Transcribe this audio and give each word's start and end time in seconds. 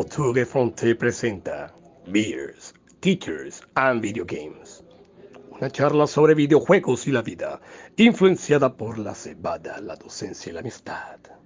Voture 0.00 0.46
Fronte 0.46 0.94
presenta 0.94 1.70
Beers, 2.06 2.72
Teachers 3.00 3.60
and 3.74 4.00
Video 4.00 4.24
Games. 4.24 4.82
Una 5.50 5.68
charla 5.68 6.06
sobre 6.06 6.34
videojuegos 6.34 7.06
y 7.06 7.12
la 7.12 7.20
vida, 7.20 7.60
influenciada 7.96 8.74
por 8.74 8.98
la 8.98 9.14
cebada, 9.14 9.78
la 9.78 9.96
docencia 9.96 10.48
y 10.48 10.54
la 10.54 10.60
amistad. 10.60 11.39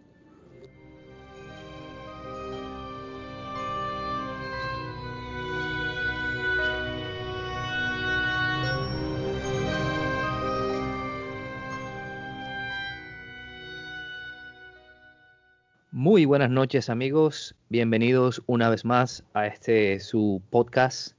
Muy 16.04 16.26
buenas 16.26 16.50
noches 16.50 16.90
amigos, 16.90 17.54
bienvenidos 17.70 18.42
una 18.44 18.68
vez 18.68 18.84
más 18.84 19.24
a 19.32 19.46
este 19.46 20.00
su 20.00 20.42
podcast 20.50 21.16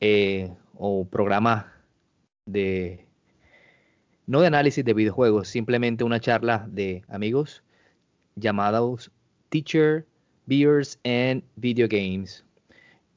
eh, 0.00 0.50
o 0.74 1.04
programa 1.04 1.70
de 2.46 3.06
no 4.26 4.40
de 4.40 4.46
análisis 4.46 4.82
de 4.86 4.94
videojuegos, 4.94 5.48
simplemente 5.48 6.02
una 6.02 6.18
charla 6.18 6.66
de 6.70 7.04
amigos 7.08 7.62
llamados 8.36 9.12
Teacher, 9.50 10.06
Beers 10.46 10.98
and 11.04 11.42
Video 11.56 11.86
Games. 11.86 12.46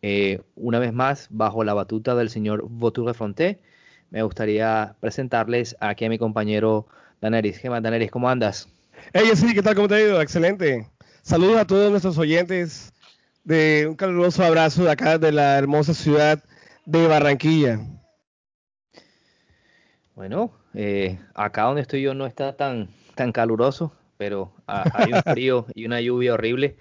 Eh, 0.01 0.41
una 0.55 0.79
vez 0.79 0.91
más, 0.91 1.29
bajo 1.31 1.63
la 1.63 1.73
batuta 1.73 2.13
del 2.13 2.29
señor 2.29 2.67
Voture 2.67 3.13
Fronté, 3.13 3.61
me 4.09 4.21
gustaría 4.21 4.97
presentarles 4.99 5.77
aquí 5.79 6.03
a 6.03 6.09
mi 6.09 6.17
compañero 6.17 6.87
Daneris. 7.21 7.59
¿Qué 7.61 7.69
más, 7.69 7.81
Daneris? 7.81 8.11
¿Cómo 8.11 8.27
andas? 8.27 8.72
Hey, 9.11 9.31
sí, 9.35 9.53
¿qué 9.53 9.61
tal? 9.61 9.75
¿Cómo 9.75 9.87
te 9.87 9.95
ha 9.95 10.01
ido? 10.01 10.21
Excelente. 10.21 10.87
Saludos 11.21 11.57
a 11.57 11.65
todos 11.65 11.91
nuestros 11.91 12.17
oyentes 12.17 12.93
de 13.43 13.85
un 13.89 13.95
caluroso 13.95 14.43
abrazo 14.43 14.83
de 14.83 14.91
acá 14.91 15.17
de 15.17 15.31
la 15.31 15.57
hermosa 15.57 15.93
ciudad 15.93 16.41
de 16.85 17.07
Barranquilla. 17.07 17.79
Bueno, 20.15 20.51
eh, 20.73 21.19
acá 21.33 21.63
donde 21.63 21.81
estoy 21.81 22.01
yo 22.01 22.13
no 22.13 22.25
está 22.25 22.55
tan, 22.55 22.89
tan 23.15 23.31
caluroso, 23.31 23.93
pero 24.17 24.53
hay 24.67 25.11
un 25.11 25.21
frío 25.23 25.65
y 25.75 25.85
una 25.85 25.99
lluvia 25.99 26.33
horrible. 26.33 26.77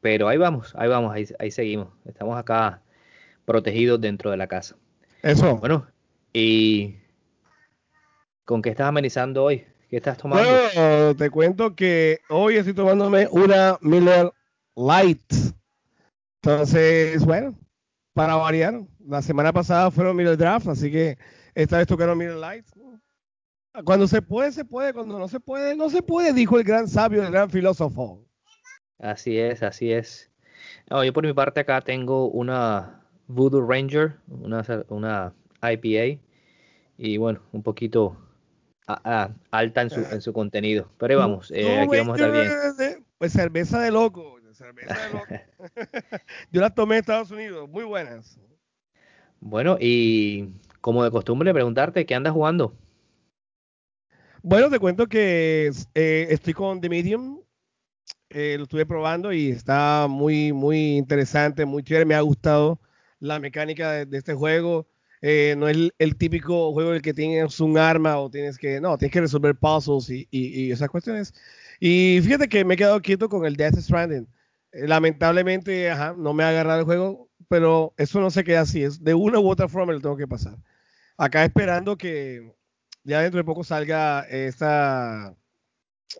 Pero 0.00 0.28
ahí 0.28 0.38
vamos, 0.38 0.72
ahí 0.76 0.88
vamos, 0.88 1.14
ahí, 1.14 1.26
ahí 1.38 1.50
seguimos. 1.50 1.88
Estamos 2.04 2.38
acá 2.38 2.82
protegidos 3.44 4.00
dentro 4.00 4.30
de 4.30 4.36
la 4.36 4.46
casa. 4.46 4.76
Eso. 5.22 5.56
Bueno, 5.56 5.86
¿y 6.32 6.96
con 8.44 8.62
qué 8.62 8.70
estás 8.70 8.86
amenizando 8.86 9.44
hoy? 9.44 9.66
¿Qué 9.88 9.98
estás 9.98 10.18
tomando? 10.18 10.48
Bueno, 10.48 11.14
te 11.16 11.30
cuento 11.30 11.76
que 11.76 12.18
hoy 12.28 12.56
estoy 12.56 12.74
tomándome 12.74 13.28
una 13.30 13.78
Miller 13.80 14.32
Light. 14.74 15.32
Entonces, 16.42 17.24
bueno, 17.24 17.56
para 18.12 18.34
variar, 18.34 18.80
la 19.06 19.22
semana 19.22 19.52
pasada 19.52 19.90
fueron 19.92 20.16
Miller 20.16 20.36
Draft, 20.36 20.66
así 20.68 20.90
que 20.90 21.18
esta 21.54 21.78
vez 21.78 21.86
tocaron 21.86 22.18
Miller 22.18 22.34
Light. 22.34 22.66
Cuando 23.84 24.08
se 24.08 24.22
puede, 24.22 24.50
se 24.50 24.64
puede, 24.64 24.92
cuando 24.92 25.18
no 25.18 25.28
se 25.28 25.38
puede, 25.38 25.76
no 25.76 25.88
se 25.88 26.02
puede, 26.02 26.32
dijo 26.32 26.58
el 26.58 26.64
gran 26.64 26.88
sabio, 26.88 27.22
el 27.22 27.30
gran 27.30 27.48
filósofo. 27.48 28.24
Así 28.98 29.38
es, 29.38 29.62
así 29.62 29.92
es. 29.92 30.30
No, 30.90 31.04
yo 31.04 31.12
por 31.12 31.24
mi 31.24 31.32
parte 31.32 31.60
acá 31.60 31.80
tengo 31.80 32.28
una 32.28 33.02
Voodoo 33.28 33.64
Ranger, 33.64 34.16
una, 34.28 34.64
una 34.88 35.32
IPA, 35.62 36.20
y 36.98 37.16
bueno, 37.18 37.40
un 37.52 37.62
poquito 37.62 38.16
alta 38.86 39.82
en 39.82 39.90
su, 39.90 40.00
en 40.00 40.20
su 40.20 40.32
contenido. 40.32 40.90
Pero 40.98 41.14
ahí 41.14 41.18
vamos, 41.18 41.50
eh, 41.50 41.80
aquí 41.80 41.96
vamos 41.96 42.20
a 42.20 42.26
estar 42.26 42.78
bien. 42.78 43.04
Pues 43.18 43.32
cerveza 43.32 43.80
de 43.80 43.90
loco, 43.90 44.38
cerveza 44.52 44.94
de 44.94 45.12
loco. 45.12 45.26
Yo 46.52 46.60
la 46.60 46.70
tomé 46.70 46.96
en 46.96 47.00
Estados 47.00 47.30
Unidos, 47.30 47.68
muy 47.68 47.84
buenas. 47.84 48.38
Bueno, 49.40 49.76
y 49.80 50.48
como 50.80 51.04
de 51.04 51.10
costumbre, 51.10 51.52
preguntarte, 51.52 52.06
¿qué 52.06 52.14
andas 52.14 52.32
jugando? 52.32 52.74
Bueno, 54.42 54.70
te 54.70 54.78
cuento 54.78 55.08
que 55.08 55.70
eh, 55.94 56.26
estoy 56.30 56.54
con 56.54 56.80
The 56.80 56.88
Medium, 56.88 57.40
eh, 58.30 58.54
lo 58.56 58.64
estuve 58.64 58.86
probando 58.86 59.32
y 59.32 59.50
está 59.50 60.06
muy, 60.08 60.52
muy 60.52 60.96
interesante, 60.96 61.64
muy 61.64 61.82
chévere, 61.82 62.04
me 62.04 62.14
ha 62.14 62.20
gustado 62.20 62.80
la 63.18 63.40
mecánica 63.40 63.90
de, 63.90 64.06
de 64.06 64.18
este 64.18 64.34
juego. 64.34 64.86
Eh, 65.22 65.54
no 65.56 65.68
es 65.68 65.92
el, 65.98 66.16
típico 66.16 66.72
juego 66.72 66.90
en 66.90 66.96
el 66.96 67.02
que 67.02 67.14
tienes 67.14 67.58
un 67.60 67.78
arma 67.78 68.18
o 68.18 68.30
tienes 68.30 68.58
que, 68.58 68.80
no, 68.80 68.98
tienes 68.98 69.12
que 69.12 69.20
resolver 69.20 69.56
puzzles 69.56 70.10
y, 70.10 70.28
y, 70.30 70.70
esas 70.70 70.90
cuestiones. 70.90 71.34
Y 71.80 72.20
fíjate 72.22 72.48
que 72.48 72.64
me 72.64 72.74
he 72.74 72.76
quedado 72.76 73.00
quieto 73.00 73.28
con 73.28 73.46
el 73.46 73.56
Death 73.56 73.76
Stranding. 73.76 74.28
Eh, 74.72 74.86
lamentablemente, 74.86 75.90
ajá, 75.90 76.14
no 76.16 76.34
me 76.34 76.44
ha 76.44 76.50
agarrado 76.50 76.80
el 76.80 76.84
juego, 76.84 77.30
pero 77.48 77.94
eso 77.96 78.20
no 78.20 78.30
se 78.30 78.44
queda 78.44 78.62
así. 78.62 78.82
Es 78.82 79.02
de 79.02 79.14
una 79.14 79.38
u 79.40 79.48
otra 79.48 79.68
forma 79.68 79.92
lo 79.92 80.00
tengo 80.00 80.16
que 80.16 80.28
pasar. 80.28 80.56
Acá 81.16 81.44
esperando 81.44 81.96
que 81.96 82.52
ya 83.04 83.20
dentro 83.20 83.38
de 83.38 83.44
poco 83.44 83.64
salga 83.64 84.22
esta, 84.28 85.34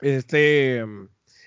este, 0.00 0.84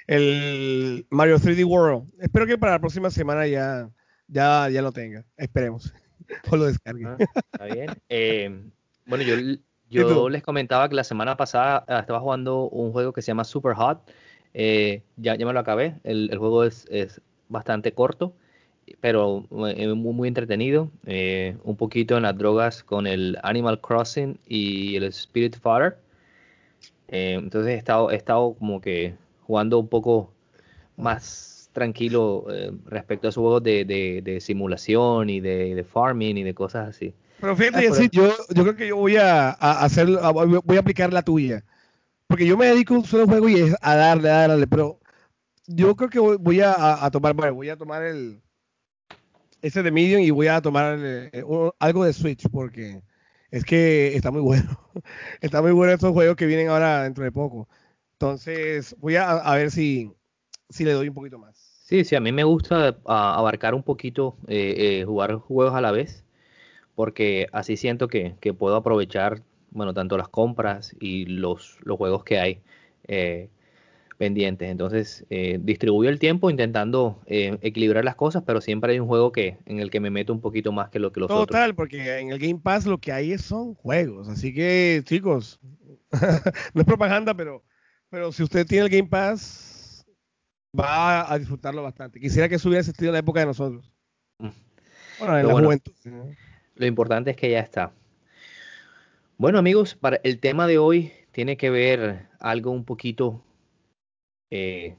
el 0.08 1.08
Mario 1.10 1.38
3D 1.40 1.66
World. 1.66 2.12
Espero 2.20 2.46
que 2.48 2.58
para 2.58 2.74
la 2.74 2.80
próxima 2.80 3.10
semana 3.10 3.48
ya, 3.48 3.90
ya, 4.28 4.70
ya 4.70 4.82
lo 4.82 4.92
tenga. 4.92 5.26
Esperemos. 5.38 5.94
o 6.52 6.58
lo 6.58 6.66
descargue. 6.66 7.06
Ah, 7.06 7.18
está 7.20 7.66
bien. 7.66 7.90
Eh, 8.10 8.62
bueno, 9.06 9.24
yo, 9.24 9.36
yo 9.90 10.30
les 10.30 10.44
comentaba 10.44 10.90
que 10.90 10.96
la 10.96 11.04
semana 11.04 11.38
pasada 11.38 11.84
ah, 11.88 12.00
estaba 12.00 12.20
jugando 12.20 12.70
un 12.70 12.92
juego 12.92 13.14
que 13.14 13.22
se 13.22 13.28
llama 13.28 13.44
Super 13.44 13.74
Hot. 13.76 14.02
Eh, 14.54 15.04
ya, 15.18 15.36
ya 15.36 15.46
me 15.46 15.54
lo 15.54 15.60
acabé. 15.60 15.96
El, 16.04 16.30
el 16.32 16.38
juego 16.38 16.64
es, 16.64 16.86
es, 16.90 17.22
bastante 17.52 17.94
corto, 17.94 18.36
pero 19.02 19.44
eh, 19.68 19.88
muy, 19.88 20.14
muy 20.14 20.28
entretenido. 20.28 20.92
un 21.64 21.76
poquito 21.78 22.16
en 22.16 22.24
las 22.24 22.38
drogas 22.38 22.84
con 22.84 23.08
el 23.08 23.40
Animal 23.42 23.82
Crossing 23.82 24.40
y 24.48 24.96
el 24.96 25.06
Spirit 25.06 25.58
Father. 25.58 25.98
entonces 27.08 27.72
he 27.72 27.78
estado, 27.78 28.12
he 28.12 28.16
estado 28.16 28.54
como 28.54 28.80
que 28.82 29.16
jugando 29.48 29.80
un 29.80 29.88
poco 29.88 30.32
más 30.96 31.59
tranquilo 31.72 32.46
eh, 32.50 32.72
respecto 32.86 33.28
a 33.28 33.30
esos 33.30 33.42
juegos 33.42 33.64
de, 33.64 33.86
de, 34.24 34.42
simulación 34.42 35.30
y 35.30 35.40
de, 35.40 35.76
de, 35.76 35.84
farming 35.84 36.38
y 36.38 36.44
de 36.44 36.54
cosas 36.54 36.90
así. 36.90 37.14
Pero 37.40 37.56
fíjate, 37.56 37.88
ah, 37.88 38.10
yo, 38.12 38.34
yo 38.50 38.64
creo 38.64 38.76
que 38.76 38.88
yo 38.88 38.98
voy 38.98 39.16
a, 39.18 39.50
a, 39.50 39.84
hacer, 39.84 40.08
voy 40.08 40.78
a 40.78 40.80
aplicar 40.80 41.14
la 41.14 41.22
tuya. 41.22 41.64
Porque 42.28 42.46
yo 42.46 42.58
me 42.58 42.68
dedico 42.68 42.94
a 42.94 42.98
un 42.98 43.06
solo 43.06 43.26
juego 43.26 43.50
y 43.50 43.56
es 43.56 43.76
a 43.82 43.96
darle, 43.96 44.30
a 44.30 44.48
darle, 44.48 44.68
pero 44.68 45.00
yo 45.66 45.96
creo 45.96 46.10
que 46.10 46.20
voy 46.20 46.62
a, 46.62 47.04
a 47.04 47.10
tomar, 47.12 47.34
bueno, 47.34 47.56
voy 47.56 47.70
a 47.70 47.78
tomar 47.78 48.04
el 48.04 48.42
ese 49.62 49.84
de 49.84 49.92
Medium 49.92 50.22
y 50.22 50.32
voy 50.32 50.48
a 50.48 50.62
tomar 50.62 50.98
eh, 51.02 51.44
algo 51.80 52.06
de 52.06 52.14
Switch 52.14 52.48
porque 52.50 53.02
es 53.52 53.64
que 53.66 54.16
está 54.16 54.32
muy 54.32 54.42
bueno. 54.42 54.80
está 55.42 55.62
muy 55.62 55.72
bueno 55.72 55.94
estos 55.94 56.14
juegos 56.14 56.36
que 56.36 56.46
vienen 56.46 56.70
ahora 56.70 57.04
dentro 57.04 57.24
de 57.24 57.32
poco. 57.32 57.68
Entonces, 58.14 58.96
voy 59.00 59.16
a, 59.16 59.32
a 59.32 59.56
ver 59.56 59.72
si, 59.72 60.12
si 60.70 60.86
le 60.86 60.94
doy 60.94 61.10
un 61.10 61.16
poquito 61.16 61.38
más. 61.38 61.70
Sí, 61.84 62.06
sí, 62.06 62.16
a 62.16 62.20
mí 62.20 62.32
me 62.32 62.44
gusta 62.44 63.00
abarcar 63.06 63.74
un 63.74 63.82
poquito, 63.82 64.38
eh, 64.48 65.00
eh, 65.00 65.06
jugar 65.06 65.34
juegos 65.38 65.74
a 65.74 65.82
la 65.82 65.92
vez, 65.92 66.24
porque 66.94 67.48
así 67.52 67.78
siento 67.78 68.08
que, 68.08 68.36
puedo 68.58 68.76
aprovechar, 68.76 69.42
bueno, 69.72 69.94
tanto 69.96 70.16
las 70.16 70.30
compras 70.30 70.96
y 71.00 71.26
los, 71.26 71.80
los 71.82 71.98
juegos 71.98 72.24
que 72.24 72.40
hay 72.40 72.62
eh, 73.08 73.50
pendientes. 74.20 74.70
Entonces, 74.70 75.26
distribuyo 75.62 76.12
el 76.12 76.20
tiempo 76.20 76.52
intentando 76.52 77.24
equilibrar 77.26 78.06
las 78.06 78.16
cosas, 78.16 78.44
pero 78.46 78.62
siempre 78.62 78.94
hay 78.94 79.00
un 79.00 79.08
juego 79.08 79.32
que 79.32 79.58
en 79.66 79.80
el 79.80 79.90
que 79.90 80.00
me 80.00 80.12
meto 80.12 80.32
un 80.32 80.42
poquito 80.42 80.72
más 80.72 80.90
que 80.90 81.00
lo 81.00 81.12
que 81.12 81.22
los 81.22 81.32
otros. 81.32 81.48
Total, 81.48 81.74
porque 81.74 82.20
en 82.20 82.32
el 82.32 82.38
Game 82.38 82.60
Pass 82.62 82.86
lo 82.86 83.00
que 83.00 83.12
hay 83.12 83.36
son 83.40 83.74
juegos, 83.74 84.30
así 84.30 84.54
que, 84.54 85.02
chicos, 85.06 85.60
no 86.76 86.82
es 86.82 86.86
propaganda, 86.86 87.34
pero, 87.34 87.64
pero 88.12 88.32
si 88.32 88.44
usted 88.44 88.68
tiene 88.68 88.86
el 88.86 88.92
Game 88.92 89.10
Pass 89.10 89.79
va 90.78 91.32
a 91.32 91.38
disfrutarlo 91.40 91.84
bastante. 91.84 92.20
Quisiera 92.20 92.50
que 92.50 92.56
eso 92.56 92.70
hubiera 92.70 92.82
existido 92.82 93.10
en 93.10 93.14
la 93.14 93.20
época 93.20 93.40
de 93.40 93.46
nosotros. 93.48 93.92
Mm. 94.40 94.50
Bueno, 95.20 95.38
en 95.40 95.48
la 95.48 95.54
juventud. 95.54 95.94
Lo 96.76 96.86
importante 96.86 97.32
es 97.32 97.38
que 97.38 97.52
ya 97.52 97.60
está. 97.60 97.92
Bueno, 99.38 99.60
amigos, 99.60 99.96
para 99.96 100.20
el 100.24 100.40
tema 100.40 100.68
de 100.68 100.78
hoy 100.78 101.12
tiene 101.32 101.58
que 101.58 101.70
ver 101.70 102.28
algo 102.40 102.72
un 102.72 102.86
poquito 102.86 103.44
eh, 104.52 104.96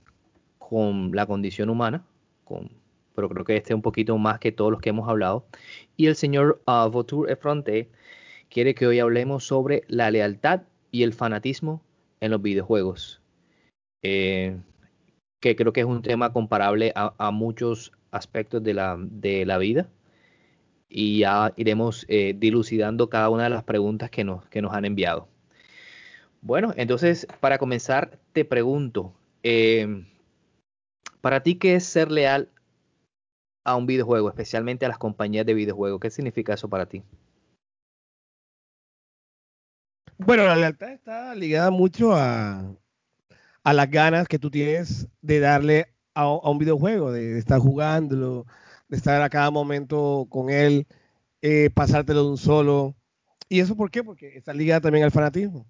con 0.58 1.10
la 1.12 1.26
condición 1.26 1.70
humana, 1.70 2.04
con, 2.44 2.70
pero 3.14 3.28
creo 3.28 3.44
que 3.44 3.56
este 3.56 3.74
un 3.74 3.82
poquito 3.82 4.16
más 4.18 4.38
que 4.38 4.52
todos 4.52 4.70
los 4.70 4.80
que 4.80 4.90
hemos 4.90 5.08
hablado. 5.08 5.46
Y 5.96 6.06
el 6.06 6.16
señor 6.16 6.62
uh, 6.66 6.90
Vautour 6.90 7.30
Effronté 7.30 7.90
quiere 8.48 8.74
que 8.74 8.86
hoy 8.86 8.98
hablemos 8.98 9.44
sobre 9.44 9.82
la 9.88 10.10
lealtad 10.10 10.62
y 10.90 11.02
el 11.02 11.12
fanatismo 11.12 11.82
en 12.20 12.30
los 12.30 12.42
videojuegos. 12.42 13.20
Eh, 14.02 14.56
que 15.40 15.56
creo 15.56 15.72
que 15.72 15.80
es 15.80 15.86
un 15.86 16.02
tema 16.02 16.32
comparable 16.32 16.92
a, 16.94 17.30
muchos 17.30 17.92
aspectos 18.10 18.62
de 18.62 18.74
la, 18.74 18.96
de 18.98 19.46
la, 19.46 19.58
vida. 19.58 19.88
Y 20.88 21.20
ya 21.20 21.52
iremos 21.56 22.04
eh, 22.08 22.34
dilucidando 22.36 23.08
cada 23.08 23.30
una 23.30 23.44
de 23.44 23.50
las 23.50 23.64
preguntas 23.64 24.10
que 24.10 24.24
nos, 24.24 24.46
que 24.48 24.60
nos 24.60 24.74
han 24.74 24.84
enviado. 24.84 25.28
Bueno, 26.42 26.72
entonces, 26.76 27.26
para 27.40 27.58
comenzar, 27.58 28.18
te 28.32 28.44
pregunto, 28.44 29.14
eh, 29.42 30.04
¿para 31.20 31.42
ti 31.42 31.56
qué 31.56 31.76
es 31.76 31.84
ser 31.84 32.10
leal 32.10 32.50
a 33.64 33.76
un 33.76 33.86
videojuego, 33.86 34.28
especialmente 34.28 34.84
a 34.84 34.88
las 34.88 34.98
compañías 34.98 35.46
de 35.46 35.54
videojuegos? 35.54 36.00
¿Qué 36.00 36.10
significa 36.10 36.54
eso 36.54 36.68
para 36.68 36.86
ti? 36.86 37.02
Bueno, 40.18 40.44
la 40.44 40.56
lealtad 40.56 40.92
está 40.92 41.34
ligada 41.34 41.70
mucho 41.70 42.12
a, 42.12 42.74
a 43.62 43.72
las 43.72 43.90
ganas 43.90 44.28
que 44.28 44.38
tú 44.38 44.50
tienes 44.50 45.08
de 45.20 45.40
darle 45.40 45.94
a, 46.14 46.28
un 46.28 46.58
videojuego, 46.58 47.12
de, 47.12 47.38
estar 47.38 47.58
jugándolo, 47.60 48.46
de 48.88 48.96
estar 48.96 49.22
a 49.22 49.30
cada 49.30 49.50
momento 49.50 50.26
con 50.30 50.50
él, 50.50 50.86
eh, 51.42 51.70
pasártelo 51.74 52.24
de 52.24 52.30
un 52.30 52.38
solo. 52.38 52.96
¿Y 53.48 53.60
eso 53.60 53.76
por 53.76 53.90
qué? 53.90 54.04
Porque 54.04 54.36
está 54.36 54.52
ligada 54.52 54.82
también 54.82 55.04
al 55.04 55.10
fanatismo. 55.10 55.66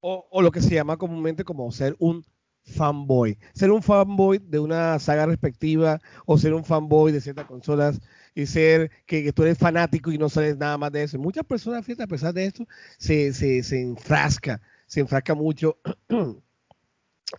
O, 0.00 0.40
lo 0.40 0.50
que 0.50 0.62
se 0.62 0.74
llama 0.74 0.96
comúnmente 0.96 1.44
como 1.44 1.70
ser 1.72 1.94
un 1.98 2.24
fanboy. 2.64 3.38
Ser 3.52 3.70
un 3.70 3.82
fanboy 3.82 4.38
de 4.38 4.58
una 4.58 4.98
saga 4.98 5.26
respectiva 5.26 6.00
o 6.26 6.38
ser 6.38 6.54
un 6.54 6.64
fanboy 6.64 7.12
de 7.12 7.20
ciertas 7.20 7.46
consolas 7.46 8.00
y 8.34 8.46
ser 8.46 8.90
que, 9.06 9.32
tú 9.32 9.42
eres 9.42 9.58
fanático 9.58 10.10
y 10.10 10.18
no 10.18 10.28
sabes 10.28 10.56
nada 10.56 10.78
más 10.78 10.92
de 10.92 11.02
eso. 11.02 11.18
Muchas 11.18 11.44
personas, 11.44 11.84
a 11.88 12.06
pesar 12.06 12.32
de 12.32 12.46
esto, 12.46 12.66
se, 12.98 13.32
se, 13.34 13.62
se 13.62 13.82
enfrasca, 13.82 14.60
se 14.86 15.00
enfrasca 15.00 15.34
mucho 15.34 15.78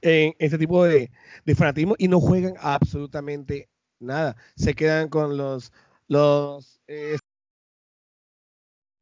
en 0.02 0.34
este 0.40 0.58
tipo 0.58 0.84
de, 0.84 1.12
fanatismo 1.56 1.96
y 1.98 2.08
no 2.08 2.20
juegan 2.20 2.54
absolutamente 2.60 3.70
nada. 4.00 4.36
Se 4.56 4.74
quedan 4.74 5.10
con 5.10 5.38
los, 5.38 5.72
los 6.08 6.80
eh, 6.88 7.18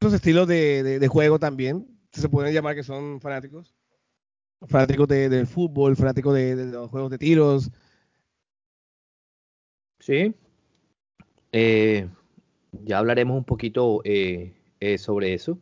estilos 0.02 0.48
de, 0.48 1.08
juego 1.10 1.40
también. 1.40 1.88
Se 2.12 2.30
pueden 2.30 2.54
llamar 2.54 2.76
que 2.76 2.84
son 2.84 3.22
fanáticos. 3.22 3.74
Fanáticos 4.68 5.08
del 5.08 5.48
fútbol, 5.48 5.96
fanáticos 5.96 6.34
de, 6.34 6.66
los 6.66 6.90
juegos 6.90 7.12
de 7.12 7.18
tiros. 7.18 7.72
Sí, 10.00 10.34
eh, 11.52 12.08
ya 12.84 13.00
hablaremos 13.00 13.38
un 13.38 13.44
poquito 13.44 14.02
eh, 14.04 14.54
eh, 14.80 14.98
sobre 14.98 15.34
eso. 15.34 15.58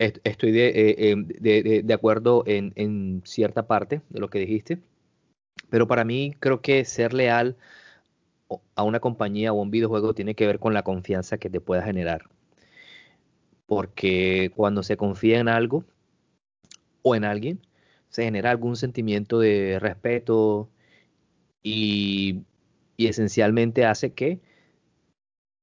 Estoy 0.00 0.50
de, 0.52 1.82
de, 1.84 1.94
acuerdo 1.94 2.42
en, 2.46 3.22
cierta 3.24 3.66
parte 3.66 4.00
de 4.08 4.20
lo 4.20 4.30
que 4.30 4.38
dijiste, 4.38 4.78
pero 5.68 5.86
para 5.86 6.04
mí 6.04 6.34
creo 6.40 6.62
que 6.62 6.84
ser 6.84 7.12
leal 7.12 7.56
a 8.74 8.82
una 8.82 9.00
compañía 9.00 9.52
o 9.52 9.58
a 9.58 9.62
un 9.62 9.70
videojuego 9.70 10.14
tiene 10.14 10.34
que 10.34 10.46
ver 10.46 10.58
con 10.58 10.74
la 10.74 10.82
confianza 10.82 11.38
que 11.38 11.50
te 11.50 11.60
pueda 11.60 11.82
generar. 11.82 12.28
Porque 13.66 14.50
cuando 14.56 14.82
se 14.82 14.96
confía 14.96 15.38
en 15.38 15.48
algo 15.48 15.84
o 17.02 17.14
en 17.14 17.24
alguien, 17.24 17.60
se 18.08 18.24
genera 18.24 18.50
algún 18.50 18.76
sentimiento 18.76 19.38
de 19.38 19.78
respeto 19.78 20.68
y 21.62 22.42
esencialmente 22.96 23.84
hace 23.84 24.12
que 24.14 24.40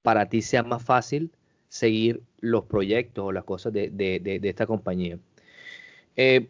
para 0.04 0.30
ti 0.30 0.42
sea 0.42 0.64
más 0.64 0.84
fácil 0.84 1.32
seguir 1.70 2.24
los 2.40 2.66
proyectos 2.66 3.26
o 3.26 3.32
las 3.32 3.44
cosas 3.44 3.74
de, 3.74 4.40
esta 4.44 4.66
compañía. 4.66 5.20
Eh, 6.16 6.50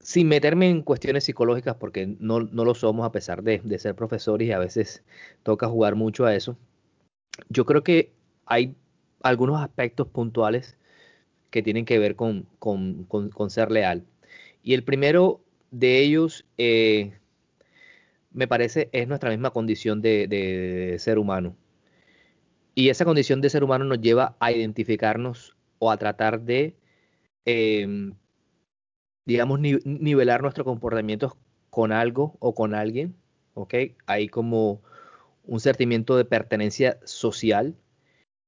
sin 0.00 0.28
meterme 0.28 0.70
en 0.70 0.82
cuestiones 0.82 1.24
psicológicas, 1.24 1.76
porque 1.76 2.06
no, 2.18 2.40
lo 2.40 2.74
somos 2.74 3.06
a 3.06 3.12
pesar 3.12 3.42
de, 3.42 3.78
ser 3.78 3.94
profesores 3.94 4.48
y 4.48 4.52
a 4.52 4.58
veces 4.58 5.04
toca 5.42 5.68
jugar 5.68 5.94
mucho 5.94 6.26
a 6.26 6.34
eso, 6.34 6.56
yo 7.48 7.66
creo 7.66 7.82
que 7.84 8.12
hay 8.46 8.74
algunos 9.22 9.60
aspectos 9.62 10.08
puntuales 10.08 10.76
que 11.50 11.62
tienen 11.62 11.84
que 11.84 11.98
ver 11.98 12.16
con, 12.16 12.46
ser 13.48 13.70
leal. 13.70 14.04
Y 14.62 14.74
el 14.74 14.84
primero 14.84 15.40
de 15.70 16.00
ellos 16.00 16.46
eh, 16.58 17.12
me 18.32 18.48
parece, 18.48 18.88
es 18.92 19.08
nuestra 19.08 19.30
misma 19.30 19.50
condición 19.50 20.00
de, 20.02 20.96
ser 20.98 21.18
humano. 21.18 21.56
Y 22.74 22.88
esa 22.88 23.04
condición 23.04 23.40
de 23.40 23.50
ser 23.50 23.64
humano 23.64 23.84
nos 23.84 24.00
lleva 24.00 24.36
a 24.40 24.52
identificarnos 24.52 25.56
o 25.78 25.90
a 25.90 25.96
tratar 25.96 26.40
de, 26.42 26.76
em, 27.44 28.14
digamos, 29.26 29.60
nivelar 29.60 30.42
nuestros 30.42 30.64
comportamientos 30.64 31.34
con 31.70 31.92
algo 31.92 32.36
o 32.40 32.54
con 32.54 32.74
alguien. 32.74 33.16
¿Ok? 33.54 33.74
Hay 34.06 34.28
como 34.28 34.82
un 35.44 35.60
sentimiento 35.60 36.16
de 36.16 36.24
pertenencia 36.24 36.98
social. 37.04 37.76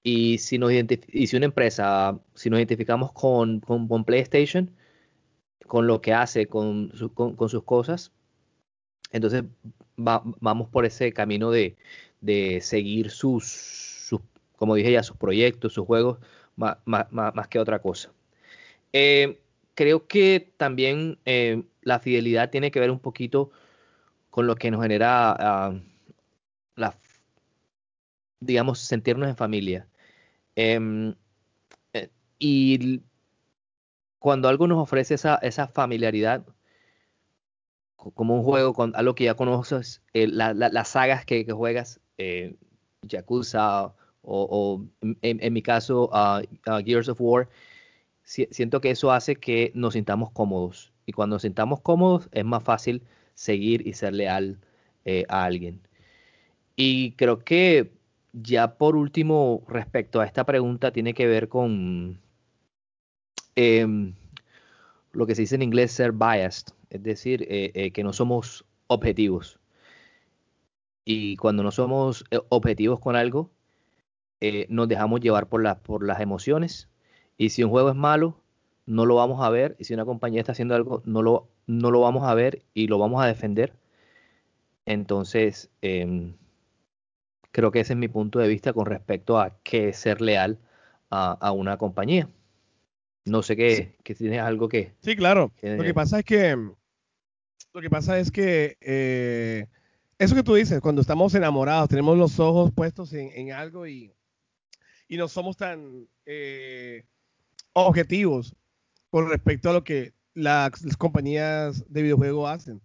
Y 0.04 0.38
si, 0.38 0.58
nos 0.58 0.72
si 0.72 1.36
una 1.36 1.46
empresa, 1.46 2.20
si 2.34 2.50
nos 2.50 2.58
identificamos 2.58 3.12
con, 3.12 3.60
con, 3.60 4.04
PlayStation, 4.04 4.70
con 5.66 5.86
lo 5.86 6.00
que 6.00 6.12
hace, 6.12 6.46
con, 6.46 6.90
con 7.14 7.48
sus 7.48 7.64
cosas, 7.64 8.12
entonces 9.12 9.44
vamos 9.96 10.68
por 10.68 10.84
ese 10.84 11.12
camino 11.12 11.50
de, 11.50 11.76
seguir 12.60 13.10
sus, 13.10 13.44
como 14.62 14.76
dije 14.76 14.92
ya, 14.92 15.02
sus 15.02 15.16
proyectos, 15.16 15.72
sus 15.72 15.84
juegos, 15.84 16.20
más, 16.54 17.48
que 17.50 17.58
otra 17.58 17.80
cosa. 17.80 18.12
Eh, 18.92 19.40
creo 19.74 20.06
que 20.06 20.52
también 20.56 21.18
eh, 21.24 21.64
la 21.80 21.98
fidelidad 21.98 22.48
tiene 22.50 22.70
que 22.70 22.78
ver 22.78 22.92
un 22.92 23.00
poquito 23.00 23.50
con 24.30 24.46
lo 24.46 24.54
que 24.54 24.70
nos 24.70 24.80
genera 24.80 25.32
ah, 25.36 25.74
la, 26.76 26.96
digamos, 28.38 28.78
sentirnos 28.78 29.28
en 29.28 29.34
familia. 29.34 29.88
Em, 30.54 31.16
eh, 31.92 32.10
y 32.38 33.02
cuando 34.20 34.48
algo 34.48 34.68
nos 34.68 34.78
ofrece 34.78 35.14
esa, 35.14 35.40
esa 35.42 35.66
familiaridad, 35.66 36.46
como 37.96 38.36
un 38.36 38.44
juego 38.44 38.74
con 38.74 38.94
algo 38.94 39.16
que 39.16 39.24
ya 39.24 39.34
conoces, 39.34 40.02
eh, 40.12 40.28
las 40.28 40.88
sagas 40.88 41.24
que, 41.24 41.44
juegas, 41.50 41.98
eh, 42.16 42.54
Yakuza 43.02 43.96
o, 44.22 44.84
en, 45.00 45.52
mi 45.52 45.62
caso 45.62 46.10
Gears 46.84 47.08
of 47.08 47.20
War, 47.20 47.48
siento 48.24 48.80
que 48.80 48.90
eso 48.90 49.12
hace 49.12 49.36
que 49.36 49.72
nos 49.74 49.94
sintamos 49.94 50.30
cómodos. 50.30 50.92
Y 51.06 51.12
cuando 51.12 51.34
nos 51.36 51.42
sintamos 51.42 51.80
cómodos 51.80 52.28
es 52.32 52.44
más 52.44 52.62
fácil 52.62 53.02
seguir 53.34 53.86
y 53.86 53.94
ser 53.94 54.14
leal 54.14 54.58
eh, 55.04 55.24
a 55.28 55.44
alguien. 55.44 55.80
Y 56.76 57.12
creo 57.12 57.40
que 57.40 57.92
ya 58.32 58.76
por 58.76 58.96
último, 58.96 59.62
respecto 59.68 60.20
a 60.20 60.26
esta 60.26 60.44
pregunta, 60.44 60.92
tiene 60.92 61.14
que 61.14 61.26
ver 61.26 61.48
con 61.48 62.20
em, 63.56 64.14
lo 65.12 65.26
que 65.26 65.34
se 65.34 65.42
dice 65.42 65.56
en 65.56 65.62
inglés 65.62 65.92
ser 65.92 66.12
biased 66.12 66.72
es 66.90 67.02
decir, 67.02 67.42
eh, 67.48 67.72
eh, 67.74 67.90
que 67.90 68.04
no 68.04 68.12
somos 68.12 68.66
objetivos. 68.86 69.58
Y 71.04 71.36
cuando 71.36 71.62
no 71.62 71.70
somos 71.72 72.24
objetivos 72.50 73.00
con 73.00 73.16
algo, 73.16 73.50
nos 74.68 74.88
dejamos 74.88 75.20
llevar 75.20 75.48
por, 75.48 75.78
por 75.78 76.04
las 76.04 76.20
emociones. 76.20 76.88
Y 77.36 77.50
si 77.50 77.62
un 77.62 77.70
juego 77.70 77.90
es 77.90 77.96
malo, 77.96 78.40
no 78.86 79.06
lo 79.06 79.16
vamos 79.16 79.42
a 79.42 79.50
ver. 79.50 79.76
Y 79.78 79.84
si 79.84 79.94
una 79.94 80.04
compañía 80.04 80.40
está 80.40 80.52
haciendo 80.52 80.74
algo, 80.74 81.02
no 81.04 81.22
lo, 81.22 81.48
no 81.66 81.90
lo 81.90 82.00
vamos 82.00 82.24
a 82.24 82.34
ver 82.34 82.62
y 82.74 82.86
lo 82.88 82.98
vamos 82.98 83.22
a 83.22 83.26
defender. 83.26 83.72
Entonces, 84.86 85.70
em, 85.80 86.34
creo 87.52 87.70
que 87.70 87.80
ese 87.80 87.92
es 87.92 87.98
mi 87.98 88.08
punto 88.08 88.38
de 88.38 88.48
vista 88.48 88.72
con 88.72 88.86
respecto 88.86 89.38
a 89.38 89.56
qué 89.62 89.92
ser 89.92 90.20
leal 90.20 90.58
a, 91.10 91.52
una 91.52 91.76
compañía. 91.76 92.28
No 93.24 93.42
sé 93.42 93.54
qué, 93.54 93.96
si 94.04 94.14
tienes 94.14 94.40
algo 94.40 94.68
que... 94.68 94.94
Sí, 95.00 95.14
claro. 95.14 95.52
lo 95.62 95.82
que 95.84 95.94
pasa 95.94 96.20
es 96.20 96.24
que 96.24 96.56
lo 97.74 97.80
que 97.80 97.88
pasa 97.88 98.18
es 98.18 98.30
que 98.30 98.76
eh, 98.80 99.66
eso 100.18 100.34
que 100.34 100.42
tú 100.42 100.54
dices, 100.54 100.80
cuando 100.80 101.00
estamos 101.00 101.34
enamorados, 101.34 101.88
tenemos 101.88 102.18
los 102.18 102.38
ojos 102.38 102.70
puestos 102.70 103.12
en, 103.14 103.50
algo 103.52 103.86
y, 103.86 104.12
y, 105.12 105.16
no 105.18 105.28
somos 105.28 105.56
tan 105.56 106.08
eh, 106.24 107.04
objetivos 107.74 108.54
con 109.10 109.28
respecto 109.28 109.68
a 109.68 109.74
lo 109.74 109.84
que 109.84 110.14
las, 110.34 110.70
compañías 110.96 111.84
de 111.88 112.02
videojuegos 112.02 112.50
hacen. 112.50 112.80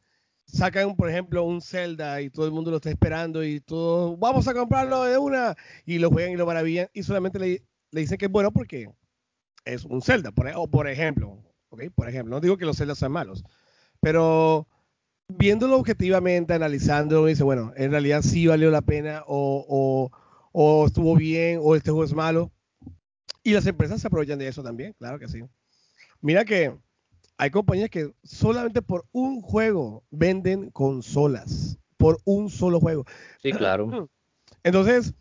Sacan, 0.46 0.96
por 0.96 1.10
ejemplo, 1.10 1.44
un 1.44 1.62
Zelda 1.62 2.22
y 2.22 2.30
todo 2.30 2.46
el 2.46 2.52
mundo 2.52 2.72
lo 2.72 2.78
está 2.78 2.90
esperando 2.90 3.44
y 3.44 3.60
todo, 3.60 4.18
vamos 4.18 4.48
a 4.48 4.54
comprarlo 4.54 5.04
de 5.04 5.18
una 5.18 5.56
y 5.86 6.00
lo 6.00 6.10
juegan 6.10 6.32
y 6.32 6.38
lo 6.38 6.46
maravillan 6.46 6.90
y 6.94 7.04
solamente 7.04 7.40
le, 7.40 7.64
dicen 7.92 8.18
que 8.18 8.26
es 8.26 8.32
bueno 8.32 8.52
porque 8.52 8.90
es 9.66 9.86
un 9.86 10.02
Zelda, 10.02 10.32
por, 10.32 10.50
o 10.56 10.68
por 10.68 10.88
ejemplo, 10.88 11.38
¿okay? 11.70 11.90
por 11.90 12.08
ejemplo, 12.08 12.36
no 12.36 12.42
digo 12.42 12.58
que 12.58 12.66
los 12.66 12.78
Zeldas 12.78 12.98
sean 12.98 13.12
malos, 13.12 13.44
pero 14.00 14.68
viéndolo 15.28 15.78
objetivamente, 15.78 16.54
analizándolo, 16.54 17.26
dice, 17.26 17.44
bueno, 17.44 17.74
en 17.76 17.92
realidad 17.92 18.22
sí 18.22 18.48
valió 18.48 18.72
la 18.72 18.82
pena 18.82 19.24
o, 19.28 20.12
estuvo 20.86 21.16
bien 21.16 21.60
o 21.62 21.76
este 21.76 21.92
juego 21.92 22.04
es 22.04 22.14
malo. 22.14 22.52
Y 23.44 23.54
las 23.54 23.66
empresas 23.66 24.02
se 24.02 24.08
aprovechan 24.08 24.40
de 24.40 24.48
eso 24.48 24.64
también, 24.64 24.94
claro 24.98 25.20
que 25.20 25.28
sí. 25.28 25.44
Mira 26.22 26.44
que 26.44 26.76
hay 27.38 27.52
compañías 27.52 27.90
que 27.90 28.12
solamente 28.24 28.82
por 28.82 29.06
un 29.12 29.42
juego 29.42 30.04
venden 30.10 30.72
consolas, 30.72 31.78
por 31.98 32.20
un 32.26 32.50
solo 32.50 32.80
juego. 32.80 33.06
Sí, 33.42 33.52
claro. 33.52 34.10
Entonces, 34.64 35.14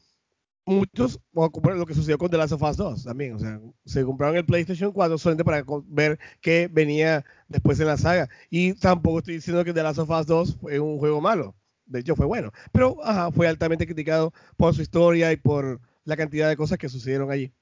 muchos, 0.64 1.20
lo 1.32 1.86
que 1.86 1.94
sucedió 1.94 2.18
con 2.18 2.30
The 2.30 2.38
Last 2.38 2.52
of 2.52 2.62
Us 2.62 2.76
2 2.76 3.04
también, 3.04 3.34
o 3.34 3.38
sea, 3.38 3.60
se 3.84 4.04
compraron 4.04 4.36
el 4.36 4.44
PlayStation 4.44 4.90
4 4.90 5.18
solamente 5.18 5.44
para 5.44 5.64
ver 5.86 6.18
qué 6.40 6.68
venía 6.72 7.24
después 7.48 7.78
en 7.78 7.86
la 7.86 7.96
saga. 7.96 8.28
Y 8.50 8.74
tampoco 8.74 9.18
estoy 9.18 9.34
diciendo 9.34 9.64
que 9.64 9.72
The 9.72 9.82
Last 9.82 9.98
of 9.98 10.10
Us 10.10 10.26
2 10.26 10.56
fue 10.56 10.80
un 10.80 10.98
juego 10.98 11.20
malo, 11.20 11.54
de 11.86 12.00
hecho 12.00 12.16
fue 12.16 12.26
bueno, 12.26 12.52
pero 12.72 12.96
ajá, 13.04 13.30
fue 13.30 13.48
altamente 13.48 13.86
criticado 13.86 14.32
por 14.56 14.74
su 14.74 14.82
historia 14.82 15.32
y 15.32 15.36
por 15.36 15.80
la 16.04 16.16
cantidad 16.16 16.48
de 16.48 16.56
cosas 16.56 16.78
que 16.78 16.88
sucedieron 16.88 17.30
allí. 17.30 17.52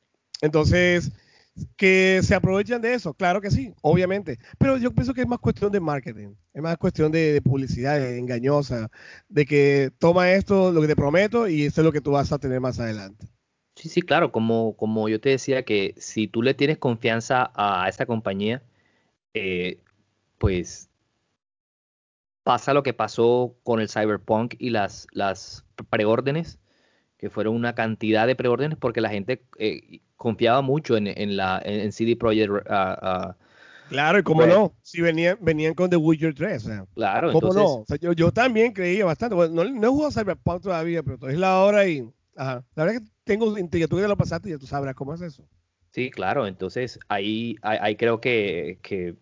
Entonces, 0.40 1.12
que 1.76 2.20
se 2.22 2.34
aprovechan 2.34 2.82
de 2.82 2.94
eso, 2.94 3.14
claro 3.14 3.40
que 3.40 3.50
sí, 3.50 3.72
obviamente, 3.82 4.38
pero 4.58 4.76
yo 4.76 4.90
pienso 4.90 5.14
que 5.14 5.22
es 5.22 5.28
más 5.28 5.38
cuestión 5.38 5.70
de 5.70 5.80
marketing, 5.80 6.34
es 6.52 6.62
más 6.62 6.76
cuestión 6.76 7.12
de, 7.12 7.40
publicidad 7.42 8.16
engañosa, 8.16 8.90
de 9.28 9.46
que 9.46 9.90
toma 9.98 10.32
esto, 10.32 10.72
lo 10.72 10.80
que 10.80 10.88
te 10.88 10.96
prometo, 10.96 11.48
y 11.48 11.64
esto 11.64 11.80
es 11.80 11.84
lo 11.84 11.92
que 11.92 12.00
tú 12.00 12.12
vas 12.12 12.32
a 12.32 12.38
tener 12.38 12.60
más 12.60 12.80
adelante. 12.80 13.26
Sí, 13.76 13.88
sí, 13.88 14.02
claro, 14.02 14.32
como, 14.32 14.76
como 14.76 15.08
yo 15.08 15.20
te 15.20 15.30
decía 15.30 15.64
que 15.64 15.94
si 15.96 16.28
tú 16.28 16.42
le 16.42 16.54
tienes 16.54 16.78
confianza 16.78 17.50
a 17.54 17.88
esta 17.88 18.06
compañía, 18.06 18.62
eh, 19.34 19.80
pues 20.38 20.90
pasa 22.44 22.74
lo 22.74 22.82
que 22.82 22.92
pasó 22.92 23.56
con 23.64 23.80
el 23.80 23.88
Cyberpunk 23.88 24.54
y 24.58 24.70
las, 24.70 25.08
las 25.10 25.64
preórdenes, 25.90 26.58
que 27.18 27.30
fueron 27.30 27.56
una 27.56 27.74
cantidad 27.74 28.26
de 28.26 28.36
preórdenes 28.36 28.78
porque 28.78 29.00
la 29.00 29.08
gente 29.08 29.44
eh, 29.58 30.00
confiaba 30.16 30.60
mucho 30.60 30.96
en, 30.96 31.06
en, 31.06 31.36
la, 31.36 31.60
en 31.64 31.90
CD 31.90 32.16
Projekt. 32.16 32.50
Uh, 32.50 32.56
uh, 32.56 33.34
claro, 33.88 34.18
y 34.18 34.22
cómo 34.22 34.46
no, 34.46 34.74
si 34.82 35.00
venían, 35.00 35.38
venían 35.40 35.74
con 35.74 35.88
The 35.88 35.96
Witcher 35.96 36.34
3. 36.34 36.68
claro, 36.94 37.32
¿cómo 37.32 37.52
no? 37.54 37.84
yo, 37.98 38.12
yo, 38.12 38.30
también 38.30 38.72
creía 38.72 39.06
bastante. 39.06 39.34
no, 39.34 39.64
no 39.64 39.86
he 39.86 39.90
jugado 39.90 40.12
Cyberpunk 40.12 40.62
todavía, 40.62 41.02
pero 41.02 41.28
es 41.28 41.38
la 41.38 41.60
hora 41.60 41.88
y. 41.88 42.06
Ajá. 42.36 42.64
La 42.74 42.84
verdad 42.84 43.00
que 43.00 43.06
tengo 43.22 43.56
intriga. 43.56 43.86
Tú 43.86 44.00
ya 44.00 44.08
lo 44.08 44.16
pasaste 44.16 44.48
y 44.48 44.52
ya 44.52 44.58
tú 44.58 44.66
sabrás 44.66 44.94
cómo 44.94 45.14
es 45.14 45.20
eso. 45.20 45.44
Sí, 45.92 46.10
claro. 46.10 46.46
Entonces 46.46 46.98
ahí, 47.08 47.56
ahí, 47.62 47.94
creo 47.94 48.20
que, 48.20 48.80
que, 48.82 49.14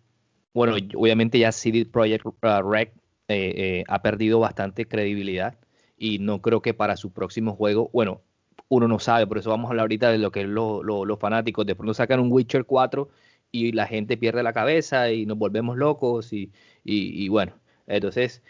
bueno, 0.55 0.75
obviamente 0.97 1.39
ya 1.39 1.53
CD 1.53 1.85
Projekt 1.85 2.25
uh, 2.25 2.63
Rec 2.65 2.95
eh, 3.33 3.53
eh, 3.57 3.85
ha 3.89 4.03
perdido 4.03 4.39
bastante 4.39 4.87
credibilidad 4.87 5.59
y 5.97 6.19
no 6.19 6.43
creo 6.43 6.63
que 6.63 6.75
para 6.75 6.97
su 6.97 7.13
próximo 7.13 7.55
juego, 7.55 7.91
bueno, 7.93 8.23
uno 8.69 8.89
no 8.89 8.99
sabe, 8.99 9.27
por 9.27 9.39
eso 9.39 9.51
vamos 9.51 9.69
a 9.69 9.71
hablar 9.71 9.85
ahorita 9.85 10.11
de 10.11 10.19
lo 10.19 10.33
que 10.33 10.43
es 10.43 10.49
los 10.49 11.19
fanáticos. 11.19 11.67
De 11.67 11.75
pronto 11.75 11.95
sacan 11.95 12.21
un 12.21 12.33
Witcher 12.33 12.65
4 12.65 13.09
y 13.51 13.73
la 13.73 13.87
gente 13.87 14.17
pierde 14.17 14.43
la 14.43 14.53
cabeza 14.53 15.11
y 15.11 15.27
nos 15.27 15.39
volvemos 15.39 15.77
locos 15.77 16.33
y, 16.33 16.51
y, 16.85 17.29
bueno, 17.29 17.53
entonces 17.87 18.43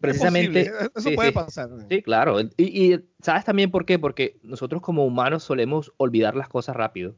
precisamente 0.00 0.72
eso 0.96 1.10
puede 1.14 1.32
pasar. 1.32 1.68
Sí 1.88 2.02
claro. 2.02 2.40
Y, 2.40 2.50
y, 2.56 3.04
sabes 3.20 3.44
también 3.44 3.70
por 3.70 3.84
qué 3.84 3.98
porque 3.98 4.38
nosotros 4.42 4.82
como 4.82 5.04
humanos 5.04 5.44
solemos 5.44 5.92
olvidar 5.98 6.34
las 6.34 6.48
cosas 6.48 6.74
rápido 6.74 7.14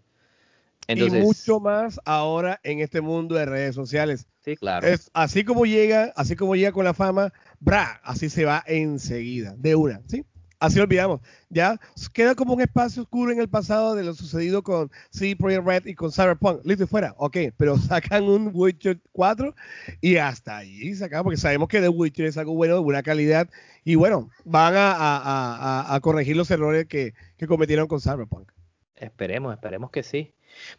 Entonces, 0.86 1.20
y 1.20 1.22
mucho 1.22 1.60
más 1.60 2.00
ahora 2.04 2.60
en 2.62 2.80
este 2.80 3.00
mundo 3.00 3.34
de 3.34 3.46
redes 3.46 3.74
sociales 3.74 4.26
sí 4.44 4.56
claro 4.56 4.86
es 4.86 5.10
así 5.14 5.44
como 5.44 5.64
llega 5.64 6.12
así 6.16 6.36
como 6.36 6.56
llega 6.56 6.72
con 6.72 6.84
la 6.84 6.92
fama 6.92 7.32
bra 7.58 8.00
así 8.04 8.28
se 8.28 8.44
va 8.44 8.62
enseguida 8.66 9.54
de 9.56 9.74
una 9.76 10.02
sí 10.06 10.24
Así 10.64 10.80
olvidamos. 10.80 11.20
Ya 11.50 11.78
queda 12.14 12.34
como 12.34 12.54
un 12.54 12.62
espacio 12.62 13.02
oscuro 13.02 13.30
en 13.30 13.38
el 13.38 13.50
pasado 13.50 13.94
de 13.94 14.02
lo 14.02 14.14
sucedido 14.14 14.62
con 14.62 14.90
CD 15.10 15.36
Projekt 15.36 15.66
Red 15.66 15.86
y 15.86 15.94
con 15.94 16.10
Cyberpunk. 16.10 16.64
Listo 16.64 16.84
y 16.84 16.86
fuera. 16.86 17.14
Ok, 17.18 17.36
pero 17.58 17.76
sacan 17.78 18.24
un 18.24 18.50
Witcher 18.52 18.98
4 19.12 19.54
y 20.00 20.16
hasta 20.16 20.56
ahí 20.56 20.94
sacan, 20.94 21.22
porque 21.22 21.36
sabemos 21.36 21.68
que 21.68 21.82
The 21.82 21.90
Witcher 21.90 22.24
es 22.24 22.38
algo 22.38 22.54
bueno, 22.54 22.76
de 22.76 22.80
buena 22.80 23.02
calidad. 23.02 23.50
Y 23.84 23.96
bueno, 23.96 24.30
van 24.46 24.72
a, 24.76 25.98
corregir 26.02 26.34
los 26.34 26.50
errores 26.50 26.86
que, 26.86 27.12
cometieron 27.46 27.86
con 27.86 28.00
Cyberpunk. 28.00 28.50
Esperemos, 28.96 29.52
esperemos 29.52 29.90
que 29.90 30.02
sí. 30.02 30.32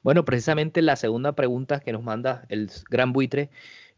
Bueno, 0.03 0.25
precisamente 0.25 0.81
la 0.81 0.95
segunda 0.95 1.33
pregunta 1.33 1.79
que 1.79 1.91
nos 1.91 2.03
manda 2.03 2.45
el 2.49 2.69
gran 2.89 3.13
buitre 3.13 3.49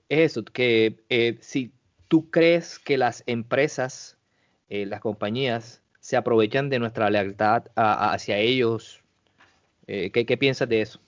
es 0.10 0.32
eso, 0.32 0.44
que 0.44 1.04
eh, 1.10 1.38
si 1.42 1.72
tú 2.08 2.30
crees 2.30 2.80
que 2.80 2.98
las 2.98 3.24
empresas 3.26 4.18
eh, 4.70 4.86
las 4.86 5.00
compañías 5.00 5.82
se 6.00 6.18
aprovechan 6.18 6.70
de 6.70 6.80
nuestra 6.80 7.10
lealtad 7.10 7.64
hacia 7.76 8.38
ellos. 8.38 9.02
Eh, 9.88 10.12
¿qué, 10.12 10.38
piensas 10.38 10.68
de 10.68 10.82
eso? 10.82 11.00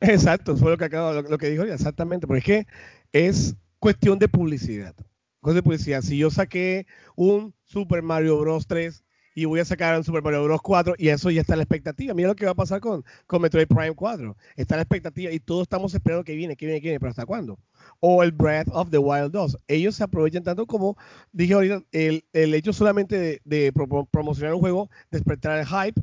Exacto, 0.00 0.56
fue 0.56 0.72
lo 0.72 0.76
que 0.76 0.84
acabo, 0.84 1.12
lo, 1.12 1.38
que 1.38 1.50
dijo 1.50 1.62
exactamente, 1.62 2.26
porque 2.26 2.38
es 2.38 2.44
que 2.44 2.66
es 3.12 3.56
cuestión 3.78 4.18
de 4.18 4.28
publicidad. 4.28 4.94
Cuestión 5.40 5.56
de 5.56 5.62
publicidad. 5.62 6.02
Si 6.02 6.18
yo 6.18 6.30
saqué 6.30 6.86
un 7.14 7.54
Super 7.64 8.02
Mario 8.02 8.38
Bros. 8.38 8.66
3 8.66 9.03
y 9.34 9.44
voy 9.44 9.60
a 9.60 9.64
sacar 9.64 9.96
un 9.96 10.04
Super 10.04 10.22
Mario 10.22 10.44
Bros. 10.44 10.62
4 10.62 10.94
y 10.96 11.08
eso 11.08 11.30
ya 11.30 11.40
está 11.40 11.56
la 11.56 11.64
expectativa. 11.64 12.14
Mira 12.14 12.28
lo 12.28 12.36
que 12.36 12.44
va 12.44 12.52
a 12.52 12.54
pasar 12.54 12.80
con, 12.80 13.04
con 13.26 13.42
Metroid 13.42 13.66
Prime 13.66 13.94
4. 13.94 14.36
Está 14.56 14.76
la 14.76 14.82
expectativa 14.82 15.32
y 15.32 15.40
todos 15.40 15.62
estamos 15.62 15.92
esperando 15.94 16.24
que 16.24 16.34
viene, 16.34 16.56
que 16.56 16.66
viene, 16.66 16.80
que 16.80 16.88
viene, 16.88 17.00
pero 17.00 17.10
¿hasta 17.10 17.26
cuándo? 17.26 17.58
O 18.00 18.22
el 18.22 18.32
Breath 18.32 18.68
of 18.72 18.90
the 18.90 18.98
Wild 18.98 19.32
2. 19.32 19.58
Ellos 19.68 19.96
se 19.96 20.04
aprovechan 20.04 20.44
tanto 20.44 20.66
como, 20.66 20.96
dije 21.32 21.54
ahorita, 21.54 21.82
el, 21.92 22.24
el 22.32 22.54
hecho 22.54 22.72
solamente 22.72 23.40
de, 23.44 23.72
promocionar 24.10 24.54
un 24.54 24.60
juego, 24.60 24.90
despertar 25.10 25.58
el 25.58 25.66
hype 25.66 26.00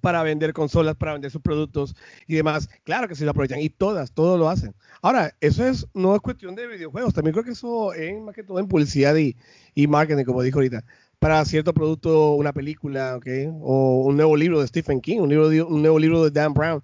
para 0.00 0.22
vender 0.22 0.52
consolas, 0.52 0.96
para 0.96 1.14
vender 1.14 1.30
sus 1.30 1.40
productos 1.40 1.96
y 2.26 2.34
demás. 2.34 2.68
Claro 2.84 3.08
que 3.08 3.14
sí 3.14 3.24
lo 3.24 3.30
aprovechan 3.30 3.60
y 3.60 3.70
todas, 3.70 4.12
todos 4.12 4.38
lo 4.38 4.48
hacen. 4.48 4.74
Ahora, 5.00 5.34
eso 5.40 5.66
es 5.66 5.86
no 5.94 6.14
es 6.14 6.20
cuestión 6.20 6.54
de 6.54 6.66
videojuegos, 6.66 7.14
también 7.14 7.32
creo 7.32 7.44
que 7.44 7.52
eso 7.52 7.92
es 7.94 8.20
más 8.20 8.34
que 8.34 8.44
todo 8.44 8.58
en 8.58 8.68
publicidad 8.68 9.16
y, 9.16 9.36
y 9.74 9.86
marketing, 9.86 10.24
como 10.24 10.42
dijo 10.42 10.58
ahorita 10.58 10.84
para 11.24 11.42
cierto 11.46 11.72
producto, 11.72 12.34
una 12.34 12.52
película, 12.52 13.16
¿okay? 13.16 13.48
o 13.48 14.02
un 14.04 14.14
nuevo 14.14 14.36
libro 14.36 14.60
de 14.60 14.66
Stephen 14.66 15.00
King, 15.00 15.20
un, 15.20 15.30
libro 15.30 15.48
un 15.66 15.80
nuevo 15.80 15.98
libro 15.98 16.22
de 16.22 16.30
Dan 16.30 16.52
Brown. 16.52 16.82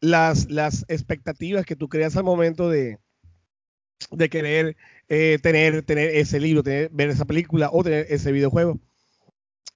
Las, 0.00 0.50
las 0.50 0.84
expectativas 0.88 1.64
que 1.64 1.76
tú 1.76 1.88
creas 1.88 2.16
al 2.16 2.24
momento 2.24 2.68
de, 2.68 2.98
de 4.10 4.28
querer 4.28 4.76
eh, 5.08 5.38
tener, 5.40 5.82
tener 5.82 6.10
ese 6.16 6.40
libro, 6.40 6.64
tener, 6.64 6.90
ver 6.92 7.10
esa 7.10 7.24
película 7.24 7.70
o 7.72 7.84
tener 7.84 8.06
ese 8.08 8.32
videojuego. 8.32 8.80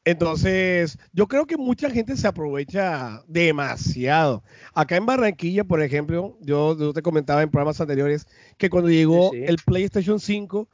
Entonces, 0.05 0.99
yo 1.13 1.29
creo 1.29 1.47
que 1.47 1.57
mucha 1.57 1.89
gente 1.89 2.17
se 2.17 2.27
aprovecha 2.27 3.23
demasiado. 3.29 4.43
Acá 4.75 4.97
en 4.97 5.07
Barranquilla, 5.07 5.63
por 5.63 5.81
ejemplo, 5.81 6.37
yo, 6.41 6.93
te 6.93 7.01
comentaba 7.01 7.45
en 7.45 7.51
programas 7.53 7.81
anteriores 7.81 8.27
que 8.59 8.71
cuando 8.71 8.91
llegó 8.91 9.33
el 9.35 9.57
PlayStation 9.65 10.19
5, 10.19 10.69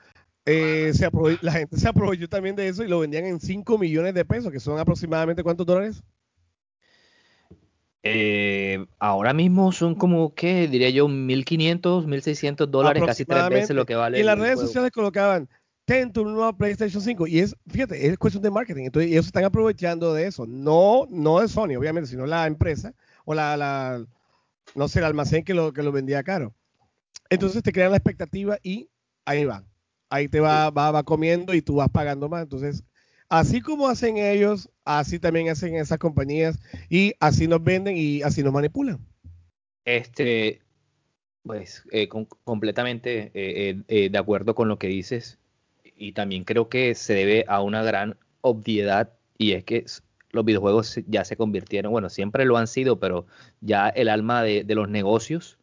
eh, 0.50 0.92
se 0.94 1.08
la 1.42 1.52
gente 1.52 1.76
se 1.76 1.88
aprovechó 1.88 2.28
también 2.28 2.56
de 2.56 2.68
eso 2.68 2.82
y 2.82 2.88
lo 2.88 3.00
vendían 3.00 3.24
en 3.24 3.40
5 3.40 3.78
millones 3.78 4.14
de 4.14 4.24
pesos, 4.24 4.50
que 4.50 4.60
son 4.60 4.78
aproximadamente 4.78 5.42
cuántos 5.42 5.66
dólares? 5.66 6.02
Eh, 8.02 8.84
ahora 8.98 9.34
mismo 9.34 9.72
son 9.72 9.94
como, 9.94 10.34
¿qué? 10.34 10.66
Diría 10.66 10.90
yo, 10.90 11.06
1.500, 11.06 12.06
1.600 12.06 12.66
dólares, 12.66 13.02
casi 13.04 13.24
tres 13.24 13.48
veces 13.50 13.76
lo 13.76 13.84
que 13.84 13.94
vale. 13.94 14.16
Y 14.16 14.20
en 14.20 14.26
las 14.26 14.38
redes 14.38 14.58
sociales 14.58 14.90
colocaban, 14.90 15.48
ten 15.84 16.10
tu 16.12 16.24
nueva 16.24 16.56
PlayStation 16.56 17.02
5. 17.02 17.26
Y 17.26 17.40
es, 17.40 17.54
fíjate, 17.68 18.06
es 18.06 18.16
cuestión 18.16 18.42
de 18.42 18.50
marketing. 18.50 18.84
Entonces, 18.84 19.10
ellos 19.10 19.26
están 19.26 19.44
aprovechando 19.44 20.14
de 20.14 20.26
eso. 20.26 20.46
No, 20.46 21.06
no 21.10 21.40
de 21.40 21.48
Sony, 21.48 21.76
obviamente, 21.78 22.08
sino 22.08 22.24
la 22.24 22.46
empresa 22.46 22.94
o 23.26 23.34
la, 23.34 23.56
la 23.56 24.02
no 24.74 24.88
sé, 24.88 25.00
el 25.00 25.04
almacén 25.04 25.44
que 25.44 25.52
lo, 25.52 25.72
que 25.72 25.82
lo 25.82 25.92
vendía 25.92 26.22
caro. 26.22 26.54
Entonces 27.28 27.62
te 27.62 27.72
crean 27.72 27.90
la 27.90 27.98
expectativa 27.98 28.58
y 28.62 28.88
ahí 29.26 29.44
van 29.44 29.69
ahí 30.10 30.28
te 30.28 30.40
va, 30.40 30.70
va, 30.70 30.90
va 30.90 31.02
comiendo 31.02 31.54
y 31.54 31.62
tú 31.62 31.76
vas 31.76 31.88
pagando 31.88 32.28
más. 32.28 32.42
Entonces, 32.42 32.84
así 33.28 33.60
como 33.62 33.88
hacen 33.88 34.18
ellos, 34.18 34.68
así 34.84 35.18
también 35.18 35.48
hacen 35.48 35.74
esas 35.76 35.98
compañías 35.98 36.58
y 36.90 37.14
así 37.20 37.48
nos 37.48 37.62
venden 37.64 37.96
y 37.96 38.22
así 38.22 38.42
nos 38.42 38.52
manipulan. 38.52 38.98
Este, 39.84 40.60
pues 41.42 41.84
eh, 41.90 42.08
completamente 42.08 43.30
eh, 43.34 43.82
eh, 43.88 44.10
de 44.10 44.18
acuerdo 44.18 44.54
con 44.54 44.68
lo 44.68 44.78
que 44.78 44.88
dices 44.88 45.38
y 45.96 46.12
también 46.12 46.44
creo 46.44 46.68
que 46.68 46.94
se 46.94 47.14
debe 47.14 47.44
a 47.48 47.62
una 47.62 47.82
gran 47.82 48.16
obviedad 48.42 49.12
y 49.38 49.52
es 49.52 49.64
que 49.64 49.84
los 50.32 50.44
videojuegos 50.44 51.00
ya 51.06 51.24
se 51.24 51.36
convirtieron, 51.36 51.92
bueno, 51.92 52.08
siempre 52.08 52.44
lo 52.44 52.56
han 52.56 52.68
sido, 52.68 53.00
pero 53.00 53.26
ya 53.60 53.88
el 53.88 54.08
alma 54.08 54.42
de, 54.42 54.64
los 54.68 54.88
negocios 54.88 55.58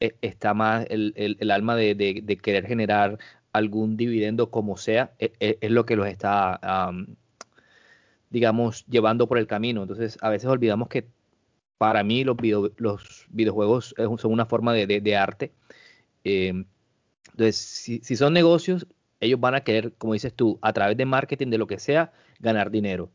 está 0.00 0.54
más 0.54 0.86
el, 0.88 1.12
el, 1.16 1.50
alma 1.50 1.76
de, 1.76 1.94
de, 1.94 2.36
querer 2.38 2.66
generar 2.66 3.18
algún 3.52 3.96
dividendo 3.96 4.50
como 4.50 4.76
sea, 4.76 5.12
e, 5.18 5.32
e, 5.40 5.58
es, 5.60 5.70
lo 5.70 5.84
que 5.86 5.96
los 5.96 6.06
está, 6.06 6.60
digamos, 8.30 8.86
llevando 8.86 9.28
por 9.28 9.38
el 9.38 9.46
camino. 9.46 9.82
Entonces, 9.82 10.18
a 10.20 10.30
veces 10.30 10.48
olvidamos 10.48 10.88
que 10.88 11.08
para 11.78 12.04
mí 12.04 12.24
los, 12.24 12.36
los 12.76 13.26
videojuegos 13.30 13.94
son 14.18 14.32
una 14.32 14.46
forma 14.46 14.74
de, 14.74 15.16
arte. 15.16 15.52
Em, 16.24 16.66
entonces, 17.32 17.56
si, 17.56 18.16
son 18.16 18.32
negocios, 18.34 18.86
ellos 19.20 19.40
van 19.40 19.54
a 19.54 19.62
querer, 19.62 19.94
como 19.94 20.12
dices 20.14 20.34
tú, 20.34 20.58
a 20.62 20.72
través 20.72 20.96
de 20.96 21.06
marketing, 21.06 21.48
de 21.48 21.58
lo 21.58 21.66
que 21.66 21.78
sea, 21.78 22.12
ganar 22.38 22.70
dinero. 22.70 23.10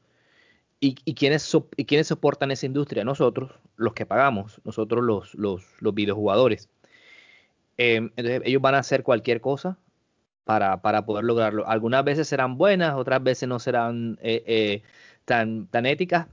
¿Y, 0.80 0.96
y, 1.06 1.16
quiénes, 1.16 1.56
y 1.78 1.86
quiénes 1.86 2.08
soportan 2.08 2.52
esa 2.52 2.66
industria? 2.66 3.04
Nosotros, 3.04 3.52
los 3.76 3.94
que 3.94 4.06
pagamos, 4.06 4.62
nosotros 4.66 5.04
los, 5.04 5.34
los, 5.36 5.64
los 5.80 5.94
videojugadores. 5.94 6.70
Em, 7.78 8.12
entonces, 8.16 8.42
ellos 8.46 8.62
van 8.62 8.76
a 8.76 8.80
hacer 8.80 9.04
cualquier 9.04 9.42
cosa 9.42 9.78
para, 10.46 10.82
para 10.82 11.06
poder 11.06 11.26
lograrlo. 11.26 11.68
Algunas 11.68 12.06
veces 12.06 12.28
serán 12.28 12.58
buenas, 12.58 12.94
otras 12.96 13.22
veces 13.22 13.50
no 13.50 13.60
serán 13.60 14.18
eh, 14.22 14.44
eh, 14.46 14.84
tan, 15.26 15.68
tan 15.68 15.86
éticas, 15.86 16.28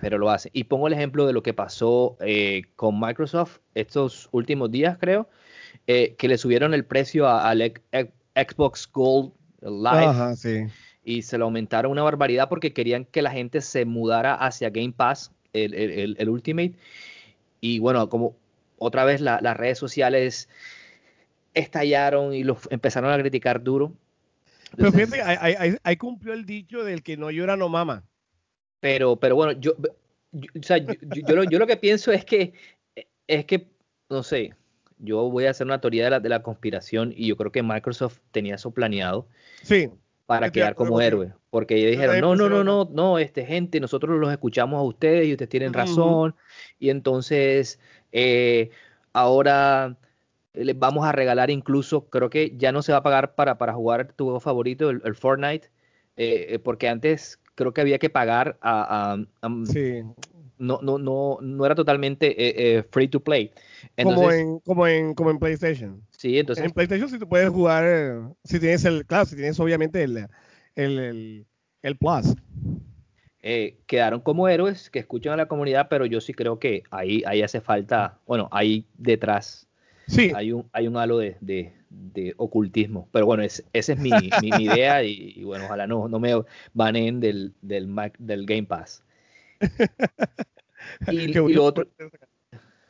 pero 0.00 0.16
lo 0.16 0.30
hacen. 0.30 0.50
Y 0.54 0.64
pongo 0.64 0.86
el 0.86 0.94
ejemplo 0.94 1.26
de 1.26 1.32
lo 1.32 1.42
que 1.42 1.52
pasó 1.52 2.16
eh, 2.20 2.62
con 2.76 2.98
Microsoft 2.98 3.58
estos 3.74 4.28
últimos 4.32 4.70
días, 4.70 4.96
creo, 4.98 5.28
que 5.86 6.16
le 6.20 6.38
subieron 6.38 6.72
el 6.74 6.84
precio 6.84 7.28
al 7.28 7.72
Xbox 8.34 8.90
Gold 8.90 9.32
Live. 9.60 10.70
Y 11.04 11.22
se 11.22 11.38
lo 11.38 11.44
aumentaron 11.44 11.92
una 11.92 12.02
barbaridad 12.02 12.48
porque 12.48 12.72
querían 12.72 13.04
que 13.04 13.22
la 13.22 13.30
gente 13.30 13.60
se 13.60 13.84
mudara 13.84 14.34
hacia 14.34 14.70
Game 14.70 14.92
Pass, 14.92 15.32
el, 15.52 16.28
Ultimate. 16.28 16.74
Y 17.60 17.78
bueno, 17.78 18.08
como 18.08 18.36
otra 18.78 19.04
vez 19.04 19.20
las 19.20 19.56
redes 19.56 19.78
sociales 19.78 20.48
estallaron 21.56 22.34
y 22.34 22.44
los 22.44 22.58
empezaron 22.70 23.10
a 23.10 23.18
criticar 23.18 23.62
duro. 23.62 23.92
pero 24.76 24.92
fíjate, 24.92 25.22
ahí, 25.82 25.96
cumplió 25.96 26.34
el 26.34 26.44
dicho 26.44 26.84
del 26.84 27.02
que 27.02 27.16
no 27.16 27.30
llora 27.30 27.56
no 27.56 27.68
mama. 27.68 28.04
Pero, 28.80 29.16
pero 29.16 29.34
bueno, 29.34 29.52
yo, 29.52 29.74
yo, 30.32 31.58
lo, 31.58 31.66
que 31.66 31.76
pienso 31.78 32.12
es 32.12 32.24
que, 32.24 32.52
es 33.26 33.46
que, 33.46 33.68
no 34.10 34.22
sé, 34.22 34.54
yo 34.98 35.30
voy 35.30 35.46
a 35.46 35.50
hacer 35.50 35.66
una 35.66 35.80
teoría 35.80 36.04
de 36.04 36.10
la, 36.10 36.20
de 36.20 36.28
la 36.28 36.42
conspiración 36.42 37.12
y 37.16 37.26
yo 37.28 37.36
creo 37.36 37.50
que 37.50 37.62
Microsoft 37.62 38.18
tenía 38.30 38.56
eso 38.56 38.70
planeado. 38.70 39.26
Sí. 39.62 39.88
Para 40.26 40.50
quedar 40.50 40.74
como 40.74 41.00
héroe. 41.00 41.32
Porque 41.50 41.76
ellos 41.76 41.92
dijeron, 41.92 42.20
no, 42.20 42.36
no, 42.36 42.50
no, 42.50 42.64
no, 42.64 42.90
no, 42.92 43.18
este 43.18 43.46
gente, 43.46 43.80
nosotros 43.80 44.18
los 44.18 44.30
escuchamos 44.30 44.78
a 44.78 44.82
ustedes 44.82 45.26
y 45.26 45.32
ustedes 45.32 45.48
tienen 45.48 45.72
razón. 45.72 46.34
Y 46.78 46.90
entonces, 46.90 47.80
eh, 48.12 48.70
ahora 49.12 49.96
les 50.56 50.78
vamos 50.78 51.06
a 51.06 51.12
regalar 51.12 51.50
incluso, 51.50 52.08
creo 52.08 52.30
que 52.30 52.54
ya 52.56 52.72
no 52.72 52.82
se 52.82 52.92
va 52.92 52.98
a 52.98 53.02
pagar 53.02 53.34
para, 53.34 53.58
para 53.58 53.74
jugar 53.74 54.12
tu 54.12 54.24
juego 54.24 54.40
favorito, 54.40 54.90
el, 54.90 55.14
Fortnite, 55.14 55.68
eh, 56.16 56.46
eh, 56.50 56.58
porque 56.58 56.88
antes 56.88 57.38
creo 57.54 57.72
que 57.72 57.82
había 57.82 57.98
que 57.98 58.10
pagar 58.10 58.58
a... 58.62 59.18
sí. 59.70 60.02
no, 60.58 60.80
no, 60.82 60.98
no, 60.98 61.38
no 61.40 61.66
era 61.66 61.74
totalmente 61.74 62.84
free 62.90 63.08
to 63.08 63.20
play. 63.20 63.52
como, 64.02 64.30
en, 64.30 64.58
como, 64.60 64.86
en, 64.86 65.14
como 65.14 65.30
en 65.30 65.38
PlayStation. 65.38 66.02
Sí, 66.10 66.38
entonces... 66.38 66.64
En 66.64 66.70
PlayStation 66.70 67.08
sí 67.08 67.18
tú 67.18 67.28
puedes 67.28 67.50
jugar, 67.50 68.34
si 68.44 68.58
tienes 68.58 68.84
el, 68.84 69.04
claro, 69.06 69.26
si 69.26 69.36
tienes 69.36 69.60
obviamente 69.60 70.02
el, 70.02 70.26
el, 70.74 71.46
el, 71.82 71.96
Plus. 71.96 72.34
quedaron 73.86 74.20
como 74.20 74.48
héroes 74.48 74.90
que 74.90 74.98
escuchan 74.98 75.34
a 75.34 75.36
la 75.36 75.48
comunidad, 75.48 75.88
pero 75.90 76.06
yo 76.06 76.20
sí 76.20 76.32
creo 76.32 76.58
que 76.58 76.82
ahí, 76.90 77.22
ahí 77.26 77.42
hace 77.42 77.60
falta, 77.60 78.18
bueno, 78.26 78.48
ahí 78.50 78.86
detrás 78.96 79.66
Sí. 80.06 80.32
Hay 80.34 80.52
un, 80.52 80.68
hay 80.72 80.86
un 80.86 80.96
halo 80.96 81.18
de, 81.18 81.36
de, 81.40 82.34
ocultismo. 82.36 83.08
Pero 83.12 83.26
bueno, 83.26 83.42
esa 83.42 83.62
es 83.72 83.98
mi, 83.98 84.10
mi, 84.40 84.64
idea 84.64 85.02
y, 85.02 85.42
bueno, 85.44 85.64
ojalá 85.64 85.86
no, 85.86 86.08
no 86.08 86.18
me 86.18 86.32
banen 86.74 87.20
del, 87.20 87.54
del, 87.62 87.94
del 88.18 88.46
Game 88.46 88.64
Pass. 88.64 89.02
y, 91.10 91.32
lo 91.32 91.64
otro... 91.64 91.88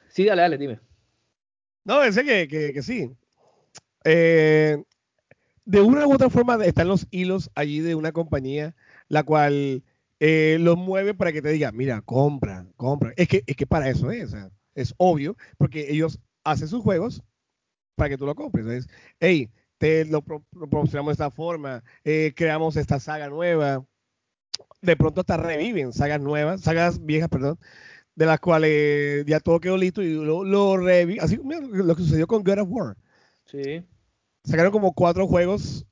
Sí, 0.09 0.25
dale, 0.25 0.43
dale, 0.43 0.59
dime. 0.59 0.81
No, 1.85 2.03
ese 2.03 2.25
que, 2.25 2.49
que, 2.49 2.73
que 2.73 2.83
sí. 2.83 3.11
Eh, 4.05 4.83
de 5.65 5.81
una 5.81 6.07
u 6.07 6.15
otra 6.15 6.31
forma 6.31 6.65
están 6.65 6.89
los 6.89 7.07
hilos 7.11 7.51
allí 7.55 7.81
de 7.81 7.95
una 7.95 8.13
compañía, 8.13 8.75
la 9.09 9.25
cual 9.25 9.83
eh, 10.21 10.59
los 10.61 10.77
mueve 10.77 11.13
para 11.13 11.33
que 11.33 11.43
te 11.43 11.51
diga, 11.51 11.73
mira, 11.73 12.01
compra, 12.03 12.67
compra. 12.77 13.13
Es 13.17 13.29
que, 13.29 13.43
es 13.47 13.57
que 13.57 13.67
para 13.67 13.89
eso 13.89 14.11
es, 14.11 14.35
es 14.75 14.95
obvio, 14.97 15.37
porque 15.59 15.91
ellos 15.91 16.21
hace 16.47 16.67
sus 16.67 16.83
juegos 16.83 17.23
para 17.97 18.11
que 18.11 18.19
tú 18.19 18.27
lo 18.27 18.35
compres. 18.35 18.67
Entonces, 18.67 18.91
hey, 19.21 19.51
te 19.79 20.05
lo, 20.07 20.23
promocionamos 20.23 21.11
de 21.11 21.25
esta 21.25 21.31
forma, 21.31 21.83
eh, 22.05 22.33
creamos 22.35 22.77
esta 22.77 23.01
saga 23.01 23.29
nueva. 23.29 23.85
De 24.81 24.97
pronto 24.97 25.21
hasta 25.21 25.37
reviven 25.37 25.93
sagas 25.93 26.21
nuevas, 26.21 26.63
sagas 26.63 27.05
viejas, 27.05 27.29
perdón, 27.29 27.59
de 28.15 28.27
las 28.27 28.41
cuales 28.41 29.25
ya 29.27 29.41
todo 29.41 29.61
quedó 29.61 29.77
listo 29.77 30.03
y 30.03 30.15
lo, 30.15 30.45
lo 30.45 30.77
reviven. 30.77 31.23
Así 31.23 31.39
lo 31.43 31.97
que 31.97 32.03
sucedió 32.03 32.27
con 32.27 32.43
God 32.43 32.61
of 32.61 32.69
War. 32.71 32.97
Sí. 33.47 33.85
Sacaron 34.45 34.73
como 34.73 34.95
cuatro 34.95 35.27
juegos 35.27 35.87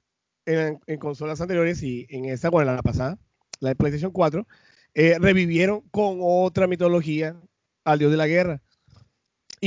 en, 0.46 0.98
consolas 0.98 1.40
anteriores 1.40 1.82
y 1.82 2.06
en 2.08 2.26
esta, 2.26 2.50
bueno, 2.50 2.72
la 2.74 2.82
pasada, 2.82 3.18
la 3.60 3.70
de 3.70 3.76
PlayStation 3.76 4.12
4, 4.12 4.46
eh, 4.94 5.16
revivieron 5.18 5.82
con 5.90 6.18
otra 6.20 6.66
mitología 6.66 7.36
al 7.84 7.98
dios 7.98 8.10
de 8.10 8.16
la 8.16 8.26
guerra. 8.26 8.62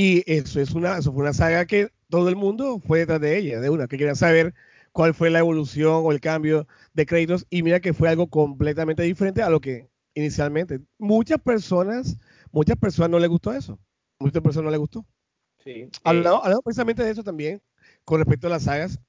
Y 0.00 0.22
eso, 0.30 0.60
es 0.60 0.76
una, 0.76 0.98
eso 0.98 1.12
fue 1.12 1.22
una 1.22 1.32
saga 1.32 1.66
que 1.66 1.90
todo 2.08 2.28
el 2.28 2.36
mundo 2.36 2.78
fue 2.78 3.00
detrás 3.00 3.20
de 3.20 3.36
ella, 3.36 3.58
de 3.58 3.68
una, 3.68 3.88
que 3.88 3.98
quería 3.98 4.14
saber 4.14 4.54
cuál 4.92 5.12
fue 5.12 5.28
la 5.28 5.40
evolución 5.40 6.02
o 6.04 6.12
el 6.12 6.20
cambio 6.20 6.68
de 6.94 7.04
créditos. 7.04 7.48
Y 7.50 7.64
mira 7.64 7.80
que 7.80 7.92
fue 7.92 8.08
algo 8.08 8.28
completamente 8.28 9.02
diferente 9.02 9.42
a 9.42 9.50
lo 9.50 9.60
que 9.60 9.90
inicialmente. 10.14 10.78
Muchas 10.98 11.40
personas, 11.40 12.16
muchas 12.52 12.76
personas 12.76 13.10
no 13.10 13.18
les 13.18 13.28
gustó 13.28 13.52
eso. 13.52 13.76
Muchas 14.20 14.40
personas 14.40 14.66
no 14.66 14.70
les 14.70 14.78
gustó. 14.78 15.04
Sí. 15.64 15.90
Hablando, 16.04 16.44
eh. 16.48 16.54
precisamente 16.62 17.02
de 17.02 17.10
eso 17.10 17.24
también, 17.24 17.60
con 18.04 18.18
respecto 18.20 18.46
a 18.46 18.50
las 18.50 18.62
sagas, 18.62 19.00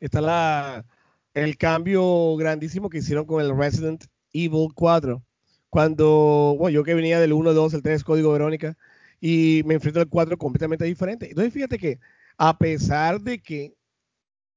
está 0.00 0.20
la, 0.20 0.84
el 1.32 1.56
cambio 1.56 2.36
grandísimo 2.36 2.90
que 2.90 2.98
hicieron 2.98 3.24
con 3.24 3.42
el 3.42 3.56
Resident 3.56 4.04
Evil 4.34 4.68
4. 4.74 5.24
Cuando, 5.70 6.56
bueno, 6.58 6.74
yo 6.74 6.84
que 6.84 6.92
venía 6.92 7.18
del 7.20 7.32
1, 7.32 7.54
2, 7.54 7.72
el 7.72 7.82
3, 7.82 8.04
Código 8.04 8.32
Verónica, 8.32 8.76
y 9.20 9.62
me 9.66 9.74
enfrento 9.74 10.00
al 10.00 10.08
4 10.08 10.38
completamente 10.38 10.84
diferente. 10.84 11.28
Entonces, 11.28 11.52
fíjate 11.52 11.78
que 11.78 11.98
a 12.38 12.56
pesar 12.56 13.20
de 13.20 13.40
que 13.40 13.74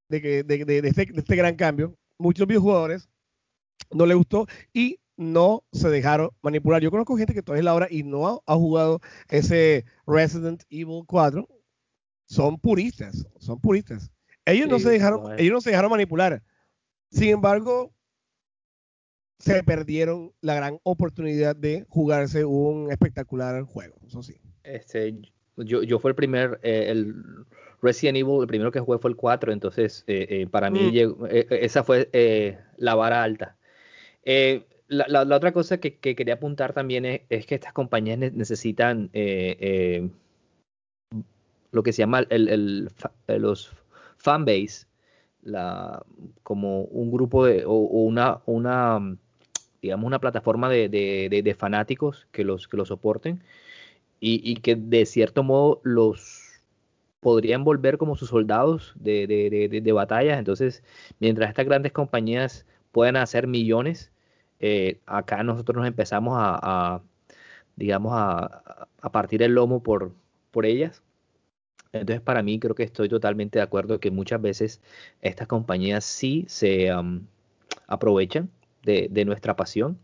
de, 0.10 0.22
que, 0.22 0.44
de, 0.44 0.66
de, 0.66 0.88
este, 0.88 1.06
de 1.06 1.20
este, 1.20 1.36
gran 1.36 1.56
cambio, 1.56 1.98
muchos 2.18 2.48
videojugadores 2.48 3.10
no 3.92 4.06
les 4.06 4.16
gustó 4.16 4.48
y 4.72 5.00
no 5.18 5.64
se 5.72 5.90
dejaron 5.90 6.32
manipular. 6.42 6.82
Yo 6.82 6.92
conozco 6.92 7.18
gente 7.18 7.34
que 7.34 7.42
todavía 7.42 7.62
es 7.62 7.66
la 7.66 7.74
hora 7.74 7.88
y 7.90 8.04
no 8.04 8.42
ha, 8.46 8.56
jugado 8.56 9.02
ese 9.30 9.86
Resident 10.08 10.64
Evil 10.70 11.04
4. 11.06 11.48
Son 12.26 12.58
puristas, 12.58 13.28
son 13.40 13.60
puristas. 13.60 14.12
Ellos 14.46 14.68
no 14.68 14.80
se 14.80 14.90
dejaron, 14.90 15.40
ellos 15.40 15.54
no 15.54 15.62
se 15.62 15.70
dejaron 15.70 15.92
manipular. 15.92 16.44
Sin 17.12 17.30
embargo, 17.30 17.94
se 19.40 19.62
perdieron 19.64 20.34
la 20.42 20.56
gran 20.56 20.80
oportunidad 20.84 21.56
de 21.56 21.86
jugarse 21.90 22.46
un 22.46 22.92
espectacular 22.92 23.62
juego. 23.64 23.96
Eso 24.08 24.24
sí. 24.24 24.43
Este, 24.64 25.16
yo, 25.58 25.84
yo 25.84 26.00
fue 26.00 26.12
el 26.12 26.16
primer, 26.16 26.60
eh, 26.64 26.88
el 26.90 27.16
Resident 27.82 28.18
Evil, 28.18 28.42
el 28.42 28.48
primero 28.48 28.72
que 28.72 28.80
jugué 28.80 28.98
fue 28.98 29.12
el 29.12 29.18
4, 29.18 29.52
entonces 29.52 30.04
eh, 30.08 30.26
eh, 30.30 30.48
para 30.48 30.70
mí 30.70 30.92
mm. 30.92 31.26
esa 31.50 31.84
fue 31.84 32.10
la 32.78 32.96
vara 32.96 33.24
alta. 33.24 33.58
La, 34.88 35.08
la, 35.08 35.36
otra 35.36 35.52
cosa 35.54 35.80
que, 35.80 35.98
que, 35.98 36.16
quería 36.16 36.36
apuntar 36.36 36.74
también 36.74 37.06
es, 37.06 37.46
que 37.46 37.56
estas 37.56 37.74
compañías 37.74 38.20
necesitan 38.20 39.10
lo 41.72 41.84
que 41.84 41.94
se 41.94 42.02
llama 42.02 42.26
el, 42.30 42.50
el, 42.50 42.90
los 43.28 43.72
fanbase, 44.18 44.88
la, 45.42 46.04
como 46.44 46.84
un 46.84 47.12
grupo 47.12 47.46
de, 47.46 47.66
o, 47.66 47.74
una, 47.74 48.42
una, 48.46 49.18
digamos, 49.82 50.06
una 50.06 50.20
plataforma 50.20 50.70
de, 50.70 50.88
de, 50.90 51.42
de 51.44 51.56
fanáticos 51.56 52.28
que 52.32 52.44
los, 52.44 52.68
que 52.68 52.78
los 52.78 52.90
soporten 52.90 53.44
y, 54.26 54.56
que 54.58 54.76
de 54.76 55.06
cierto 55.06 55.44
modo 55.44 55.82
los 55.84 56.62
podrían 57.20 57.66
volver 57.66 57.98
como 57.98 58.16
sus 58.16 58.30
soldados 58.30 58.94
de, 58.96 59.28
de, 59.28 59.92
batallas. 59.92 60.40
Entonces, 60.40 60.84
mientras 61.20 61.50
estas 61.50 61.66
grandes 61.66 61.92
compañías 61.92 62.66
puedan 62.94 63.18
hacer 63.18 63.48
millones, 63.48 64.12
eh, 64.60 65.00
acá 65.06 65.44
nosotros 65.44 65.78
nos 65.78 65.88
empezamos 65.88 66.36
a, 66.38 67.02
digamos, 67.76 68.14
a, 68.16 68.90
partir 69.12 69.44
el 69.44 69.54
lomo 69.54 69.84
por, 69.84 70.14
por 70.52 70.66
ellas. 70.66 71.04
Entonces, 71.92 72.22
para 72.22 72.44
mí 72.44 72.60
creo 72.60 72.76
que 72.76 72.84
estoy 72.84 73.10
totalmente 73.10 73.60
de 73.60 73.64
acuerdo 73.64 74.00
que 74.00 74.12
muchas 74.12 74.42
veces 74.42 74.82
estas 75.22 75.48
compañías 75.48 76.06
sí 76.06 76.46
se 76.48 76.90
aprovechan 77.88 78.50
de, 78.84 79.26
nuestra 79.26 79.56
pasión 79.56 80.00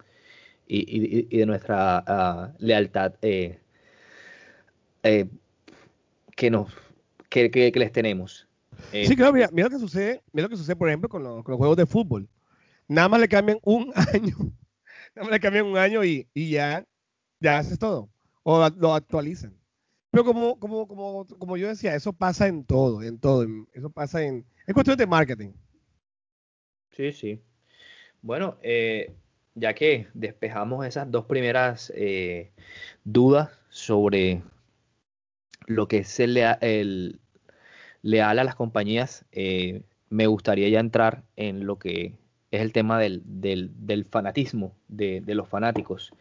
y, 0.68 1.38
de 1.38 1.46
nuestra 1.46 2.04
ah, 2.06 2.54
lealtad 2.60 3.14
eh, 3.22 3.60
eh, 5.04 5.28
que, 6.36 6.50
nos, 6.50 6.74
que, 7.30 7.50
que, 7.52 7.72
les 7.74 7.92
tenemos. 7.92 8.48
Eh, 8.92 9.06
sí, 9.06 9.16
claro, 9.16 9.34
mira, 9.34 9.50
mira, 9.52 9.68
lo 9.68 9.72
que 9.72 9.80
sucede, 9.80 10.22
mira 10.32 10.48
lo 10.48 10.50
que 10.50 10.58
sucede, 10.58 10.76
por 10.76 10.88
ejemplo, 10.88 11.10
con, 11.10 11.24
los 11.24 11.44
juegos 11.44 11.78
de 11.78 11.86
fútbol. 11.86 12.28
Nada 12.88 13.08
más 13.08 13.20
le 13.20 13.28
cambian 13.28 13.60
un 13.64 13.92
año, 14.14 14.36
nada 15.16 15.26
más 15.26 15.30
le 15.32 15.40
cambian 15.40 15.66
un 15.66 15.78
año 15.78 16.04
y, 16.04 16.28
y 16.34 16.52
ya, 16.52 16.86
ya 17.40 17.60
haces 17.60 17.78
todo. 17.80 18.10
O 18.44 18.70
lo 18.78 18.94
actualizan. 18.94 19.54
Pero 20.12 20.26
como, 20.26 20.60
como, 20.60 20.88
como, 20.88 21.26
como 21.26 21.58
yo 21.58 21.68
decía, 21.68 21.94
eso 21.94 22.14
pasa 22.14 22.48
en 22.48 22.66
todo, 22.66 23.04
en 23.04 23.20
todo. 23.20 23.46
Eso 23.74 23.92
pasa 23.92 24.24
en... 24.24 24.44
Es 24.66 24.74
cuestión 24.74 24.98
de 24.98 25.06
marketing. 25.06 25.52
Sí, 26.92 27.12
sí. 27.12 27.42
Bueno, 28.22 28.58
eh, 28.64 29.14
ya 29.54 29.76
que 29.76 30.08
despejamos 30.16 30.86
esas 30.88 31.12
dos 31.12 31.26
primeras 31.26 31.94
dudas 33.04 33.52
sobre 33.70 34.42
lo 35.70 35.88
que 35.88 36.00
es 36.00 36.20
el, 36.20 36.36
el 36.62 37.20
leal 38.02 38.40
a 38.40 38.44
las 38.44 38.56
compañías, 38.56 39.24
eh, 39.32 39.84
me 40.10 40.26
gustaría 40.26 40.68
ya 40.68 40.80
entrar 40.80 41.24
en 41.36 41.68
lo 41.68 41.78
que 41.78 42.18
es 42.50 42.62
el 42.62 42.74
tema 42.74 43.00
del, 43.00 43.22
del, 43.24 44.06
fanatismo 44.10 44.76
de, 44.88 45.22
los 45.28 45.48
fanáticos. 45.48 46.12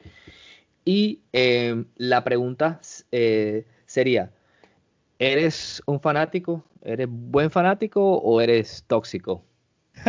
Y 0.85 1.23
eh, 1.33 1.83
la 1.97 2.25
pregunta 2.25 2.81
eh, 3.11 3.65
sería, 3.87 4.31
¿eres 5.19 5.83
un 5.87 5.99
fanático? 6.01 6.63
¿Eres 6.83 7.09
buen 7.11 7.51
fanático 7.51 8.19
o 8.19 8.43
eres 8.43 8.85
tóxico? 8.87 9.43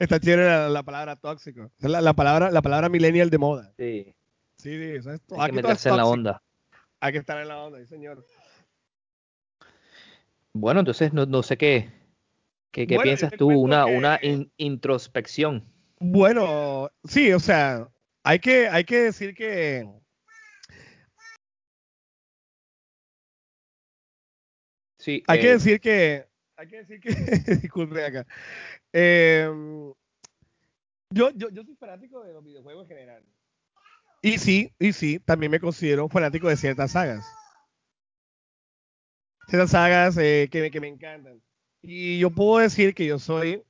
Está 0.00 0.18
chévere 0.18 0.70
la, 0.70 0.82
palabra 0.82 1.14
tóxico. 1.14 1.70
La, 1.78 2.00
la, 2.00 2.14
palabra, 2.14 2.50
la 2.50 2.62
palabra 2.62 2.88
millennial 2.88 3.30
de 3.30 3.38
moda. 3.38 3.72
Sí. 3.78 4.14
Sí, 4.56 4.76
sí, 4.76 4.84
eso 4.96 5.12
es 5.12 5.20
Hay 5.38 5.50
que 5.50 5.56
meterse 5.56 5.88
en 5.88 5.96
la 5.96 6.04
onda. 6.04 6.42
Hay 7.00 7.12
que 7.12 7.18
estar 7.18 7.40
en 7.40 7.48
la 7.48 7.62
onda, 7.62 7.78
sí, 7.78 7.86
señor. 7.86 8.24
Bueno, 10.52 10.80
entonces 10.80 11.12
no, 11.12 11.26
no 11.26 11.42
sé 11.42 11.56
qué, 11.56 11.90
qué, 12.72 12.86
qué 12.86 12.98
piensas 12.98 13.32
tú, 13.36 13.48
una, 13.50 13.86
una 13.86 14.18
introspección. 14.56 15.64
Bueno, 16.00 16.90
sí, 17.04 17.32
o 17.32 17.40
sea, 17.40 17.88
hay 18.24 18.38
que, 18.38 18.68
hay 18.68 18.84
que 18.84 19.02
decir 19.02 19.34
que 19.34 19.86
Sí, 24.98 25.22
hay 25.28 25.40
que 25.40 25.48
eh, 25.48 25.52
decir 25.52 25.80
que 25.80 26.26
hay 26.56 26.66
que 26.66 26.76
decir 26.78 27.00
que 27.00 27.10
disculpe 27.62 28.04
acá. 28.04 28.26
Em, 28.92 29.94
yo, 31.10 31.30
yo, 31.30 31.50
yo 31.50 31.62
soy 31.62 31.76
fanático 31.76 32.24
de 32.24 32.32
los 32.32 32.44
videojuegos 32.44 32.90
en 32.90 32.96
general. 32.96 33.24
Y 34.22 34.38
sí, 34.38 34.72
y 34.78 34.92
sí, 34.92 35.20
también 35.20 35.52
me 35.52 35.60
considero 35.60 36.08
fanático 36.08 36.48
de 36.48 36.56
ciertas 36.56 36.92
sagas. 36.92 37.24
Ciertas 39.48 39.70
sagas 39.70 40.16
eh, 40.18 40.48
que, 40.50 40.70
que 40.70 40.80
me 40.80 40.88
encantan. 40.88 41.40
Y 41.82 42.18
yo 42.18 42.30
puedo 42.30 42.58
decir 42.58 42.94
que 42.94 43.06
yo 43.06 43.18
soy, 43.18 43.62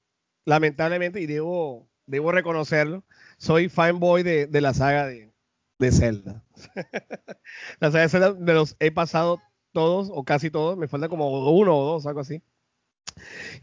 lamentablemente, 0.45 1.21
y 1.21 1.27
debo, 1.27 1.89
debo 2.07 2.33
reconocerlo, 2.33 3.05
soy 3.37 3.69
fanboy 3.69 4.23
de, 4.23 4.47
de 4.47 4.61
la 4.61 4.75
saga 4.75 5.07
de, 5.07 5.33
de 5.79 5.93
Zelda. 5.93 6.45
la 7.81 7.91
saga 7.91 8.03
de 8.03 8.09
Zelda 8.09 8.35
me 8.35 8.55
los 8.55 8.77
he 8.81 8.91
pasado 8.91 9.41
todos 9.73 10.11
o 10.13 10.25
casi 10.25 10.51
todos, 10.51 10.77
me 10.79 10.89
falta 10.89 11.09
como 11.09 11.51
uno 11.53 11.77
o 11.77 11.85
dos, 11.93 12.07
algo 12.07 12.21
así. 12.21 12.43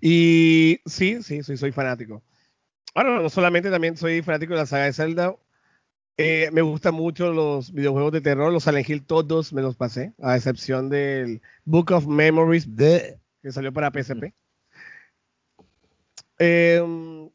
Y 0.02 0.80
sí, 0.86 1.22
sí, 1.24 1.44
sí, 1.44 1.58
soy 1.58 1.72
fanático. 1.72 2.24
Bueno, 2.94 3.22
no 3.22 3.30
solamente 3.30 3.72
también 3.72 3.98
soy 3.98 4.22
fanático 4.22 4.54
de 4.54 4.60
la 4.60 4.66
saga 4.66 4.86
de 4.86 4.94
Zelda, 4.94 5.36
eh, 6.18 6.50
me 6.54 6.62
gustan 6.62 6.96
mucho 6.96 7.34
los 7.34 7.74
videojuegos 7.74 8.14
de 8.14 8.22
terror, 8.22 8.52
los 8.52 8.64
Silent 8.64 8.90
Hill 8.90 9.06
todos 9.06 9.52
me 9.52 9.62
los 9.62 9.76
pasé, 9.76 10.14
a 10.22 10.38
excepción 10.38 10.90
del 10.90 11.42
Book 11.66 11.92
of 11.92 12.08
Memories 12.08 12.76
de, 12.76 13.20
que 13.42 13.52
salió 13.52 13.74
para 13.74 13.92
PSP. 13.92 14.34
Em, 16.38 17.30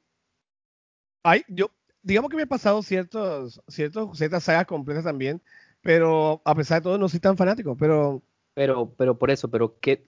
ay, 1.23 1.45
yo, 1.49 1.71
digamos 2.03 2.31
que 2.31 2.37
me 2.37 2.43
he 2.43 2.47
pasado 2.47 2.83
ciertos, 2.83 3.61
ciertos, 3.69 4.17
ciertas 4.17 4.45
sagas 4.45 4.67
completas 4.67 5.05
también, 5.05 5.43
pero 5.83 6.41
a 6.45 6.55
pesar 6.55 6.81
de 6.81 6.85
todo 6.85 6.99
no 6.99 7.09
soy 7.09 7.21
tan 7.21 7.37
fanático, 7.37 7.77
pero... 7.77 8.23
Pero, 8.53 8.93
pero 8.97 9.17
por 9.17 9.31
eso, 9.31 9.49
pero 9.49 9.79
¿qué, 9.79 10.05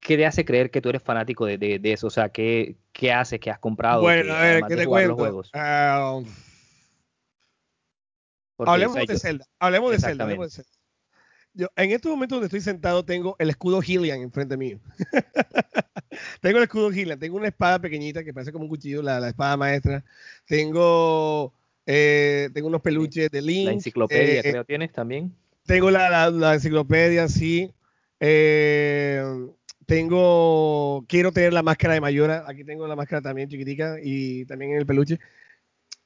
qué 0.00 0.16
te 0.16 0.26
hace 0.26 0.44
creer 0.44 0.70
que 0.70 0.80
tú 0.80 0.88
eres 0.88 1.02
fanático 1.02 1.46
de, 1.46 1.56
de, 1.56 1.92
eso? 1.92 2.08
O 2.08 2.10
sea, 2.10 2.28
¿qué, 2.30 2.76
qué 2.92 3.12
hace 3.12 3.38
que 3.38 3.50
has 3.50 3.58
comprado? 3.58 4.02
Bueno, 4.02 4.34
a 4.34 4.40
ver, 4.40 4.64
¿qué 4.66 4.76
te 4.76 4.86
cuento? 4.86 5.30
Los 5.30 5.50
ah, 5.54 6.20
hablemos, 8.58 9.06
de 9.06 9.18
Zelda, 9.18 9.46
hablemos 9.58 9.90
de 9.92 9.98
Zelda. 9.98 10.24
Hablemos 10.24 10.46
de 10.46 10.62
Zelda. 10.62 10.70
Yo, 11.56 11.68
en 11.76 11.92
este 11.92 12.08
momento 12.08 12.34
donde 12.34 12.46
estoy 12.46 12.60
sentado 12.60 13.04
tengo 13.04 13.36
el 13.38 13.48
escudo 13.48 13.80
Hillian 13.80 14.20
enfrente 14.20 14.56
mío. 14.56 14.80
tengo 16.40 16.58
el 16.58 16.64
escudo 16.64 16.90
Hillian, 16.90 17.18
tengo 17.18 17.36
una 17.36 17.46
espada 17.46 17.78
pequeñita 17.78 18.24
que 18.24 18.34
parece 18.34 18.50
como 18.50 18.64
un 18.64 18.68
cuchillo, 18.68 19.02
la, 19.02 19.20
la 19.20 19.28
espada 19.28 19.56
maestra. 19.56 20.04
Tengo, 20.46 21.54
eh, 21.86 22.50
tengo 22.52 22.66
unos 22.66 22.80
peluches 22.82 23.30
de 23.30 23.40
Link. 23.40 23.66
La 23.66 23.72
enciclopedia, 23.72 24.40
eh, 24.40 24.50
creo, 24.50 24.64
tienes 24.64 24.92
también. 24.92 25.32
Tengo 25.64 25.92
la, 25.92 26.28
la, 26.30 26.54
enciclopedia, 26.54 27.28
sí. 27.28 27.70
Eh, 28.18 29.22
tengo, 29.86 31.04
quiero 31.08 31.30
tener 31.30 31.52
la 31.52 31.62
máscara 31.62 31.94
de 31.94 32.00
Mayora. 32.00 32.44
Aquí 32.48 32.64
tengo 32.64 32.86
la 32.88 32.96
máscara 32.96 33.22
también 33.22 33.48
chiquitica 33.48 33.98
y 34.02 34.44
también 34.46 34.72
en 34.72 34.78
el 34.78 34.86
peluche. 34.86 35.20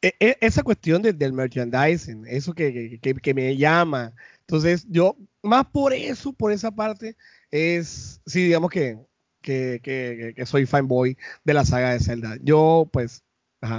E, 0.00 0.14
e, 0.20 0.36
esa 0.40 0.62
cuestión 0.62 1.02
del 1.02 1.32
merchandising, 1.32 2.24
eso 2.26 2.54
que, 2.54 3.00
que, 3.00 3.34
me 3.34 3.56
llama. 3.56 4.14
Entonces, 4.40 4.86
yo, 4.88 5.16
más 5.42 5.66
por 5.66 5.92
eso, 5.92 6.32
por 6.32 6.52
esa 6.52 6.70
parte, 6.70 7.16
es, 7.50 8.20
sí, 8.26 8.44
digamos 8.44 8.70
que, 8.70 8.98
que, 9.42 9.80
que, 9.82 10.46
soy 10.46 10.66
fanboy 10.66 11.16
de 11.44 11.54
la 11.54 11.64
saga 11.64 11.92
de 11.92 12.00
Zelda. 12.00 12.36
Yo, 12.42 12.88
pues, 12.92 13.24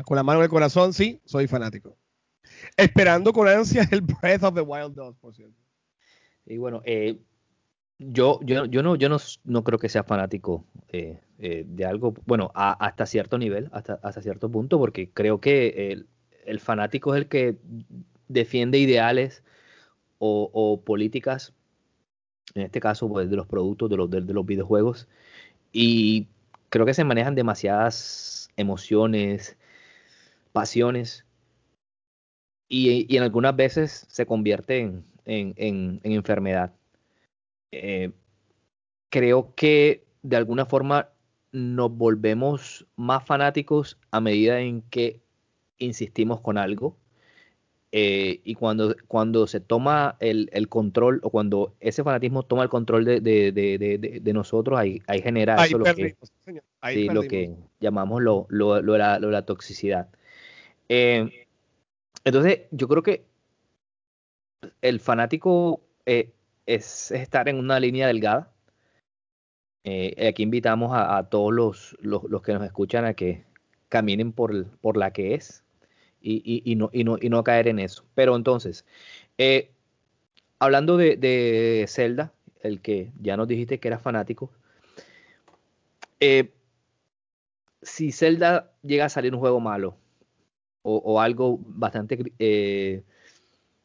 con 0.05 0.17
la 0.17 0.23
mano 0.23 0.39
en 0.39 0.45
el 0.45 0.49
corazón, 0.49 0.93
sí, 0.93 1.21
soy 1.25 1.47
fanático. 1.47 1.97
Esperando 2.75 3.31
con 3.31 3.47
ansia 3.47 3.87
el 3.91 4.01
Breath 4.01 4.43
of 4.43 4.55
the 4.55 4.61
Wild 4.61 4.95
2, 4.95 5.15
por 5.17 5.33
cierto. 5.33 5.55
Y 6.45 6.57
bueno, 6.57 6.81
eh, 6.85 7.17
yo, 7.97 8.39
yo, 8.43 8.65
yo, 8.65 8.83
no, 8.83 8.95
yo 8.95 9.07
no, 9.07 9.17
no 9.45 9.63
creo 9.63 9.79
que 9.79 9.87
sea 9.87 10.03
fanático 10.03 10.65
eh, 10.89 11.21
eh, 11.39 11.63
de 11.65 11.85
algo, 11.85 12.13
bueno, 12.25 12.51
hasta 12.53 13.05
cierto 13.05 13.37
nivel, 13.37 13.69
hasta, 13.71 13.93
hasta 14.03 14.21
cierto 14.21 14.49
punto, 14.49 14.77
porque 14.77 15.09
creo 15.09 15.39
que 15.39 16.05
el, 16.45 16.59
fanático 16.59 17.15
es 17.15 17.21
el 17.21 17.29
que 17.29 17.55
defiende 18.27 18.77
ideales 18.77 19.43
o, 20.17 20.81
políticas, 20.85 21.53
en 22.55 22.63
este 22.63 22.81
caso, 22.81 23.07
pues, 23.07 23.29
de 23.29 23.37
los 23.37 23.47
productos, 23.47 23.89
de 23.89 23.97
los, 23.97 24.09
de, 24.09 24.21
los 24.21 24.45
videojuegos, 24.45 25.07
y 25.71 26.27
creo 26.69 26.85
que 26.85 26.93
se 26.93 27.05
manejan 27.05 27.35
demasiadas 27.35 28.49
emociones, 28.57 29.57
pasiones, 30.51 31.25
y, 32.67 33.15
en 33.15 33.23
algunas 33.23 33.55
veces 33.55 34.05
se 34.09 34.25
convierte 34.25 34.79
en, 34.79 35.05
en 35.25 35.99
enfermedad. 36.03 36.73
Eh, 37.71 38.11
creo 39.09 39.53
que 39.55 40.05
de 40.21 40.35
alguna 40.35 40.65
forma 40.65 41.09
nos 41.51 41.91
volvemos 41.91 42.85
más 42.95 43.25
fanáticos 43.25 43.97
a 44.11 44.21
medida 44.21 44.59
en 44.59 44.81
que 44.83 45.21
insistimos 45.77 46.41
con 46.41 46.57
algo. 46.57 46.97
Eh, 47.91 48.41
y 48.43 48.53
cuando, 48.53 48.95
cuando 49.07 49.47
se 49.47 49.59
toma 49.59 50.15
el, 50.19 50.69
control 50.69 51.21
o 51.23 51.31
cuando 51.31 51.73
ese 51.79 52.03
fanatismo 52.03 52.43
toma 52.43 52.61
el 52.61 52.69
control 52.69 53.03
de, 53.03 53.19
de, 53.19 54.33
nosotros, 54.33 54.77
ahí, 54.77 55.01
ahí 55.07 55.23
genera 55.23 55.55
eso 55.65 55.79
lo, 55.79 55.85
que, 55.85 56.15
lo 57.11 57.21
que 57.23 57.55
llamamos 57.79 58.21
lo, 58.21 58.45
lo, 58.49 58.79
la, 58.79 59.41
toxicidad. 59.43 60.07
Eh, 60.87 61.47
entonces, 62.23 62.61
yo 62.69 62.87
creo 62.87 63.01
que 63.01 63.25
el 64.81 64.99
fanático 64.99 65.81
es 66.05 67.11
estar 67.11 67.49
en 67.49 67.57
una 67.57 67.79
línea 67.79 68.05
delgada. 68.05 68.51
Eh, 69.83 70.27
aquí 70.27 70.43
invitamos 70.43 70.91
a, 70.93 71.23
todos 71.29 71.53
los, 71.53 71.97
los, 72.01 72.41
que 72.41 72.53
nos 72.53 72.63
escuchan 72.63 73.05
a 73.05 73.13
que 73.13 73.45
caminen 73.87 74.33
por, 74.33 74.67
por 74.79 74.97
la 74.97 75.11
que 75.11 75.35
es 75.35 75.63
y, 76.21 76.61
y, 76.65 76.75
no, 76.75 76.89
y, 76.91 77.03
no, 77.03 77.17
y 77.19 77.29
no 77.29 77.43
caer 77.43 77.67
en 77.67 77.79
eso. 77.79 78.03
Pero 78.13 78.35
entonces, 78.35 78.85
eh, 79.37 79.71
hablando 80.59 80.97
de, 80.97 81.15
de, 81.15 81.85
Zelda, 81.87 82.33
el 82.61 82.81
que 82.81 83.11
ya 83.21 83.37
nos 83.37 83.47
dijiste 83.47 83.79
que 83.79 83.87
era 83.87 83.99
fanático, 83.99 84.51
eh, 86.19 86.51
si 87.81 88.11
Zelda 88.11 88.73
llega 88.83 89.05
a 89.05 89.09
salir 89.09 89.33
un 89.33 89.39
juego 89.39 89.61
malo 89.61 89.95
o, 90.81 90.97
o 90.97 91.21
algo 91.21 91.59
bastante 91.61 92.33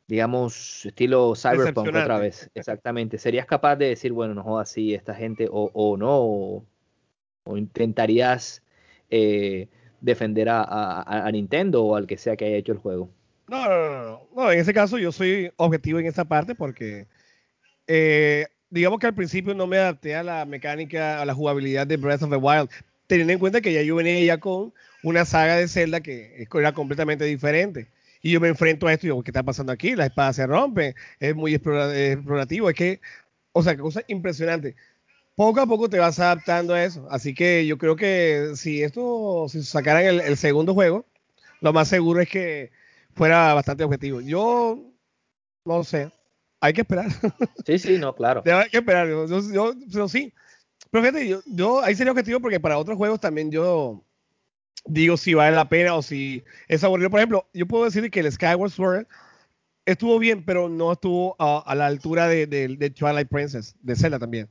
digamos, 0.06 0.84
estilo 0.86 1.34
cyberpunk 1.34 1.88
otra 1.88 2.18
vez. 2.18 2.50
Exactamente. 2.54 3.18
¿Serías 3.18 3.46
capaz 3.46 3.76
de 3.76 3.88
decir, 3.88 4.12
bueno, 4.12 4.34
no 4.34 4.42
jodas 4.42 4.70
así 4.70 4.94
esta 4.94 5.14
gente, 5.14 5.48
o, 5.50 5.70
o 5.72 5.96
no, 5.96 6.64
o, 7.46 7.56
intentarías 7.56 8.62
eh, 9.10 9.68
defender 10.00 10.48
a, 10.50 11.28
Nintendo 11.32 11.84
o 11.84 11.96
al 11.96 12.06
que 12.06 12.16
sea 12.16 12.36
que 12.36 12.46
haya 12.46 12.56
hecho 12.56 12.72
el 12.72 12.78
juego? 12.78 13.10
No, 13.48 13.68
no, 13.68 14.02
no, 14.02 14.28
no. 14.34 14.52
en 14.52 14.58
ese 14.58 14.72
caso 14.72 14.96
yo 14.96 15.12
soy 15.12 15.52
objetivo 15.56 15.98
en 15.98 16.06
esa 16.06 16.24
parte 16.24 16.54
porque, 16.54 17.06
eh, 17.86 18.46
digamos 18.70 18.98
que 18.98 19.06
al 19.06 19.14
principio 19.14 19.54
no 19.54 19.66
me 19.66 19.76
adapté 19.76 20.14
a 20.16 20.22
la 20.22 20.46
mecánica, 20.46 21.20
a 21.20 21.26
la 21.26 21.34
jugabilidad 21.34 21.86
de 21.86 21.98
Breath 21.98 22.22
of 22.22 22.30
the 22.30 22.36
Wild, 22.36 22.70
teniendo 23.06 23.34
en 23.34 23.38
cuenta 23.38 23.60
que 23.60 23.72
ya 23.72 23.82
yo 23.82 23.96
venía 23.96 24.18
ya 24.24 24.38
con 24.38 24.72
una 25.02 25.26
saga 25.26 25.56
de 25.56 25.68
Zelda 25.68 26.00
que 26.00 26.46
era 26.54 26.72
completamente 26.72 27.24
diferente 27.26 27.88
y 28.24 28.30
yo 28.30 28.40
me 28.40 28.48
enfrento 28.48 28.86
a 28.86 28.92
esto 28.94 29.06
y 29.06 29.08
digo, 29.08 29.22
¿qué 29.22 29.30
está 29.30 29.42
pasando 29.42 29.70
aquí? 29.70 29.94
La 29.94 30.06
espada 30.06 30.32
se 30.32 30.46
rompe, 30.46 30.94
es 31.20 31.36
muy 31.36 31.54
explorativo, 31.54 32.70
es 32.70 32.74
que, 32.74 33.00
o 33.52 33.62
sea, 33.62 33.76
cosa 33.76 34.02
impresionante. 34.08 34.76
Poco 35.34 35.60
a 35.60 35.66
poco 35.66 35.90
te 35.90 35.98
vas 35.98 36.18
adaptando 36.18 36.72
a 36.72 36.82
eso. 36.82 37.06
Así 37.10 37.34
que 37.34 37.66
yo 37.66 37.76
creo 37.76 37.96
que 37.96 38.52
si 38.56 38.82
esto, 38.82 39.44
si 39.50 39.62
sacaran 39.62 40.06
el, 40.06 40.36
segundo 40.38 40.72
juego, 40.72 41.04
lo 41.60 41.74
más 41.74 41.88
seguro 41.88 42.22
es 42.22 42.30
que 42.30 42.72
fuera 43.14 43.52
bastante 43.52 43.84
objetivo. 43.84 44.22
Yo 44.22 44.90
no 45.66 45.84
sé, 45.84 46.10
hay 46.60 46.72
que 46.72 46.80
esperar. 46.80 47.08
Sí, 47.66 47.78
sí, 47.78 47.98
no, 47.98 48.14
claro. 48.14 48.42
Hay 48.46 48.70
que 48.70 48.78
esperar. 48.78 49.06
Yo, 49.06 49.74
yo, 49.86 50.08
sí. 50.08 50.32
Pero 50.90 51.04
fíjate, 51.04 51.28
yo, 51.28 51.42
yo 51.44 51.82
ahí 51.82 51.94
sería 51.94 52.12
objetivo 52.12 52.40
porque 52.40 52.58
para 52.58 52.78
otros 52.78 52.96
juegos 52.96 53.20
también 53.20 53.50
yo 53.50 54.02
digo 54.86 55.16
si 55.16 55.34
vale 55.34 55.56
la 55.56 55.68
pena 55.68 55.94
o 55.94 56.02
si 56.02 56.44
es 56.68 56.84
aburrido. 56.84 57.10
Por 57.10 57.20
ejemplo, 57.20 57.48
yo 57.52 57.66
puedo 57.66 57.84
decir 57.84 58.10
que 58.10 58.20
el 58.20 58.30
Skyward 58.30 58.70
Sword 58.70 59.06
estuvo 59.86 60.18
bien, 60.18 60.44
pero 60.44 60.68
no 60.68 60.92
estuvo 60.92 61.36
a, 61.38 61.74
la 61.74 61.86
altura 61.86 62.28
de, 62.28 62.46
de, 62.46 62.90
Twilight 62.90 63.28
Princess, 63.28 63.76
de 63.80 63.96
Zelda 63.96 64.18
también. 64.18 64.48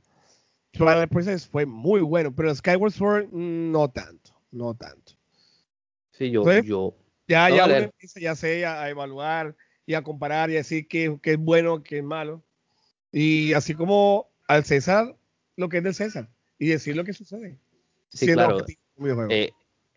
Twilight 0.72 1.10
Princess 1.10 1.46
fue 1.46 1.66
muy 1.66 2.00
bueno, 2.00 2.34
pero 2.34 2.54
Skyward 2.54 2.92
Sword 2.92 3.28
no 3.32 3.88
tanto, 3.90 4.32
no 4.50 4.74
tanto. 4.74 5.12
Sí, 6.10 6.30
yo, 6.30 6.44
yo. 6.62 6.94
Ya, 7.26 7.48
ya 7.48 7.64
uno 7.64 7.74
empieza 7.74 8.20
ya 8.20 8.34
sé, 8.34 8.66
a, 8.66 8.88
evaluar 8.88 9.56
y 9.86 9.94
a 9.94 10.02
comparar 10.02 10.50
y 10.50 10.54
a 10.54 10.58
decir 10.58 10.86
qué, 10.88 11.18
es 11.22 11.38
bueno, 11.38 11.82
qué 11.82 11.98
es 11.98 12.04
malo. 12.04 12.42
Y 13.12 13.52
así 13.52 13.74
como 13.74 14.28
al 14.46 14.64
César, 14.64 15.16
lo 15.56 15.68
que 15.68 15.78
es 15.78 15.84
del 15.84 15.94
César. 15.94 16.28
Y 16.58 16.68
decir 16.68 16.96
lo 16.96 17.04
que 17.04 17.12
sucede. 17.12 17.58
Sí, 18.08 18.26
claro. 18.32 18.64
Eh, 19.30 19.52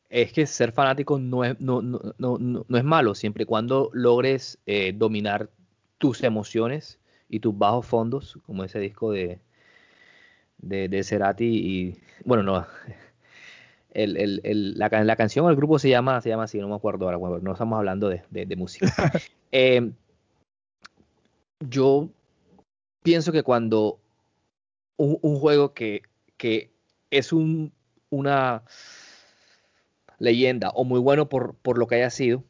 es 0.10 0.32
que 0.32 0.46
ser 0.46 0.72
fanático 0.72 1.20
no 1.20 1.44
es, 1.44 1.60
no, 1.60 1.82
no, 1.82 2.00
no, 2.18 2.38
no 2.68 2.78
es 2.78 2.84
malo, 2.84 3.16
siempre 3.16 3.44
y 3.44 3.46
cuando 3.46 3.90
logres 3.94 4.58
eh, 4.66 4.94
dominar 4.96 5.50
tus 5.98 6.24
emociones 6.24 7.00
y 7.30 7.40
tus 7.40 7.58
bajos 7.58 7.86
fondos, 7.86 8.38
como 8.46 8.64
ese 8.64 8.80
disco 8.80 9.12
de, 9.12 9.40
de, 10.60 10.88
de 10.88 11.04
Cerati 11.04 11.46
y 11.46 11.98
bueno, 12.24 12.44
no, 12.44 12.66
el, 13.92 14.18
el, 14.18 14.42
el, 14.44 14.78
la, 14.78 14.90
la, 14.90 15.16
canción 15.16 15.46
o 15.46 15.50
el 15.50 15.56
grupo 15.56 15.80
se 15.80 15.90
llama, 15.90 16.22
se 16.22 16.30
llama 16.30 16.44
así, 16.44 16.60
no 16.60 16.70
me 16.70 16.76
acuerdo 16.76 17.10
ahora, 17.10 17.40
no 17.42 17.52
estamos 17.52 17.78
hablando 17.78 18.10
de, 18.10 18.24
de, 18.30 18.56
música. 18.56 18.88
Eh, 19.50 19.92
yo 21.62 22.10
pienso 23.02 23.32
que 23.32 23.44
cuando 23.44 23.98
un, 24.98 25.18
un 25.22 25.40
juego 25.40 25.74
que, 25.74 26.02
que 26.36 26.70
es 27.10 27.32
un, 27.32 27.72
una 28.10 28.64
leyenda 30.20 30.70
o 30.72 30.84
muy 30.84 31.00
bueno 31.00 31.30
por, 31.30 31.56
por 31.56 31.78
lo 31.78 31.88
que 31.88 31.96
haya 31.96 32.10
sido, 32.10 32.44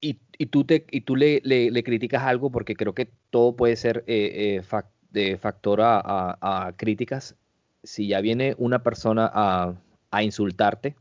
y, 0.00 0.20
y, 0.38 0.46
tú, 0.46 0.64
te, 0.64 0.86
y 0.90 1.00
tú 1.02 1.16
le, 1.16 1.40
le, 1.42 1.82
criticas 1.82 2.22
algo 2.22 2.50
porque 2.50 2.74
creo 2.74 2.94
que 2.94 3.10
todo 3.30 3.56
puede 3.56 3.76
ser 3.76 4.04
eh, 4.06 4.60
eh 4.60 4.82
de 5.10 5.36
factor 5.38 5.80
a, 5.82 6.74
críticas. 6.76 7.34
Si 7.82 8.08
ya 8.08 8.20
viene 8.20 8.54
una 8.58 8.82
persona 8.82 9.30
a, 9.32 10.22
insultarte, 10.22 10.96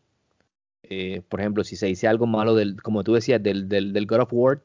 eh, 0.83 1.21
por 1.27 1.41
ejemplo, 1.41 1.63
si 1.63 1.75
se 1.75 1.87
dice 1.87 2.07
algo 2.07 2.25
malo, 2.25 2.55
del, 2.55 2.81
como 2.81 3.03
tú 3.03 3.13
decías, 3.13 3.41
del, 3.43 3.67
del, 3.67 4.07
God 4.07 4.21
of 4.21 4.29
War, 4.31 4.61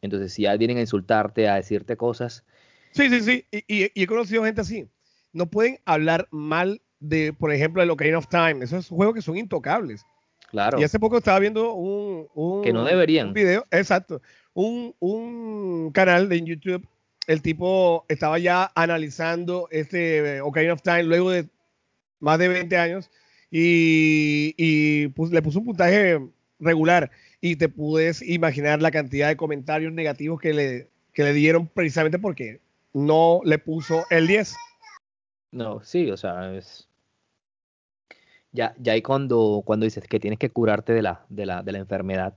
entonces 0.00 0.32
si 0.32 0.42
ya 0.42 0.56
vienen 0.56 0.78
a 0.78 0.80
insultarte, 0.80 1.48
a 1.48 1.56
decirte 1.56 1.96
cosas. 1.96 2.44
Sí, 2.92 3.08
sí, 3.10 3.20
sí, 3.20 3.44
y, 3.50 3.90
he 3.94 4.06
conocido 4.06 4.44
gente 4.44 4.62
así. 4.62 4.88
No 5.32 5.46
pueden 5.50 5.78
hablar 5.84 6.28
mal 6.30 6.80
de, 6.98 7.34
por 7.34 7.52
ejemplo, 7.52 7.84
de 7.84 7.90
Ocarina 7.90 8.18
of 8.18 8.28
Time. 8.28 8.64
Esos 8.64 8.88
juegos 8.88 9.14
que 9.14 9.22
son 9.22 9.36
intocables. 9.36 10.06
Claro. 10.50 10.80
Y 10.80 10.84
hace 10.84 10.98
poco 10.98 11.18
estaba 11.18 11.38
viendo 11.38 11.74
un, 11.74 12.62
que 12.62 12.72
no 12.72 12.84
deberían. 12.84 13.32
video, 13.32 13.66
exacto, 13.70 14.22
un, 14.54 14.94
un 15.00 15.90
canal 15.92 16.28
de 16.28 16.42
YouTube 16.42 16.86
el 17.26 17.42
tipo 17.42 18.04
estaba 18.08 18.38
ya 18.38 18.70
analizando 18.74 19.68
este 19.70 20.36
eh, 20.36 20.40
Ocarina 20.40 20.74
of 20.74 20.82
Time 20.82 21.04
luego 21.04 21.30
de 21.30 21.48
más 22.20 22.38
de 22.38 22.48
20 22.48 22.76
años 22.76 23.10
y, 23.50 25.12
le 25.30 25.42
puso 25.42 25.60
un 25.60 25.66
puntaje 25.66 26.20
regular 26.58 27.10
y 27.40 27.56
te 27.56 27.68
puedes 27.68 28.22
imaginar 28.22 28.80
la 28.80 28.90
cantidad 28.90 29.28
de 29.28 29.36
comentarios 29.36 29.92
negativos 29.92 30.40
que 30.40 30.52
le, 30.52 30.88
le 31.14 31.32
dieron 31.32 31.68
precisamente 31.68 32.18
porque 32.18 32.60
no 32.92 33.40
le 33.44 33.58
puso 33.58 34.04
el 34.10 34.26
10. 34.26 34.56
No, 35.52 35.82
sí, 35.82 36.10
o 36.10 36.16
sea, 36.16 36.54
es... 36.54 36.88
Ya, 38.56 38.74
ya 38.78 38.94
hay 38.94 39.02
cuando, 39.02 39.62
cuando 39.66 39.84
dices 39.84 40.08
que 40.08 40.18
tienes 40.18 40.38
que 40.38 40.48
curarte 40.48 40.94
de 40.94 41.02
la, 41.02 41.26
de 41.28 41.44
la, 41.44 41.62
de 41.62 41.72
la 41.72 41.78
enfermedad, 41.78 42.34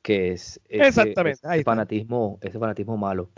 que 0.00 0.32
es 0.32 0.58
Exactamente, 0.70 1.62
fanatismo, 1.62 2.38
ese 2.40 2.58
fanatismo 2.58 2.96
malo. 2.96 3.28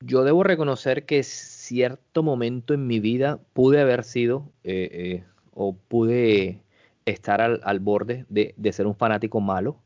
Yo 0.00 0.24
debo 0.24 0.42
reconocer 0.42 1.06
que 1.06 1.22
cierto 1.22 2.24
momento 2.24 2.74
en 2.74 2.88
mi 2.88 2.98
vida 2.98 3.38
pude 3.52 3.80
haber 3.80 4.02
sido 4.02 4.50
eh, 4.64 4.88
eh, 4.92 5.24
o 5.52 5.72
pude 5.72 6.64
estar 7.04 7.40
al, 7.40 7.78
borde 7.78 8.26
de, 8.28 8.72
ser 8.72 8.88
un 8.88 8.96
fanático 8.96 9.40
malo. 9.40 9.76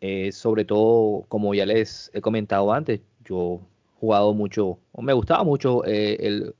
Eh, 0.00 0.30
sobre 0.30 0.64
todo, 0.64 1.24
como 1.26 1.54
ya 1.54 1.66
les 1.66 2.08
he 2.14 2.20
comentado 2.20 2.72
antes, 2.72 3.00
yo 3.24 3.62
he 3.96 3.98
jugado 3.98 4.32
mucho, 4.32 4.78
o 4.92 5.02
me 5.02 5.12
gustaba 5.12 5.42
mucho 5.42 5.82
el, 5.84 6.54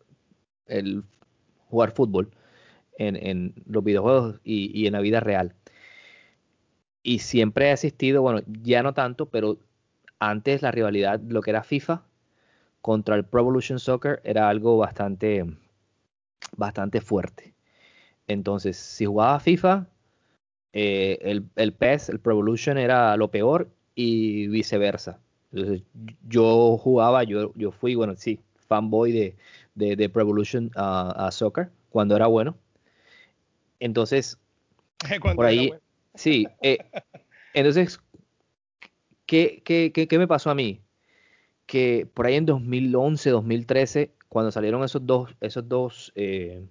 jugar 1.69 1.93
fútbol 1.93 2.33
en, 3.09 3.55
los 3.67 3.85
videojuegos 3.85 4.41
y, 4.45 4.71
y 4.79 4.87
en 4.87 4.93
la 4.95 5.01
vida 5.01 5.21
real. 5.21 5.55
Y 7.03 7.19
siempre 7.21 7.67
he 7.67 7.73
asistido, 7.73 8.23
bueno, 8.23 8.43
ya 8.63 8.83
no 8.83 8.95
tanto, 8.95 9.27
pero 9.27 9.59
antes 10.19 10.63
la 10.63 10.71
rivalidad, 10.71 11.21
lo 11.21 11.43
que 11.43 11.51
era 11.51 11.65
FIFA, 11.65 12.05
contra 12.81 13.17
el 13.17 13.25
Pro 13.25 13.41
Evolution 13.41 13.79
Soccer 13.79 14.21
era 14.25 14.49
algo 14.49 14.77
bastante, 14.77 15.45
bastante 16.57 17.01
fuerte. 17.01 17.55
Entonces, 18.29 18.77
si 18.77 19.07
jugaba 19.07 19.41
FIFA, 19.41 19.87
eh, 20.73 21.19
el, 21.23 21.49
el, 21.57 21.73
PES, 21.73 22.11
el 22.11 22.21
Pro 22.21 22.33
Evolution 22.35 22.79
era 22.79 23.17
lo 23.17 23.31
peor 23.31 23.71
y 23.95 24.49
viceversa. 24.49 25.21
Entonces, 25.53 25.83
yo 26.29 26.79
jugaba, 26.79 27.25
yo, 27.25 27.53
yo 27.57 27.73
fui, 27.73 27.95
bueno, 27.95 28.15
sí, 28.17 28.41
fanboy 28.69 29.13
de, 29.13 29.37
de, 29.75 30.09
Pro 30.09 30.23
Evolution 30.23 30.71
a 30.77 31.31
Soccer 31.33 31.71
cuando 31.91 32.17
era 32.17 32.27
bueno. 32.27 32.57
Entonces, 33.85 34.39
por 35.37 35.47
ahí, 35.47 35.73
sí. 36.15 36.47
Eh, 36.63 36.79
entonces, 37.55 38.01
¿qué, 39.27 39.63
qué, 39.65 39.93
qué, 39.93 40.09
¿qué 40.09 40.19
me 40.19 40.27
pasó 40.27 40.51
a 40.51 40.55
mí? 40.55 40.81
que 41.67 42.07
por 42.13 42.27
ahí 42.27 42.35
en 42.35 42.45
2011, 42.45 43.31
2013, 43.31 44.13
cuando 44.29 44.51
salieron 44.51 44.85
esos 44.85 45.07
dos, 45.07 45.35
esos 45.41 45.67
dos 45.67 46.13
eh, 46.15 46.67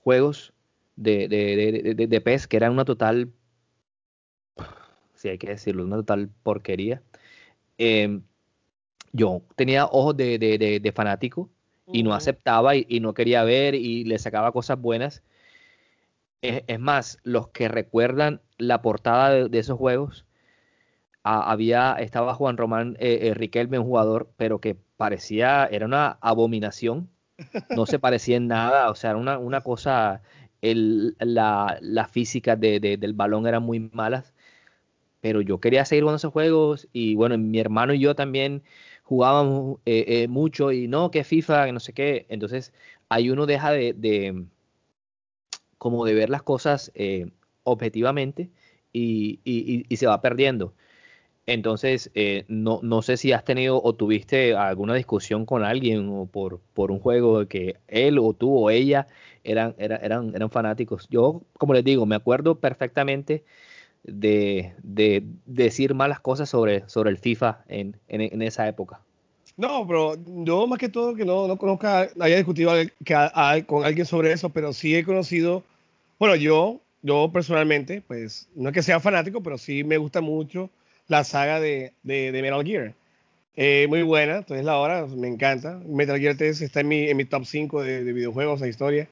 juegos 0.00 0.52
de, 0.96 1.28
de, 1.28 2.06
de, 2.06 2.20
PES, 2.20 2.46
que 2.46 2.58
eran 2.58 2.72
una 2.72 2.84
total, 2.84 3.32
si 5.14 5.30
hay 5.30 5.38
que 5.38 5.48
decirlo, 5.48 5.82
una 5.82 5.96
total 5.96 6.28
porquería, 6.42 7.02
em, 7.78 8.22
yo 9.12 9.40
tenía 9.56 9.86
ojos 9.86 10.14
de, 10.14 10.92
fanático 10.94 11.48
y 11.90 12.02
no 12.02 12.12
aceptaba 12.12 12.76
y, 12.76 13.00
no 13.00 13.14
quería 13.14 13.44
ver 13.44 13.74
y 13.74 14.04
le 14.04 14.18
sacaba 14.18 14.52
cosas 14.52 14.78
buenas. 14.78 15.22
Es, 16.42 16.78
más, 16.78 17.18
los 17.22 17.48
que 17.48 17.68
recuerdan 17.68 18.40
la 18.58 18.82
portada 18.82 19.48
de, 19.48 19.58
esos 19.58 19.78
juegos, 19.78 20.24
había, 21.22 21.94
estaba 21.94 22.34
Juan 22.34 22.56
Román 22.56 22.96
eh, 23.00 23.28
eh, 23.28 23.34
Riquelme, 23.34 23.78
un 23.78 23.86
jugador, 23.86 24.30
pero 24.36 24.60
que 24.60 24.76
parecía, 24.96 25.66
era 25.66 25.86
una 25.86 26.18
abominación, 26.20 27.10
no 27.76 27.86
se 27.86 27.98
parecía 27.98 28.36
en 28.36 28.48
nada, 28.48 28.90
o 28.90 28.94
sea, 28.94 29.10
era 29.10 29.18
una, 29.18 29.38
una 29.38 29.60
cosa, 29.60 30.22
el, 30.62 31.16
la, 31.20 31.78
la, 31.80 32.08
física 32.08 32.56
de, 32.56 32.80
del 32.80 33.12
balón 33.12 33.46
eran 33.46 33.62
muy 33.62 33.90
malas, 33.92 34.32
pero 35.20 35.40
yo 35.40 35.60
quería 35.60 35.84
seguir 35.84 36.04
jugando 36.04 36.16
esos 36.16 36.32
juegos 36.32 36.88
y 36.92 37.14
bueno, 37.14 37.36
mi 37.38 37.58
hermano 37.58 37.94
y 37.94 38.00
yo 38.00 38.14
también 38.14 38.62
jugábamos 39.02 39.78
eh, 39.86 40.04
eh, 40.08 40.28
mucho 40.28 40.72
y 40.72 40.88
no, 40.88 41.10
que 41.10 41.24
FIFA, 41.24 41.66
que 41.66 41.72
no 41.72 41.80
sé 41.80 41.92
qué, 41.92 42.26
entonces 42.28 42.72
ahí 43.08 43.30
uno 43.30 43.46
deja 43.46 43.72
de, 43.72 43.92
de 43.94 44.46
como 45.78 46.04
de 46.04 46.14
ver 46.14 46.30
las 46.30 46.42
cosas 46.42 46.92
objetivamente 47.64 48.50
y, 48.92 49.84
se 49.96 50.06
va 50.06 50.20
perdiendo. 50.20 50.74
Entonces, 51.46 52.10
eh, 52.14 52.44
no, 52.48 52.80
no 52.82 53.00
sé 53.00 53.16
si 53.16 53.32
has 53.32 53.42
tenido 53.44 53.82
o 53.82 53.94
tuviste 53.94 54.54
alguna 54.54 54.94
discusión 54.94 55.46
con 55.46 55.64
alguien 55.64 56.08
o 56.10 56.26
por, 56.26 56.60
por 56.74 56.90
un 56.90 56.98
juego 57.00 57.46
que 57.48 57.76
él 57.88 58.18
o 58.18 58.34
tú 58.34 58.54
o 58.54 58.70
ella 58.70 59.06
eran, 59.44 59.74
eran, 59.78 60.34
eran 60.34 60.50
fanáticos. 60.50 61.08
Yo, 61.08 61.42
como 61.54 61.72
les 61.72 61.84
digo, 61.84 62.04
me 62.04 62.16
acuerdo 62.16 62.60
perfectamente 62.60 63.44
de, 64.02 64.74
de 64.82 65.24
decir 65.46 65.94
malas 65.94 66.20
cosas 66.20 66.50
sobre, 66.50 66.86
sobre 66.88 67.10
el 67.10 67.18
FIFA 67.18 67.64
en, 67.68 67.98
en, 68.08 68.42
esa 68.42 68.68
época. 68.68 69.00
No, 69.58 69.84
pero 69.88 70.16
yo 70.44 70.68
más 70.68 70.78
que 70.78 70.88
todo 70.88 71.16
que 71.16 71.24
no, 71.24 71.48
no 71.48 71.58
conozca, 71.58 72.08
haya 72.20 72.36
discutido 72.36 72.72
que, 73.04 73.64
con 73.66 73.84
alguien 73.84 74.06
sobre 74.06 74.32
eso, 74.32 74.50
pero 74.50 74.72
sí 74.72 74.94
he 74.94 75.04
conocido, 75.04 75.64
bueno, 76.16 76.36
yo, 76.36 76.80
yo 77.02 77.28
personalmente, 77.32 78.00
pues 78.06 78.48
no 78.54 78.68
es 78.68 78.74
que 78.74 78.84
sea 78.84 79.00
fanático, 79.00 79.42
pero 79.42 79.58
sí 79.58 79.82
me 79.82 79.98
gusta 79.98 80.20
mucho 80.20 80.70
la 81.08 81.24
saga 81.24 81.58
de, 81.58 81.92
de, 82.04 82.30
Metal 82.40 82.64
Gear. 82.64 82.94
Eh, 83.56 83.86
muy 83.88 84.02
buena, 84.02 84.36
entonces 84.38 84.64
la 84.64 84.78
hora, 84.78 85.06
me 85.08 85.26
encanta. 85.26 85.80
Metal 85.88 86.20
Gear 86.20 86.36
3 86.36 86.60
está 86.60 86.80
en 86.80 86.88
mi, 86.88 87.08
en 87.08 87.16
mi 87.16 87.24
top 87.24 87.44
5 87.44 87.82
de, 87.82 88.04
de 88.04 88.12
videojuegos, 88.12 88.60
de 88.60 88.68
historia. 88.68 89.08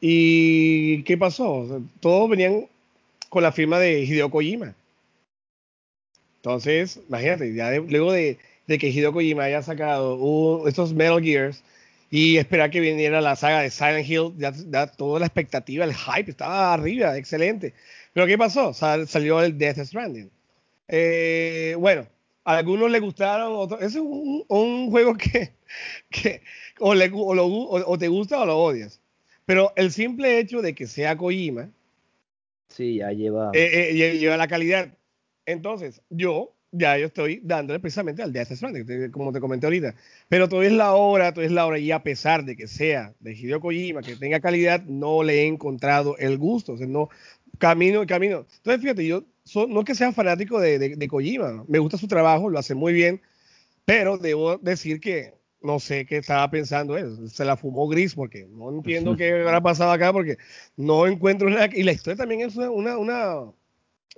¿Y 0.00 1.02
qué 1.02 1.18
pasó? 1.18 1.82
todos 2.00 2.30
venían 2.30 2.68
con 3.30 3.42
la 3.42 3.50
firma 3.50 3.80
de 3.80 4.02
Hideo 4.04 4.30
Kojima. 4.30 4.74
Entonces, 6.36 7.00
imagínate, 7.08 7.52
ya 7.54 7.72
luego 7.72 8.12
de, 8.12 8.38
de, 8.66 8.78
que 8.78 8.88
Hideo 8.88 9.12
Kojima 9.12 9.44
haya 9.44 9.62
sacado 9.62 10.66
estos 10.68 10.92
Metal 10.92 11.22
Gears 11.22 11.62
y 12.10 12.36
esperar 12.36 12.70
que 12.70 12.80
viniera 12.80 13.20
la 13.20 13.36
saga 13.36 13.60
de 13.60 13.70
Silent 13.70 14.08
Hill, 14.08 14.32
ya, 14.38 14.52
ya, 14.70 14.86
toda 14.86 15.20
la 15.20 15.26
expectativa, 15.26 15.84
el 15.84 15.94
hype 15.94 16.30
estaba 16.30 16.72
arriba, 16.72 17.16
excelente. 17.16 17.74
Pero 18.12 18.26
¿qué 18.26 18.38
pasó? 18.38 18.72
salió 18.72 19.42
el 19.42 19.58
Death 19.58 19.78
Stranding. 19.78 20.30
Eh, 20.88 21.74
bueno, 21.78 22.06
A 22.44 22.58
algunos 22.58 22.90
le 22.90 23.00
gustaron, 23.00 23.52
otros. 23.54 23.82
Es 23.82 23.96
un, 23.96 24.90
juego 24.90 25.16
que, 25.16 25.52
que 26.10 26.42
o, 26.78 26.94
le, 26.94 27.10
o, 27.12 27.98
te 27.98 28.08
gusta 28.08 28.40
o 28.40 28.46
lo 28.46 28.58
odias. 28.58 29.00
Pero 29.44 29.72
el 29.76 29.92
simple 29.92 30.38
hecho 30.38 30.62
de 30.62 30.74
que 30.74 30.86
sea 30.86 31.16
Kojima. 31.16 31.70
Sí, 32.68 32.96
ya 32.96 33.10
lleva. 33.12 33.50
Eh, 33.52 33.90
eh, 33.90 34.18
lleva 34.18 34.36
la 34.36 34.48
calidad. 34.48 34.88
Entonces, 35.44 36.02
yo 36.08 36.55
ya 36.76 36.98
yo 36.98 37.06
estoy 37.06 37.40
dándole 37.42 37.80
precisamente 37.80 38.22
al 38.22 38.32
Death 38.32 38.52
Stranding, 38.52 39.10
como 39.10 39.32
te 39.32 39.40
comenté 39.40 39.66
ahorita. 39.66 39.94
Pero 40.28 40.48
todavía 40.48 40.70
es 40.70 40.76
la 40.76 40.94
hora, 40.94 41.32
todavía 41.32 41.48
es 41.48 41.54
la 41.54 41.66
hora, 41.66 41.78
y 41.78 41.90
a 41.92 42.02
pesar 42.02 42.44
de 42.44 42.56
que 42.56 42.68
sea 42.68 43.14
de 43.20 43.32
Hideo 43.32 43.60
Kojima, 43.60 44.02
que 44.02 44.16
tenga 44.16 44.40
calidad, 44.40 44.82
no 44.84 45.22
le 45.22 45.42
he 45.42 45.46
encontrado 45.46 46.16
el 46.18 46.38
gusto. 46.38 46.74
O 46.74 46.76
sea, 46.78 46.86
no, 46.86 47.08
camino 47.58 48.02
y 48.02 48.06
camino. 48.06 48.46
Entonces, 48.58 48.82
fíjate, 48.82 49.06
yo 49.06 49.24
no 49.68 49.80
es 49.80 49.86
que 49.86 49.94
sea 49.94 50.12
fanático 50.12 50.60
de, 50.60 50.78
de, 50.78 51.08
Kojima, 51.08 51.64
me 51.68 51.78
gusta 51.78 51.98
su 51.98 52.08
trabajo, 52.08 52.50
lo 52.50 52.58
hace 52.58 52.74
muy 52.74 52.92
bien, 52.92 53.20
pero 53.84 54.18
debo 54.18 54.58
decir 54.58 55.00
que 55.00 55.34
no 55.62 55.80
sé 55.80 56.06
qué 56.06 56.18
estaba 56.18 56.50
pensando 56.50 56.96
él, 56.96 57.30
se 57.30 57.44
la 57.44 57.56
fumó 57.56 57.88
gris 57.88 58.14
porque 58.14 58.46
no 58.50 58.70
entiendo 58.70 59.16
qué 59.16 59.32
habrá 59.32 59.60
pasado 59.60 59.90
acá 59.90 60.12
porque 60.12 60.38
no 60.76 61.06
encuentro 61.06 61.48
nada. 61.48 61.68
Y 61.72 61.82
la 61.82 61.92
historia 61.92 62.16
también 62.16 62.42
es 62.42 62.56
una, 62.56 62.98
una 62.98 63.52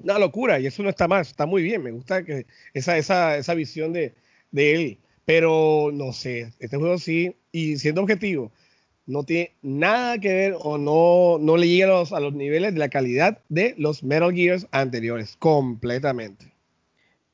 una 0.02 0.18
locura 0.18 0.60
y 0.60 0.66
eso 0.66 0.82
no 0.82 0.90
está 0.90 1.08
más, 1.08 1.28
está 1.28 1.46
muy 1.46 1.62
bien, 1.62 1.82
me 1.82 1.90
gusta 1.90 2.24
que 2.24 2.46
esa, 2.74 2.96
esa, 2.96 3.36
esa 3.36 3.54
visión 3.54 3.92
de, 3.92 4.14
de 4.50 4.74
él, 4.74 4.98
pero 5.24 5.90
no 5.92 6.12
sé, 6.12 6.52
este 6.58 6.76
juego 6.76 6.98
sí, 6.98 7.36
y 7.52 7.76
siendo 7.76 8.02
objetivo, 8.02 8.52
no 9.06 9.24
tiene 9.24 9.52
nada 9.62 10.18
que 10.18 10.32
ver 10.32 10.54
o 10.60 10.78
no, 10.78 11.38
no 11.40 11.56
le 11.56 11.68
llega 11.68 11.86
a 11.86 12.00
los, 12.00 12.12
a 12.12 12.20
los 12.20 12.34
niveles 12.34 12.74
de 12.74 12.78
la 12.78 12.90
calidad 12.90 13.40
de 13.48 13.74
los 13.78 14.02
Metal 14.02 14.32
Gears 14.32 14.66
anteriores, 14.70 15.36
completamente. 15.38 16.52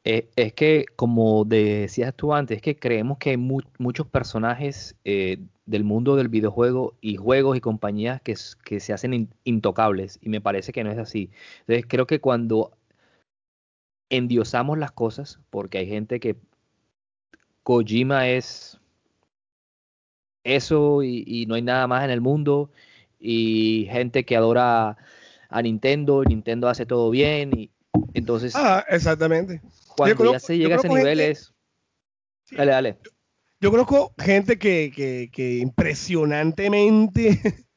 Eh, 0.05 0.29
es 0.37 0.53
que, 0.53 0.85
como 0.97 1.45
decías 1.45 2.15
tú 2.15 2.35
antes, 2.35 2.57
es 2.57 2.63
que 2.63 2.77
creemos 2.77 3.19
que 3.19 3.31
hay 3.31 3.37
muchos 3.39 4.07
personajes 4.07 4.95
eh, 5.05 5.39
del 5.67 5.85
mundo 5.85 6.17
del 6.17 6.29
videojuego 6.29 6.95
y 7.01 7.17
juegos 7.17 7.57
y 7.57 7.61
compañías 7.61 8.21
que, 8.21 8.35
que 8.65 8.81
se 8.81 8.93
hacen 8.93 9.31
intocables 9.45 10.19
y 10.21 10.29
me 10.29 10.41
parece 10.41 10.73
que 10.73 10.85
no 10.85 10.91
es 10.91 10.99
así. 10.99 11.31
Entonces 11.61 11.87
creo 11.89 12.07
que 12.07 12.21
cuando 12.21 12.73
endiosamos 14.11 14.79
las 14.79 14.93
cosas, 14.93 15.41
porque 15.51 15.79
hay 15.79 15.89
gente 15.89 16.21
que 16.21 16.37
Kojima 17.63 18.29
es 18.29 18.79
eso 20.45 21.03
y, 21.03 21.47
no 21.47 21.55
hay 21.55 21.63
nada 21.63 21.87
más 21.87 22.05
en 22.05 22.11
el 22.11 22.21
mundo 22.21 22.71
y 23.19 23.89
gente 23.91 24.25
que 24.25 24.37
adora 24.37 24.99
a 25.49 25.63
Nintendo, 25.63 26.23
Nintendo 26.25 26.69
hace 26.69 26.85
todo 26.85 27.11
bien 27.11 27.59
y 27.59 27.71
entonces... 28.13 28.55
Ah, 28.55 28.85
exactamente. 28.89 29.63
Cuando 29.97 30.33
ya 30.33 30.39
se 30.39 30.59
llega 30.59 30.77
a 30.77 30.79
ese 30.79 30.89
nivel 30.89 31.21
es... 31.21 31.55
Dale, 32.51 32.73
dale. 32.73 32.99
Yo 33.03 33.11
conozco 33.71 34.15
gente 34.19 34.59
que, 34.59 35.31
que, 35.33 35.59
impresionantemente 35.59 37.41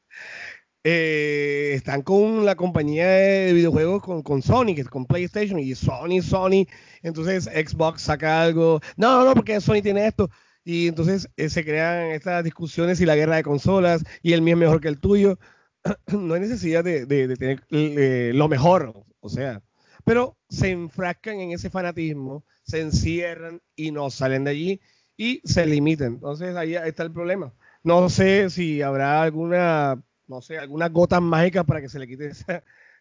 eh, 0.84 1.72
están 1.74 2.02
con 2.02 2.44
la 2.44 2.56
compañía 2.56 3.06
de 3.06 3.52
videojuegos 3.52 4.02
con, 4.02 4.22
con 4.22 4.42
Sony, 4.42 4.74
que 4.74 4.82
es 4.82 4.88
con 4.88 5.06
PlayStation, 5.06 5.58
y 5.58 5.74
Sony, 5.74 6.20
Sony, 6.22 6.66
entonces 7.02 7.44
Xbox 7.44 8.02
saca 8.02 8.42
algo, 8.42 8.80
no, 8.96 9.24
no, 9.24 9.34
porque 9.34 9.60
Sony 9.60 9.82
tiene 9.82 10.06
esto, 10.06 10.30
y 10.64 10.88
entonces 10.88 11.28
eh, 11.36 11.48
se 11.48 11.64
crean 11.64 12.10
estas 12.10 12.44
discusiones 12.44 13.00
y 13.00 13.06
la 13.06 13.16
guerra 13.16 13.36
de 13.36 13.42
consolas, 13.42 14.04
y 14.22 14.32
el 14.32 14.42
mío 14.42 14.54
es 14.54 14.60
mejor 14.60 14.80
que 14.80 14.88
el 14.88 15.00
tuyo. 15.00 15.38
no 16.08 16.34
hay 16.34 16.40
necesidad 16.40 16.84
de, 16.84 17.06
de, 17.06 17.36
tener 17.36 17.64
eh, 17.70 18.32
lo 18.34 18.48
mejor, 18.48 19.04
o 19.20 19.28
sea, 19.28 19.62
pero 20.04 20.36
se 20.48 20.70
enfrascan 20.70 21.40
en 21.40 21.52
ese 21.52 21.70
fanatismo, 21.70 22.44
se 22.62 22.80
encierran 22.80 23.62
y 23.76 23.92
no 23.92 24.10
salen 24.10 24.44
de 24.44 24.50
allí 24.50 24.80
y 25.18 25.42
se 25.44 25.66
limiten. 25.66 26.14
Entonces 26.14 26.56
ahí 26.56 26.74
está 26.76 27.02
el 27.02 27.12
problema. 27.12 27.52
No 27.82 28.08
sé 28.08 28.48
si 28.48 28.80
habrá 28.80 29.20
alguna, 29.20 30.02
no 30.26 30.40
sé, 30.40 30.58
alguna 30.58 30.88
gota 30.88 31.20
mágica 31.20 31.64
para 31.64 31.82
que 31.82 31.88
se 31.90 31.98
le 31.98 32.06
quite 32.06 32.30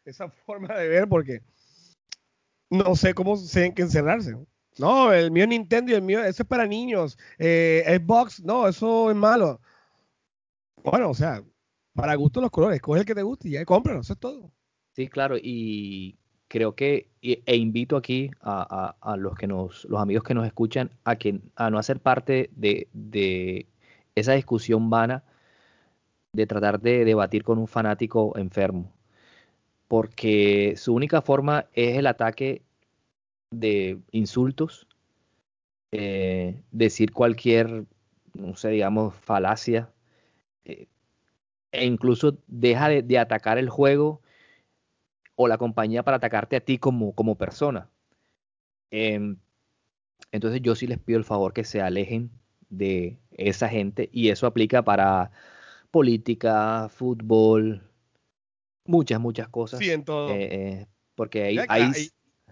esa, 0.06 0.30
forma 0.46 0.76
de 0.76 0.88
ver, 0.90 1.08
porque 1.08 1.44
no 2.70 2.96
sé 2.96 3.14
cómo 3.14 3.38
se 3.38 3.54
tienen 3.54 3.74
que 3.74 3.84
encerrarse. 3.84 4.36
No, 4.80 5.14
el 5.14 5.32
mío 5.32 5.44
es 5.44 5.50
Nintendo 5.50 5.92
y 5.92 5.96
el 5.96 6.02
mío, 6.02 6.24
eso 6.24 6.44
es 6.44 6.50
para 6.50 6.66
niños. 6.66 7.18
Eh, 7.38 8.00
Xbox, 8.00 8.44
no, 8.44 8.68
eso 8.68 9.12
es 9.12 9.16
malo. 9.16 9.62
Bueno, 10.84 11.12
o 11.12 11.14
sea, 11.14 11.44
para 11.94 12.16
gusto 12.16 12.42
los 12.42 12.52
colores, 12.52 12.82
coge 12.82 13.02
el 13.02 13.06
que 13.06 13.16
te 13.16 13.24
guste 13.24 13.50
y 13.50 13.52
ya 13.52 13.66
cómpralo, 13.66 14.02
eso 14.02 14.14
es 14.14 14.20
todo. 14.20 14.52
Sí, 14.94 15.08
claro, 15.08 15.36
y 15.38 16.18
creo 16.48 16.76
que 16.76 17.10
e 17.22 17.56
invito 17.56 17.98
aquí 17.98 18.32
a, 18.42 19.16
los 19.18 19.36
que 19.36 19.48
nos, 19.48 19.86
los 19.86 20.02
amigos 20.02 20.24
que 20.24 20.34
nos 20.34 20.46
escuchan 20.46 20.92
a 21.04 21.18
que 21.18 21.42
a 21.56 21.70
no 21.70 21.78
hacer 21.78 22.00
parte 22.00 22.50
de, 22.56 23.68
esa 24.16 24.34
discusión 24.34 24.90
vana 24.90 25.24
de 26.34 26.48
tratar 26.48 26.80
de 26.80 27.06
debatir 27.06 27.44
con 27.44 27.58
un 27.58 27.68
fanático 27.68 28.38
enfermo, 28.38 28.92
porque 29.88 30.76
su 30.78 30.94
única 30.94 31.22
forma 31.22 31.68
es 31.74 31.98
el 31.98 32.08
ataque 32.08 32.62
de 33.52 34.00
insultos, 34.12 34.88
eh, 35.92 36.62
decir 36.72 37.12
cualquier, 37.12 37.86
no 38.34 38.56
sé, 38.56 38.70
digamos, 38.70 39.14
falacia, 39.16 39.92
eh, 40.66 40.88
e 41.72 41.86
incluso 41.86 42.38
deja 42.48 42.90
de 42.90 43.20
atacar 43.20 43.58
el 43.58 43.70
juego 43.70 44.22
o 45.38 45.48
la 45.48 45.58
compañía 45.58 46.04
para 46.04 46.18
atacarte 46.18 46.58
a 46.58 46.60
ti 46.60 46.80
como, 46.80 47.14
como 47.14 47.36
persona. 47.36 47.88
Em, 48.92 49.38
entonces 50.32 50.62
yo 50.62 50.76
sí 50.76 50.88
les 50.88 51.00
pido 51.00 51.20
el 51.20 51.26
favor 51.26 51.54
que 51.54 51.64
se 51.64 51.80
alejen 51.80 52.32
de 52.70 53.18
esa 53.32 53.70
gente 53.70 54.10
y 54.12 54.30
eso 54.30 54.48
aplica 54.48 54.82
para 54.82 55.32
política, 55.92 56.90
fútbol, 56.90 57.84
muchas, 58.84 59.20
muchas 59.20 59.48
cosas. 59.48 59.80
Sí, 59.80 59.92
en 59.92 60.04
todo. 60.04 60.32
Eh, 60.32 60.50
eh, 60.52 60.88
porque 61.14 61.44
ahí, 61.44 61.60
ahí, 61.70 61.92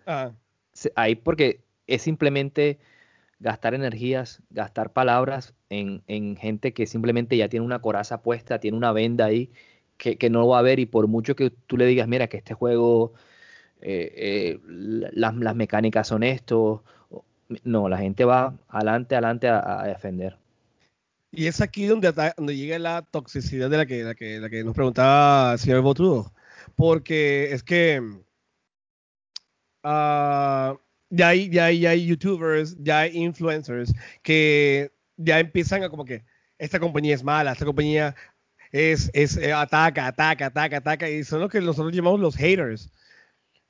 ah. 0.06 0.32
ahí, 0.96 1.16
porque 1.16 1.62
es 1.88 2.04
simplemente 2.04 2.78
gastar 3.40 3.74
energías, 3.74 4.44
gastar 4.52 4.94
palabras 4.94 5.56
en, 5.70 6.04
en, 6.06 6.38
gente 6.38 6.72
que 6.74 6.86
simplemente 6.86 7.36
ya 7.36 7.50
tiene 7.50 7.66
una 7.66 7.80
coraza 7.80 8.22
puesta, 8.22 8.60
tiene 8.60 8.78
una 8.78 8.92
venda 8.92 9.26
ahí 9.26 9.52
que, 9.98 10.30
no 10.30 10.42
lo 10.42 10.48
va 10.50 10.60
a 10.60 10.64
ver 10.64 10.80
y 10.80 10.86
por 10.86 11.08
mucho 11.08 11.36
que 11.36 11.50
tú 11.50 11.78
le 11.78 11.86
digas, 11.86 12.08
mira, 12.08 12.28
que 12.28 12.38
este 12.38 12.54
juego, 12.54 13.14
eh, 13.82 14.14
eh, 14.16 14.60
las, 14.68 15.56
mecánicas 15.56 16.08
son 16.08 16.24
esto, 16.24 16.84
no, 17.64 17.90
la 17.90 17.98
gente 17.98 18.26
va 18.26 18.58
adelante, 18.70 19.16
adelante 19.16 19.48
a, 19.48 19.84
defender. 19.88 20.38
Y 21.32 21.48
es 21.48 21.62
aquí 21.62 21.86
donde, 21.86 22.12
donde 22.38 22.56
llega 22.56 22.80
la 22.80 23.02
toxicidad 23.02 23.70
de 23.70 23.78
la 23.78 23.86
que, 23.86 24.04
la 24.04 24.16
que, 24.16 24.40
la 24.40 24.50
que 24.50 24.64
nos 24.64 24.74
preguntaba 24.74 25.54
el 25.54 25.60
señor 25.60 25.82
Botudo. 25.82 26.32
Porque 26.76 27.52
es 27.52 27.64
que 27.64 28.00
uh, 29.84 30.78
ya, 31.10 31.34
ya, 31.34 31.72
ya 31.72 31.90
hay 31.90 32.06
youtubers, 32.06 32.76
ya 32.80 33.00
hay 33.02 33.18
influencers 33.18 33.94
que 34.24 34.92
ya 35.18 35.40
empiezan 35.40 35.84
a 35.84 35.90
como 35.90 36.06
que 36.06 36.24
esta 36.58 36.80
compañía 36.80 37.16
es 37.16 37.24
mala, 37.24 37.52
esta 37.52 37.66
compañía 37.66 38.16
es, 38.76 39.10
es 39.14 39.38
eh, 39.38 39.54
ataca, 39.54 40.08
ataca, 40.08 40.48
ataca, 40.48 40.78
ataca, 40.78 41.10
y 41.10 41.24
son 41.24 41.40
los 41.40 41.50
que 41.50 41.62
nosotros 41.62 41.96
llamamos 41.96 42.20
los 42.20 42.36
haters. 42.36 42.92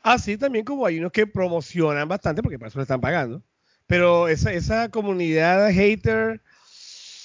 Así 0.01 0.35
también 0.35 0.65
como 0.65 0.83
hay 0.85 0.97
unos 0.97 1.11
que 1.11 1.27
promocionan 1.27 2.07
bastante, 2.07 2.41
porque 2.41 2.57
para 2.57 2.69
eso 2.69 2.79
le 2.79 2.83
están 2.83 3.01
pagando, 3.01 3.43
pero 3.85 4.27
esa, 4.27 4.51
esa 4.51 4.89
comunidad 4.89 5.69
hater 5.71 6.41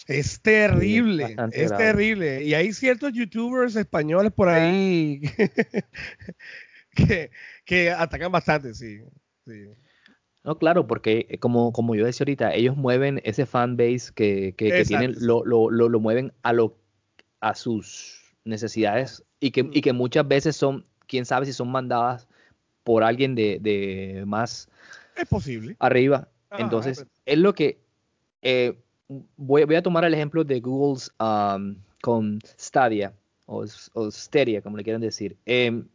es 0.06 0.42
terrible, 0.42 1.36
es 1.52 1.74
terrible. 1.74 2.44
Y 2.44 2.52
hay 2.52 2.72
ciertos 2.74 3.14
youtubers 3.14 3.74
españoles 3.76 4.32
por 4.32 4.50
ahí 4.50 5.22
que, 6.94 7.30
que 7.64 7.90
atacan 7.90 8.30
bastante, 8.30 8.74
sí. 8.74 9.00
No, 10.44 10.58
claro, 10.58 10.86
porque 10.86 11.26
eh, 11.30 11.38
como, 11.38 11.72
como 11.72 11.94
yo 11.94 12.04
decía 12.04 12.24
ahorita, 12.24 12.54
ellos 12.54 12.76
mueven 12.76 13.22
ese 13.24 13.46
fanbase 13.46 14.12
que, 14.14 14.54
que, 14.56 14.70
que 14.70 14.84
tienen, 14.84 15.14
lo, 15.18 15.44
lo, 15.44 15.70
lo, 15.70 15.88
lo, 15.88 16.00
mueven 16.00 16.32
a 16.42 16.52
lo 16.52 16.79
a 17.40 17.54
sus 17.54 18.20
necesidades 18.44 19.24
y 19.40 19.50
que, 19.50 19.68
y 19.72 19.80
que 19.80 19.92
muchas 19.92 20.26
veces 20.26 20.56
son, 20.56 20.84
quién 21.06 21.24
sabe 21.24 21.46
si 21.46 21.52
son 21.52 21.70
mandadas 21.70 22.28
por 22.84 23.02
alguien 23.02 23.34
de, 23.34 24.22
más 24.26 24.68
es 25.16 25.28
posible 25.28 25.76
arriba. 25.78 26.28
Entonces, 26.58 27.06
es 27.26 27.38
lo 27.38 27.54
que 27.54 27.80
eh, 28.42 28.78
voy, 29.36 29.64
voy, 29.64 29.76
a 29.76 29.82
tomar 29.82 30.04
el 30.04 30.14
ejemplo 30.14 30.42
de 30.42 30.60
Google's 30.60 31.12
um, 31.20 31.76
con 32.02 32.40
Stadia 32.58 33.12
o, 33.46 33.64
o, 33.94 34.10
Stadia, 34.10 34.62
como 34.62 34.76
le 34.76 34.82
quieran 34.82 35.00
decir. 35.00 35.36
Em, 35.44 35.86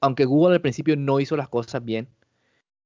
aunque 0.00 0.24
Google 0.24 0.54
al 0.54 0.60
principio 0.60 0.96
no 0.96 1.20
hizo 1.20 1.36
las 1.36 1.48
cosas 1.48 1.84
bien, 1.84 2.08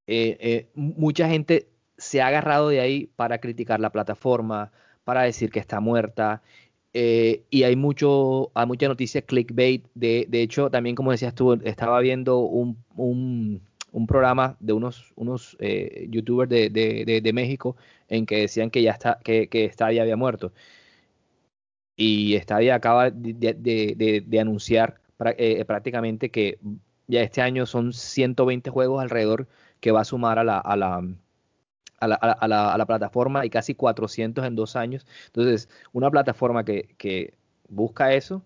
eh, 0.07 0.37
eh, 0.41 0.71
mucha 0.75 1.29
gente 1.29 1.69
se 1.97 2.21
ha 2.21 2.27
agarrado 2.27 2.69
de 2.69 2.81
ahí 2.81 3.07
para 3.17 3.39
criticar 3.39 3.81
la 3.81 3.91
plataforma, 3.91 4.73
para 5.05 5.23
decir 5.23 5.51
que 5.51 5.61
está 5.61 5.81
muerta 5.81 6.43
eh, 6.95 7.45
y 7.51 7.65
hay 7.65 7.77
mucho, 7.77 8.51
hay 8.55 8.67
mucha 8.67 8.89
noticia 8.89 9.23
clickbait. 9.23 9.87
De, 9.95 10.27
de 10.29 10.43
hecho, 10.43 10.71
también 10.71 10.97
como 10.97 11.11
decías 11.11 11.35
tú, 11.35 11.55
estaba 11.65 12.01
viendo 12.01 12.39
un, 12.39 12.79
un 13.95 14.07
programa 14.09 14.57
de 14.61 14.73
unos, 14.73 15.13
unos 15.17 15.57
eh, 15.61 16.07
youtubers 16.11 16.51
de, 16.51 16.69
de, 16.69 17.21
de, 17.23 17.33
México 17.33 17.77
en 18.09 18.27
que 18.27 18.39
decían 18.43 18.71
que 18.71 18.83
ya 18.83 18.91
está, 18.91 19.19
que, 19.23 19.49
que 19.49 19.73
había 19.81 20.17
muerto. 20.17 20.53
Y 21.97 22.37
Stadia 22.41 22.75
acaba 22.75 23.11
de, 23.11 24.39
anunciar 24.41 25.01
eh, 25.39 25.65
prácticamente 25.65 26.31
que 26.31 26.59
ya 27.07 27.23
este 27.23 27.41
año 27.41 27.67
son 27.67 27.93
120 27.93 28.69
juegos 28.71 29.01
alrededor 29.01 29.47
que 29.81 29.93
va 29.93 30.01
a 30.01 30.05
sumar 30.05 30.41
a 30.41 30.45
la, 30.45 30.59
a 30.59 30.77
la, 30.77 31.03
a 32.05 32.77
la, 32.77 32.87
plataforma 32.87 33.45
y 33.47 33.51
casi 33.51 33.75
400 33.75 34.45
en 34.45 34.57
dos 34.57 34.77
años. 34.77 35.07
Entonces, 35.27 35.69
una 35.93 36.11
plataforma 36.11 36.65
que, 36.65 37.35
busca 37.69 38.13
eso, 38.15 38.45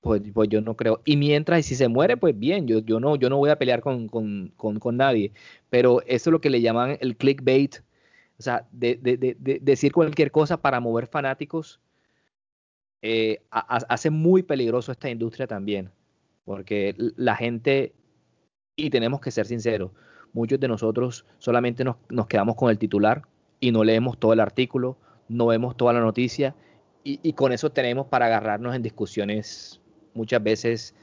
pues, 0.00 0.22
pues 0.32 0.48
yo 0.48 0.60
no 0.60 0.76
creo. 0.76 1.02
Y 1.04 1.16
mientras, 1.16 1.60
y 1.60 1.62
si 1.62 1.74
se 1.76 1.88
muere, 1.88 2.16
pues 2.16 2.38
bien, 2.38 2.66
yo, 2.66 2.80
yo, 2.80 3.00
no, 3.00 3.16
yo 3.16 3.30
no 3.30 3.38
voy 3.38 3.50
a 3.50 3.56
pelear 3.58 3.80
con, 3.80 4.08
con, 4.08 4.52
con, 4.56 4.96
nadie. 4.96 5.32
Pero 5.70 6.02
eso 6.02 6.30
es 6.30 6.32
lo 6.32 6.40
que 6.40 6.50
le 6.50 6.60
llaman 6.60 6.98
el 7.00 7.16
clickbait, 7.16 7.76
o 8.38 8.42
sea, 8.42 8.66
de, 8.72 8.98
decir 9.62 9.92
cualquier 9.92 10.30
cosa 10.30 10.60
para 10.60 10.80
mover 10.80 11.06
fanáticos, 11.06 11.80
eh, 13.02 13.42
hace 13.50 14.10
muy 14.10 14.42
peligroso 14.42 14.92
esta 14.92 15.10
industria 15.10 15.46
también. 15.46 15.90
Porque 16.44 16.94
la 17.16 17.36
gente, 17.36 17.94
y 18.76 18.90
tenemos 18.90 19.20
que 19.20 19.30
ser 19.30 19.46
sinceros, 19.46 19.92
muchos 20.32 20.60
de 20.60 20.68
nosotros 20.68 21.26
solamente 21.38 21.84
nos, 21.84 21.96
nos 22.08 22.26
quedamos 22.26 22.56
con 22.56 22.70
el 22.70 22.78
titular 22.78 23.22
y 23.58 23.72
no 23.72 23.84
leemos 23.84 24.18
todo 24.18 24.32
el 24.32 24.40
artículo, 24.40 24.96
no 25.28 25.46
vemos 25.46 25.76
toda 25.76 25.92
la 25.92 26.00
noticia 26.00 26.54
y, 27.04 27.20
y, 27.22 27.32
con 27.32 27.52
eso 27.52 27.70
tenemos 27.70 28.06
para 28.06 28.26
agarrarnos 28.26 28.74
en 28.74 28.82
discusiones 28.82 29.80
muchas 30.14 30.42
veces 30.42 30.94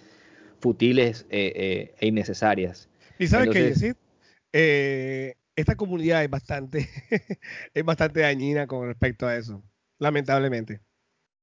futiles 0.59 1.25
eh, 1.30 1.53
eh, 1.55 1.95
e 1.99 2.07
innecesarias. 2.07 2.89
Y 3.19 3.28
sabes 3.28 3.49
qué 3.49 3.63
decir, 3.63 3.95
eh, 4.53 5.36
esta 5.55 5.75
comunidad 5.75 6.23
es 6.23 6.30
bastante, 6.30 6.89
es 7.73 7.84
bastante 7.84 8.21
dañina 8.21 8.67
con 8.67 8.88
respecto 8.88 9.28
a 9.28 9.36
eso, 9.36 9.63
lamentablemente. 9.99 10.82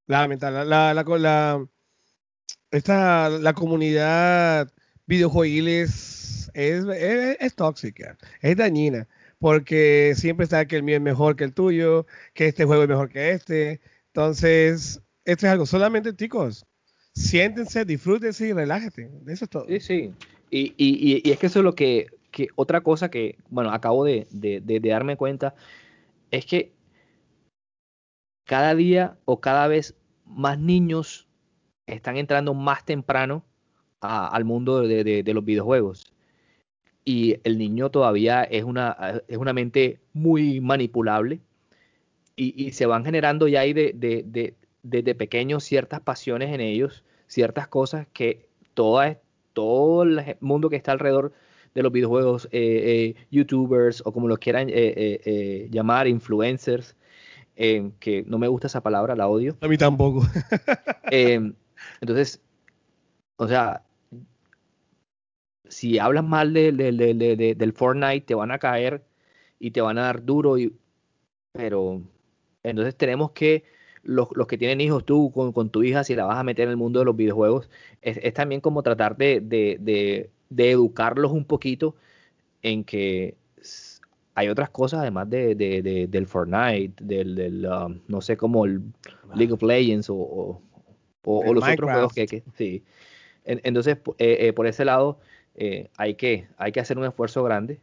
Lamentable. 0.07 0.65
La, 0.67 0.93
la, 0.95 1.03
la, 1.03 1.67
esta, 2.71 3.31
la 3.31 3.53
comunidad 3.55 4.71
videojuegil 5.07 5.69
es, 6.55 6.85
es, 7.41 7.55
tóxica, 7.55 8.17
es 8.41 8.57
dañina, 8.57 9.09
porque 9.39 10.15
siempre 10.17 10.45
está 10.45 10.67
que 10.67 10.77
el 10.77 10.83
mío 10.83 10.97
es 10.97 11.03
mejor 11.03 11.37
que 11.37 11.45
el 11.45 11.53
tuyo, 11.53 12.07
que 12.33 12.47
este 12.47 12.65
juego 12.65 12.85
es 12.85 12.89
mejor 12.89 13.11
que 13.11 13.33
este. 13.33 13.81
Entonces, 14.07 15.03
esto 15.25 15.47
es 15.47 15.53
algo 15.53 15.67
solamente, 15.67 16.15
chicos, 16.15 16.65
siéntense, 17.15 17.85
disfrútense 17.85 18.49
y 18.49 18.53
relájate. 18.53 19.11
Eso 19.27 19.45
es 19.45 19.51
todo. 19.51 19.67
Sí, 19.67 19.81
sí. 19.81 20.15
Y, 20.51 20.75
y, 20.77 21.21
y 21.29 21.33
es 21.33 21.39
que 21.39 21.47
eso 21.47 21.59
es 21.59 21.65
lo 21.65 21.75
que, 21.75 22.07
que 22.31 22.49
otra 22.57 22.81
cosa 22.83 23.11
que, 23.11 23.39
bueno, 23.49 23.73
acabo 23.73 24.05
de, 24.05 24.27
de, 24.31 24.61
de, 24.61 24.81
darme 24.81 25.17
cuenta, 25.17 25.55
es 26.31 26.47
que 26.47 26.73
cada 28.45 28.75
día 28.75 29.17
o 29.25 29.41
cada 29.41 29.69
vez 29.69 29.95
más 30.27 30.59
niños 30.59 31.29
están 31.87 32.17
entrando 32.17 32.55
más 32.55 32.85
temprano 32.85 33.45
a, 34.01 34.27
al 34.29 34.45
mundo 34.45 34.83
de, 34.83 35.23
los 35.27 35.45
videojuegos. 35.45 36.14
Y 37.05 37.37
el 37.45 37.59
niño 37.59 37.91
todavía 37.91 38.45
es 38.45 38.65
una, 38.65 39.23
es 39.29 39.37
una 39.37 39.53
mente 39.53 40.01
muy 40.13 40.61
manipulable 40.61 41.41
y, 42.37 42.65
y 42.65 42.73
se 42.73 42.87
van 42.87 43.05
generando 43.05 43.47
ya 43.49 43.61
ahí 43.61 43.73
de, 43.73 44.55
desde 44.83 45.15
pequeños 45.15 45.65
ciertas 45.65 46.01
pasiones 46.01 46.53
en 46.53 46.61
ellos, 46.61 47.05
ciertas 47.27 47.69
cosas 47.69 48.07
que 48.13 48.49
toda, 48.75 49.19
todo 49.53 50.03
el 50.03 50.37
mundo 50.41 50.71
que 50.71 50.77
está 50.77 50.93
alrededor 50.93 51.33
de 51.75 51.83
los 51.83 51.93
videojuegos, 51.93 52.47
eh, 52.53 53.15
eh, 53.17 53.27
youtubers 53.31 54.03
o 54.05 54.13
como 54.13 54.29
lo 54.29 54.37
quieran 54.37 54.69
eh, 54.71 55.69
llamar, 55.71 56.07
influencers, 56.07 56.97
que 57.57 58.25
no 58.27 58.39
me 58.39 58.49
gusta 58.49 58.67
esa 58.67 58.83
palabra, 58.83 59.17
la 59.17 59.29
odio. 59.29 59.57
A 59.61 59.69
mí 59.69 59.77
tampoco. 59.77 60.27
entonces, 62.01 62.41
o 63.37 63.49
sea, 63.49 63.83
si 65.69 65.99
hablas 65.99 66.25
mal 66.25 66.53
de, 66.53 66.73
del 66.73 67.73
Fortnite, 67.73 68.27
te 68.27 68.35
van 68.35 68.51
a 68.51 68.59
caer 68.59 69.03
y 69.59 69.71
te 69.71 69.81
van 69.81 69.99
a 69.99 70.03
dar 70.03 70.25
duro, 70.25 70.59
y, 70.59 70.75
pero 71.53 72.03
entonces 72.63 72.97
tenemos 72.97 73.33
que 73.33 73.65
los, 74.03 74.29
que 74.49 74.59
tienen 74.59 74.81
hijos 74.81 75.05
tú 75.05 75.33
con, 75.33 75.71
tu 75.71 75.83
hija, 75.83 76.05
si 76.05 76.15
la 76.15 76.25
vas 76.25 76.39
a 76.39 76.45
meter 76.45 76.65
en 76.65 76.71
el 76.71 76.77
mundo 76.77 76.99
de 76.99 77.07
los 77.07 77.17
videojuegos, 77.17 77.71
es, 78.03 78.35
también 78.35 78.61
como 78.61 78.83
tratar 78.83 79.17
de, 79.17 79.41
de, 79.41 80.31
educarlos 80.57 81.33
un 81.33 81.45
poquito 81.45 81.97
en 82.63 82.85
que 82.85 83.37
hay 84.35 84.49
otras 84.49 84.71
cosas 84.71 85.01
además 85.01 85.31
de, 85.31 85.55
del 86.11 86.27
Fortnite, 86.27 87.03
del, 87.03 87.67
um, 87.67 88.01
no 88.09 88.21
sé, 88.21 88.37
como 88.37 88.65
el 88.65 88.83
League 89.35 89.53
of 89.53 89.63
Legends 89.63 90.11
o, 90.11 90.61
o, 91.25 91.55
los 91.55 91.65
otros 91.67 91.91
juegos 91.91 92.13
que, 92.13 92.43
sí. 92.57 92.83
entonces, 93.45 93.99
eh, 94.19 94.37
eh, 94.41 94.53
por 94.53 94.67
ese 94.67 94.85
lado, 94.85 95.19
eh, 95.55 95.89
hay, 95.97 96.15
que, 96.15 96.49
hay 96.57 96.73
que 96.73 96.81
hacer 96.81 96.99
un 96.99 97.05
esfuerzo 97.05 97.43
grande 97.43 97.81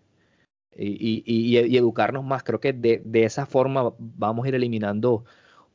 y, 0.76 1.24
y, 1.26 1.58
y, 1.58 1.78
educarnos 1.78 2.24
más. 2.24 2.44
Creo 2.44 2.60
que 2.60 2.74
de, 2.74 3.02
de, 3.04 3.24
esa 3.24 3.46
forma 3.46 3.94
vamos 3.98 4.46
a 4.46 4.50
ir 4.50 4.56
eliminando 4.56 5.26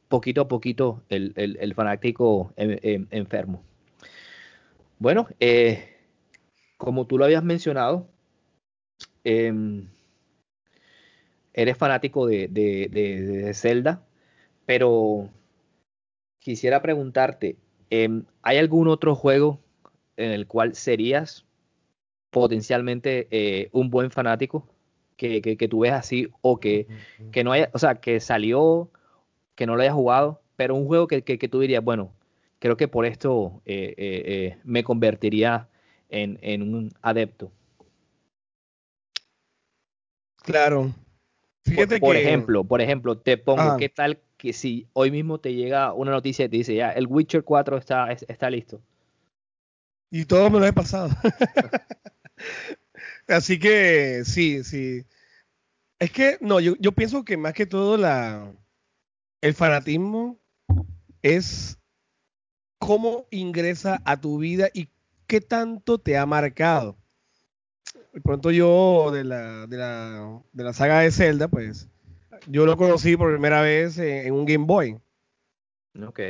poquito 0.09 0.43
a 0.43 0.49
poquito 0.49 1.03
el, 1.09 1.75
fanático 1.75 2.53
enfermo. 2.57 3.63
Bueno, 4.99 5.29
eh, 5.41 5.97
como 6.77 7.07
tú 7.07 7.19
lo 7.19 7.25
habías 7.25 7.43
mencionado, 7.45 8.09
em, 9.25 9.89
eres 11.53 11.77
fanático 11.77 12.27
de, 12.27 12.49
de, 12.49 13.53
Zelda, 13.55 14.03
pero 14.67 15.29
quisiera 16.39 16.81
preguntarte, 16.83 17.57
em, 17.91 18.25
¿hay 18.43 18.59
algún 18.59 18.89
otro 18.89 19.15
juego 19.15 19.61
en 20.17 20.33
el 20.33 20.47
cual 20.47 20.75
serías 20.75 21.45
potencialmente 22.37 23.29
eh, 23.31 23.71
un 23.73 23.89
buen 23.89 24.11
fanático 24.11 24.69
que, 25.17 25.41
que, 25.41 25.69
tú 25.69 25.79
ves 25.79 25.93
así 25.93 26.29
o 26.43 26.61
que, 26.61 26.87
que 27.33 27.43
no 27.43 27.53
haya, 27.53 27.71
o 27.73 27.79
sea, 27.79 27.95
que 27.95 28.21
salió 28.21 28.91
que 29.55 29.65
no 29.65 29.75
lo 29.75 29.81
haya 29.81 29.95
jugado, 29.95 30.43
pero 30.55 30.75
un 30.75 30.87
juego 30.87 31.07
que, 31.07 31.23
que, 31.23 31.49
tú 31.49 31.61
dirías, 31.61 31.83
bueno, 31.83 32.13
creo 32.59 32.77
que 32.77 32.89
por 32.89 33.07
esto 33.07 33.63
eh, 33.65 33.95
eh, 33.97 34.59
me 34.65 34.85
convertiría 34.85 35.71
en, 36.11 36.39
en, 36.43 36.61
un 36.61 36.93
adepto. 37.01 37.51
Claro. 40.43 40.93
Fíjate 41.65 41.99
por, 41.99 42.09
por 42.09 42.17
ejemplo, 42.17 42.65
por 42.65 42.83
ejemplo, 42.83 43.17
te 43.17 43.39
pongo, 43.39 43.63
ah. 43.63 43.77
¿qué 43.79 43.89
tal 43.89 44.21
que 44.37 44.53
si 44.53 44.89
hoy 44.93 45.11
mismo 45.11 45.39
te 45.39 45.55
llega 45.55 45.95
una 45.95 46.11
noticia 46.11 46.45
y 46.45 46.49
te 46.51 46.59
dice 46.59 46.75
ya, 46.75 46.91
el 46.91 47.07
Witcher 47.07 47.45
4 47.45 47.79
está, 47.79 48.13
está 48.13 48.51
listo? 48.51 48.83
Y 50.11 50.27
todo 50.27 50.51
me 50.51 50.61
lo 50.61 50.67
he 50.67 50.73
pasado. 50.75 51.09
Así 53.29 53.59
que 53.59 54.23
sí, 54.25 54.65
sí. 54.65 55.05
Es 55.99 56.11
que, 56.11 56.39
no, 56.41 56.61
yo, 56.61 56.75
yo 56.79 56.93
pienso 56.93 57.25
que 57.25 57.37
más 57.37 57.55
que 57.55 57.67
todo 57.67 57.97
la, 57.97 58.53
el 59.41 59.55
fanatismo 59.55 60.39
es 61.23 61.79
cómo 62.79 63.27
ingresa 63.31 64.01
a 64.05 64.21
tu 64.21 64.39
vida 64.39 64.69
y 64.73 64.89
qué 65.27 65.41
tanto 65.41 65.99
te 65.99 66.17
ha 66.17 66.27
marcado. 66.27 66.97
De 68.13 68.21
pronto 68.21 68.51
yo 68.51 69.11
de 69.13 69.25
la, 69.25 69.67
de 69.67 69.77
la, 69.77 70.43
de 70.53 70.65
la 70.65 70.73
saga 70.73 71.01
de 71.01 71.11
Zelda, 71.11 71.49
pues 71.49 71.89
yo 72.47 72.65
lo 72.67 72.77
conocí 72.77 73.17
por 73.17 73.31
primera 73.33 73.61
vez 73.61 73.99
en, 73.99 74.33
un 74.33 74.47
Game 74.47 74.65
Boy. 74.65 74.99
Ok. 76.07 76.21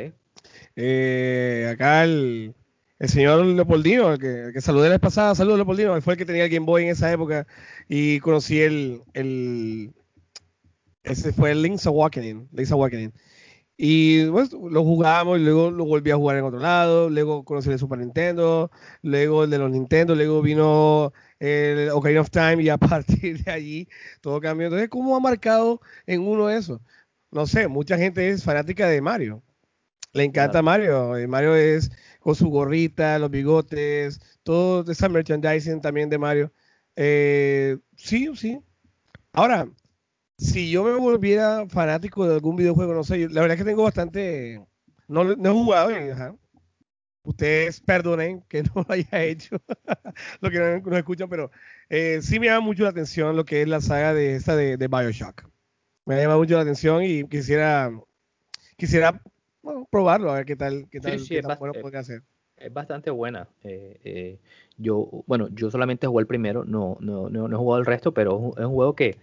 Eh, 0.76 1.68
acá 1.72 2.04
el, 2.04 2.54
el, 2.98 3.08
señor 3.08 3.44
Leopoldino, 3.44 4.12
el 4.12 4.18
que, 4.18 4.44
el 4.46 4.52
que 4.52 4.60
saludé 4.60 4.88
la 4.88 4.94
vez 4.94 5.00
pasada, 5.00 5.34
saludos 5.34 5.58
Leopoldino, 5.58 6.00
fue 6.02 6.14
el 6.14 6.18
que 6.18 6.26
tenía 6.26 6.44
el 6.44 6.50
Game 6.50 6.66
Boy 6.66 6.84
en 6.84 6.90
esa 6.90 7.12
época 7.12 7.46
y 7.88 8.20
conocí 8.20 8.60
el, 8.60 9.02
el, 9.14 9.92
ese 11.06 11.32
fue 11.32 11.52
el 11.52 11.62
Link's 11.62 11.86
Awakening. 11.86 12.48
Link's 12.52 12.72
Awakening. 12.72 13.12
Y 13.78 14.26
pues 14.30 14.52
lo 14.52 14.82
jugamos 14.84 15.38
y 15.38 15.42
luego 15.44 15.70
lo 15.70 15.84
volví 15.84 16.10
a 16.10 16.16
jugar 16.16 16.36
en 16.38 16.44
otro 16.44 16.58
lado. 16.58 17.10
Luego 17.10 17.44
conocí 17.44 17.70
el 17.70 17.78
Super 17.78 17.98
Nintendo. 17.98 18.70
Luego 19.02 19.44
el 19.44 19.50
de 19.50 19.58
los 19.58 19.70
Nintendo. 19.70 20.14
Luego 20.14 20.42
vino 20.42 21.12
el 21.38 21.90
Ocarina 21.90 22.22
of 22.22 22.30
Time. 22.30 22.62
Y 22.62 22.68
a 22.70 22.78
partir 22.78 23.44
de 23.44 23.50
allí 23.50 23.88
todo 24.20 24.40
cambió. 24.40 24.66
Entonces, 24.66 24.88
¿cómo 24.88 25.16
ha 25.16 25.20
marcado 25.20 25.80
en 26.06 26.22
uno 26.22 26.50
eso? 26.50 26.80
No 27.30 27.46
sé, 27.46 27.68
mucha 27.68 27.98
gente 27.98 28.30
es 28.30 28.44
fanática 28.44 28.88
de 28.88 29.00
Mario. 29.00 29.42
Le 30.12 30.24
encanta 30.24 30.62
Mario. 30.62 31.14
Mario 31.28 31.54
es 31.56 31.90
con 32.26 32.34
su 32.34 32.50
gorrita, 32.50 33.20
los 33.20 33.30
bigotes, 33.30 34.20
todo 34.42 34.90
esa 34.90 35.08
merchandising 35.08 35.80
también 35.80 36.10
de 36.10 36.18
Mario. 36.18 36.52
Eh, 36.96 37.78
sí, 37.94 38.28
sí. 38.34 38.58
Ahora, 39.32 39.68
si 40.36 40.68
yo 40.68 40.82
me 40.82 40.90
volviera 40.96 41.68
fanático 41.68 42.26
de 42.26 42.34
algún 42.34 42.56
videojuego, 42.56 42.94
no 42.94 43.04
sé, 43.04 43.28
la 43.28 43.42
verdad 43.42 43.52
es 43.52 43.58
que 43.58 43.70
tengo 43.70 43.84
bastante, 43.84 44.60
no, 45.06 45.22
no 45.22 45.50
he 45.50 45.52
jugado, 45.52 45.90
ustedes 47.22 47.80
perdonen 47.80 48.42
que 48.48 48.62
no 48.74 48.74
lo 48.74 48.86
haya 48.88 49.22
hecho, 49.22 49.62
lo 50.40 50.50
que 50.50 50.58
no 50.58 50.80
nos 50.80 50.98
escuchan, 50.98 51.28
pero 51.28 51.52
eh, 51.88 52.18
sí 52.22 52.40
me 52.40 52.46
llama 52.46 52.66
mucho 52.66 52.82
la 52.82 52.88
atención 52.88 53.36
lo 53.36 53.44
que 53.44 53.62
es 53.62 53.68
la 53.68 53.80
saga 53.80 54.14
de 54.14 54.34
esta 54.34 54.56
de, 54.56 54.88
Bioshock. 54.88 55.48
Me 56.06 56.20
llama 56.20 56.38
mucho 56.38 56.56
la 56.56 56.62
atención 56.62 57.04
y 57.04 57.22
quisiera 57.28 57.92
quisiera 58.76 59.22
probarlo, 59.90 60.30
a 60.30 60.34
ver 60.34 60.46
qué 60.46 60.56
tal, 60.56 60.88
qué 60.90 61.00
tal, 61.00 61.18
bueno 61.58 61.74
puede 61.80 61.98
hacer. 61.98 62.22
Es 62.56 62.72
bastante 62.72 63.10
buena. 63.10 63.48
Eh, 63.64 64.00
eh, 64.04 64.38
yo, 64.78 65.24
bueno, 65.26 65.48
yo 65.48 65.70
solamente 65.70 66.06
jugué 66.06 66.22
el 66.22 66.26
primero, 66.26 66.64
no, 66.64 66.96
no, 67.00 67.28
no, 67.28 67.46
he 67.46 67.56
jugado 67.56 67.80
el 67.80 67.86
resto, 67.86 68.12
pero 68.12 68.52
es 68.56 68.64
un, 68.64 68.72
juego 68.72 68.94
que, 68.94 69.18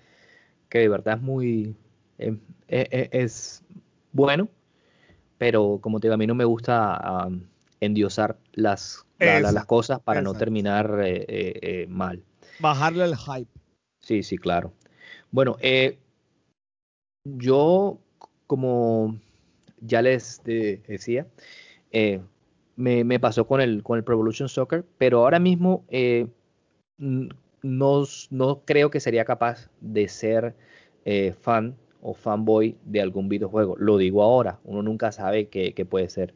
que, 0.69 0.79
de 0.79 0.89
verdad 0.89 1.17
es 1.17 1.21
muy, 1.21 1.75
em, 2.19 2.39
e, 2.67 2.87
e, 2.91 3.09
es, 3.11 3.63
bueno, 4.11 4.49
pero 5.39 5.79
como 5.81 5.99
te 5.99 6.07
digo, 6.07 6.13
a 6.13 6.17
mí 6.17 6.27
no 6.27 6.35
me 6.35 6.45
gusta 6.45 7.27
endiosar 7.79 8.37
las, 8.53 9.03
las 9.17 9.65
cosas 9.65 9.99
para 9.99 10.21
no 10.21 10.35
terminar 10.35 11.01
eh, 11.03 11.87
mal. 11.89 12.23
Bajarle 12.59 13.05
el 13.05 13.17
hype. 13.17 13.49
Sí, 13.99 14.21
sí, 14.21 14.37
claro. 14.37 14.73
Bueno, 15.31 15.57
yo 17.23 17.97
como 18.45 19.17
ya 19.85 20.01
les 20.01 20.41
decía, 20.43 21.27
me, 22.75 23.19
pasó 23.19 23.45
con 23.45 23.61
el, 23.61 23.83
con 23.83 23.97
el 23.97 24.03
Pro 24.03 24.31
Soccer, 24.31 24.85
pero 24.97 25.19
ahora 25.19 25.39
mismo 25.39 25.85
eh, 25.89 26.27
no, 26.97 28.03
no, 28.29 28.61
creo 28.65 28.89
que 28.89 28.99
sería 28.99 29.25
capaz 29.25 29.69
de 29.81 30.07
ser 30.07 30.55
eh, 31.05 31.33
fan 31.39 31.75
o 32.01 32.13
fanboy 32.13 32.77
de 32.85 33.01
algún 33.01 33.29
videojuego. 33.29 33.75
Lo 33.77 33.97
digo 33.97 34.23
ahora, 34.23 34.59
uno 34.63 34.81
nunca 34.81 35.11
sabe 35.11 35.47
qué, 35.47 35.85
puede 35.85 36.09
ser. 36.09 36.33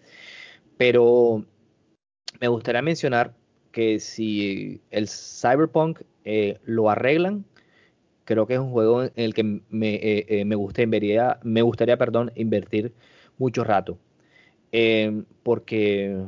Pero 0.78 1.44
me 2.40 2.48
gustaría 2.48 2.82
mencionar 2.82 3.34
que 3.72 4.00
si 4.00 4.82
el 4.92 5.08
Cyberpunk 5.08 6.02
eh, 6.24 6.60
lo 6.66 6.90
arreglan, 6.90 7.46
creo 8.26 8.48
que 8.48 8.56
es 8.56 8.60
un 8.60 8.72
juego 8.72 9.04
en 9.04 9.12
el 9.16 9.34
que 9.34 9.44
me, 9.44 9.64
me, 9.70 10.56
gustaría, 10.56 11.40
me 11.44 11.62
gustaría 11.62 11.98
perdón, 11.98 12.32
invertir 12.36 12.94
mucho 13.38 13.64
rato. 13.64 13.98
Em, 14.72 15.26
porque 15.44 16.24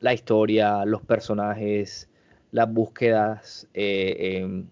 la 0.00 0.14
historia, 0.14 0.84
los 0.84 1.02
personajes, 1.02 2.08
las 2.50 2.72
búsquedas, 2.72 3.68
eh, 3.74 4.40
em, 4.42 4.66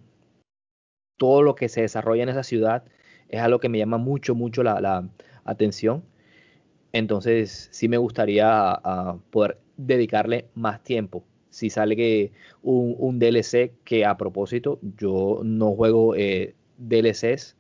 todo 1.17 1.43
lo 1.43 1.55
que 1.55 1.69
se 1.69 1.83
desarrolla 1.83 2.25
en 2.25 2.29
esa 2.31 2.43
ciudad 2.43 2.85
es 3.29 3.41
algo 3.41 3.61
que 3.61 3.69
me 3.69 3.79
llama 3.79 3.99
mucho, 3.99 4.35
mucho 4.35 4.63
la, 4.63 5.09
atención. 5.45 6.05
Entonces, 6.93 7.69
sí 7.73 7.89
me 7.89 7.97
gustaría 7.99 8.47
ah, 8.49 9.19
poder 9.31 9.59
dedicarle 9.77 10.47
más 10.55 10.83
tiempo. 10.85 11.25
Si 11.51 11.71
sale 11.71 12.33
un, 12.63 12.95
un, 12.99 13.19
DLC 13.19 13.73
que 13.85 14.05
a 14.05 14.17
propósito, 14.17 14.79
yo 14.99 15.41
no 15.45 15.75
juego 15.75 16.15
eh, 16.17 16.55
DLCs 16.79 17.57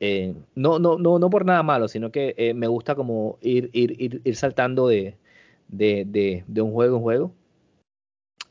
eh, 0.00 0.34
no, 0.54 0.78
no, 0.78 0.98
no, 0.98 1.18
no 1.18 1.30
por 1.30 1.44
nada 1.44 1.62
malo, 1.62 1.88
sino 1.88 2.12
que 2.12 2.34
eh, 2.36 2.54
me 2.54 2.68
gusta 2.68 2.94
como 2.94 3.38
ir, 3.40 3.68
ir, 3.72 4.20
ir, 4.24 4.36
saltando 4.36 4.86
de, 4.86 5.16
de, 5.68 6.44
de, 6.46 6.62
un 6.62 6.72
juego 6.72 6.96
en 6.96 7.02
juego. 7.02 7.32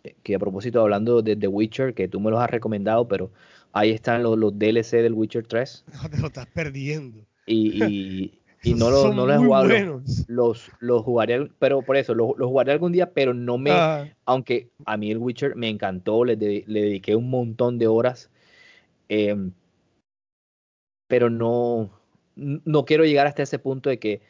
Eh, 0.04 0.16
que 0.24 0.36
a 0.36 0.40
propósito, 0.40 0.82
hablando 0.82 1.22
de 1.22 1.36
The 1.36 1.48
Witcher, 1.48 1.94
que 1.94 2.08
tú 2.10 2.20
me 2.20 2.32
los 2.32 2.42
has 2.42 2.50
recomendado, 2.50 3.08
pero 3.08 3.32
ahí 3.72 3.92
están 3.92 4.24
los, 4.24 4.38
los 4.38 4.60
DLC 4.60 4.98
del 4.98 5.14
Witcher 5.14 5.48
3. 5.48 5.86
No 6.04 6.10
te 6.10 6.18
lo 6.18 6.28
estás 6.28 6.48
perdiendo. 6.48 7.26
Y, 7.46 7.82
y, 8.64 8.74
no, 8.76 8.90
lo, 8.90 9.14
no 9.14 9.32
he 9.32 9.38
jugado. 9.38 10.02
Los, 10.28 10.70
los, 10.80 11.04
jugaré, 11.04 11.50
pero 11.60 11.82
por 11.82 11.96
eso, 11.96 12.14
los, 12.14 12.36
jugaré 12.38 12.74
algún 12.74 12.92
día, 12.92 13.12
pero 13.12 13.34
no 13.34 13.58
me. 13.58 13.72
Ah. 13.72 14.06
Aunque 14.26 14.68
a 14.86 14.98
mí 14.98 15.12
el 15.12 15.20
Witcher 15.20 15.56
me 15.56 15.70
encantó, 15.70 16.26
le, 16.26 16.36
le 16.36 16.82
dediqué 16.82 17.16
un 17.16 17.30
montón 17.30 17.78
de 17.80 17.88
horas. 17.88 18.30
Eh, 19.08 19.34
pero 21.08 21.30
no, 21.30 21.90
no 22.36 22.86
quiero 22.86 23.06
llegar 23.06 23.28
hasta 23.28 23.44
ese 23.44 23.60
punto 23.60 23.90
de 23.90 24.00
que 24.00 24.22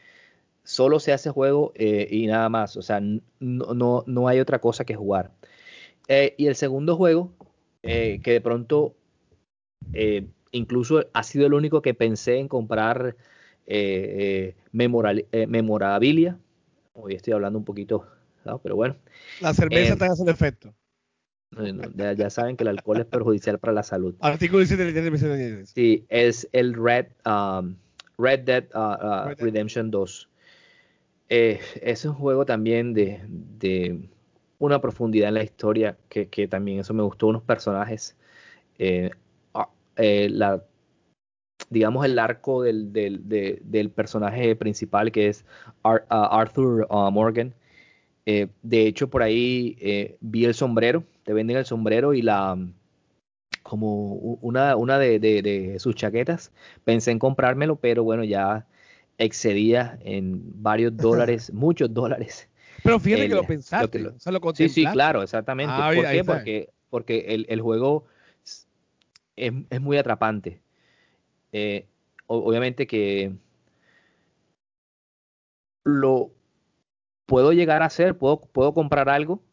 solo 0.63 0.99
se 0.99 1.13
hace 1.13 1.29
juego 1.29 1.71
eh, 1.75 2.07
y 2.11 2.27
nada 2.27 2.49
más, 2.49 2.75
o 2.77 2.81
sea, 2.81 2.99
no, 3.39 4.03
no, 4.05 4.27
hay 4.27 4.39
otra 4.39 4.59
cosa 4.59 4.85
que 4.85 4.95
jugar. 4.95 5.31
Eh, 6.07 6.35
y 6.37 6.47
el 6.47 6.55
segundo 6.55 6.95
juego, 6.95 7.31
eh, 7.83 8.19
que 8.23 8.31
de 8.31 8.41
pronto 8.41 8.95
incluso 10.51 11.05
ha 11.13 11.23
sido 11.23 11.45
el 11.47 11.53
único 11.53 11.81
que 11.81 11.93
pensé 11.93 12.37
en 12.37 12.47
comprar 12.47 13.15
memorabilia, 14.71 16.37
hoy 16.93 17.15
estoy 17.15 17.33
hablando 17.33 17.59
un 17.59 17.65
poquito, 17.65 18.05
pero 18.63 18.75
bueno. 18.75 18.95
La 19.41 19.53
cerveza 19.53 19.93
está 19.93 20.07
haciendo 20.07 20.31
efecto 20.31 20.73
ya, 21.95 22.29
saben 22.29 22.57
que 22.57 22.63
el 22.63 22.69
alcohol 22.69 22.99
es 22.99 23.05
perjudicial 23.05 23.59
para 23.59 23.73
la 23.73 23.83
salud. 23.83 24.15
Artículo 24.19 24.59
17 24.59 25.65
Sí, 25.65 26.05
es 26.09 26.47
el 26.51 26.73
Red, 26.73 27.07
um, 27.25 27.75
Red 28.17 28.41
Dead, 28.41 28.65
uh, 28.73 29.29
uh, 29.29 29.35
Redemption 29.37 29.91
2. 29.91 30.29
Eh, 31.29 31.59
es 31.81 32.05
un 32.05 32.13
juego 32.13 32.45
también 32.45 32.93
de, 32.93 34.09
una 34.59 34.81
profundidad 34.81 35.29
en 35.29 35.35
la 35.35 35.43
historia 35.43 35.97
que, 36.09 36.47
también 36.47 36.79
eso 36.79 36.93
me 36.93 37.03
gustó, 37.03 37.27
unos 37.27 37.43
personajes. 37.43 38.15
Eh, 38.79 39.11
ah, 39.53 39.69
eh, 39.97 40.29
la, 40.29 40.63
digamos 41.69 42.05
el 42.05 42.17
arco 42.19 42.63
del, 42.63 42.93
del, 42.93 43.91
personaje 43.91 44.55
principal 44.55 45.11
que 45.11 45.27
es 45.27 45.45
uh, 45.83 45.97
Arthur 46.09 46.87
Morgan. 47.11 47.53
De 48.61 48.87
hecho, 48.87 49.09
por 49.09 49.23
ahí 49.23 50.17
vi 50.19 50.45
el 50.45 50.53
sombrero 50.53 51.03
te 51.27 51.33
venden 51.33 51.57
el 51.57 51.65
sombrero 51.65 52.13
y 52.13 52.21
la 52.21 52.57
como 53.61 54.13
una, 54.13 54.77
una 54.77 54.97
de, 54.97 55.75
sus 55.77 55.93
chaquetas. 55.93 56.53
Pensé 56.85 57.11
en 57.11 57.19
comprármelo, 57.19 57.75
pero 57.75 58.05
bueno, 58.05 58.23
ya 58.23 58.65
excedía 59.17 59.99
en 60.05 60.41
varios 60.63 60.95
dólares, 60.95 61.51
muchos 61.51 61.93
dólares. 61.93 62.47
Pero 62.81 62.97
fíjate 62.97 63.27
que 63.27 63.35
lo 63.35 63.43
pensaste, 63.43 64.09
sí, 64.53 64.69
sí, 64.69 64.85
claro, 64.85 65.21
exactamente. 65.21 65.73
Ah, 65.75 65.91
¿Por 65.93 66.05
qué? 66.09 66.23
Porque, 66.23 66.69
porque 66.89 67.45
el, 67.49 67.59
juego 67.59 68.05
es, 69.35 69.81
muy 69.81 69.97
atrapante. 69.97 70.61
Eh, 71.51 71.85
obviamente 72.27 72.87
que 72.87 73.33
lo 75.83 76.31
puedo 77.27 77.53
llegar 77.53 77.83
a 77.83 77.85
hacer, 77.85 78.17
puedo, 78.17 78.41
puedo 78.41 78.73
comprar 78.73 79.09
algo, 79.09 79.43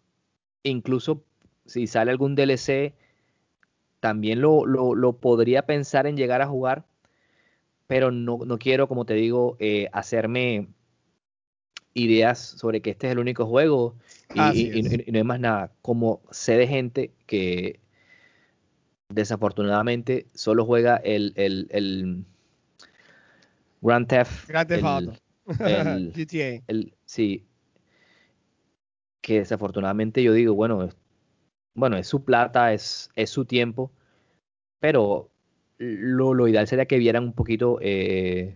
incluso 0.62 1.22
si 1.66 1.87
sale 1.87 2.11
algún 2.11 2.35
DLC, 2.35 2.95
también 4.01 4.41
lo, 4.41 4.64
lo, 4.64 5.12
podría 5.14 5.66
pensar 5.66 6.07
en 6.07 6.16
llegar 6.16 6.41
a 6.41 6.47
jugar, 6.47 6.85
pero 7.87 8.11
no, 8.11 8.39
no 8.47 8.59
quiero, 8.59 8.89
como 8.89 9.05
te 9.05 9.14
digo, 9.14 9.57
eh, 9.59 9.89
hacerme 9.93 10.68
ideas 11.95 12.39
sobre 12.39 12.81
que 12.81 12.91
este 12.91 13.07
es 13.07 13.12
el 13.12 13.18
único 13.18 13.47
juego 13.47 13.95
y, 14.35 14.83
no 15.11 15.18
hay 15.18 15.25
más 15.25 15.41
nada. 15.41 15.72
Como 15.81 16.20
sé 16.31 16.57
de 16.57 16.66
gente 16.66 17.12
que 17.27 17.81
desafortunadamente 19.09 20.27
solo 20.35 20.66
juega 20.66 20.97
el, 20.97 21.33
el, 21.37 21.68
el 21.70 22.25
Grand 23.81 24.07
Theft, 24.07 24.49
Grand 24.49 24.68
Theft 24.68 24.85
Auto. 24.85 25.12
GTA. 25.47 26.62
sí. 27.07 27.47
Que 29.25 29.39
desafortunadamente 29.39 30.22
yo 30.22 30.35
digo, 30.35 30.55
bueno, 30.55 30.91
bueno, 31.75 31.97
es 31.97 32.07
su 32.07 32.25
plata, 32.25 32.75
es, 32.75 33.09
es 33.16 33.31
su 33.31 33.47
tiempo, 33.47 33.91
pero 34.81 35.31
lo, 35.79 36.35
lo, 36.35 36.47
ideal 36.47 36.68
sería 36.68 36.85
que 36.85 36.99
vieran 36.99 37.25
un 37.25 37.33
poquito 37.33 37.79
eh, 37.81 38.55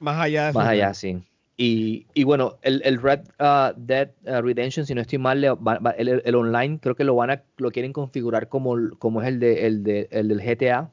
más 0.00 0.20
allá. 0.20 0.50
Más 0.52 0.66
allá, 0.66 0.94
sí. 0.94 1.22
Y, 1.56 2.06
y, 2.12 2.24
bueno, 2.24 2.58
el, 2.62 2.82
el 2.84 3.00
Red 3.00 3.20
uh, 3.38 3.72
Dead 3.76 4.10
uh, 4.26 4.42
Redemption, 4.42 4.84
si 4.84 4.94
no 4.96 5.02
estoy 5.02 5.18
mal, 5.18 5.44
el, 5.44 6.22
el, 6.24 6.34
online 6.34 6.80
creo 6.80 6.96
que 6.96 7.04
lo 7.04 7.14
van 7.14 7.30
a, 7.30 7.42
lo 7.58 7.70
quieren 7.70 7.92
configurar 7.92 8.48
como, 8.48 8.76
como 8.98 9.22
es 9.22 9.28
el, 9.28 9.38
de, 9.38 9.66
el, 9.68 9.84
de, 9.84 10.08
el 10.10 10.26
del 10.26 10.40
GTA, 10.40 10.90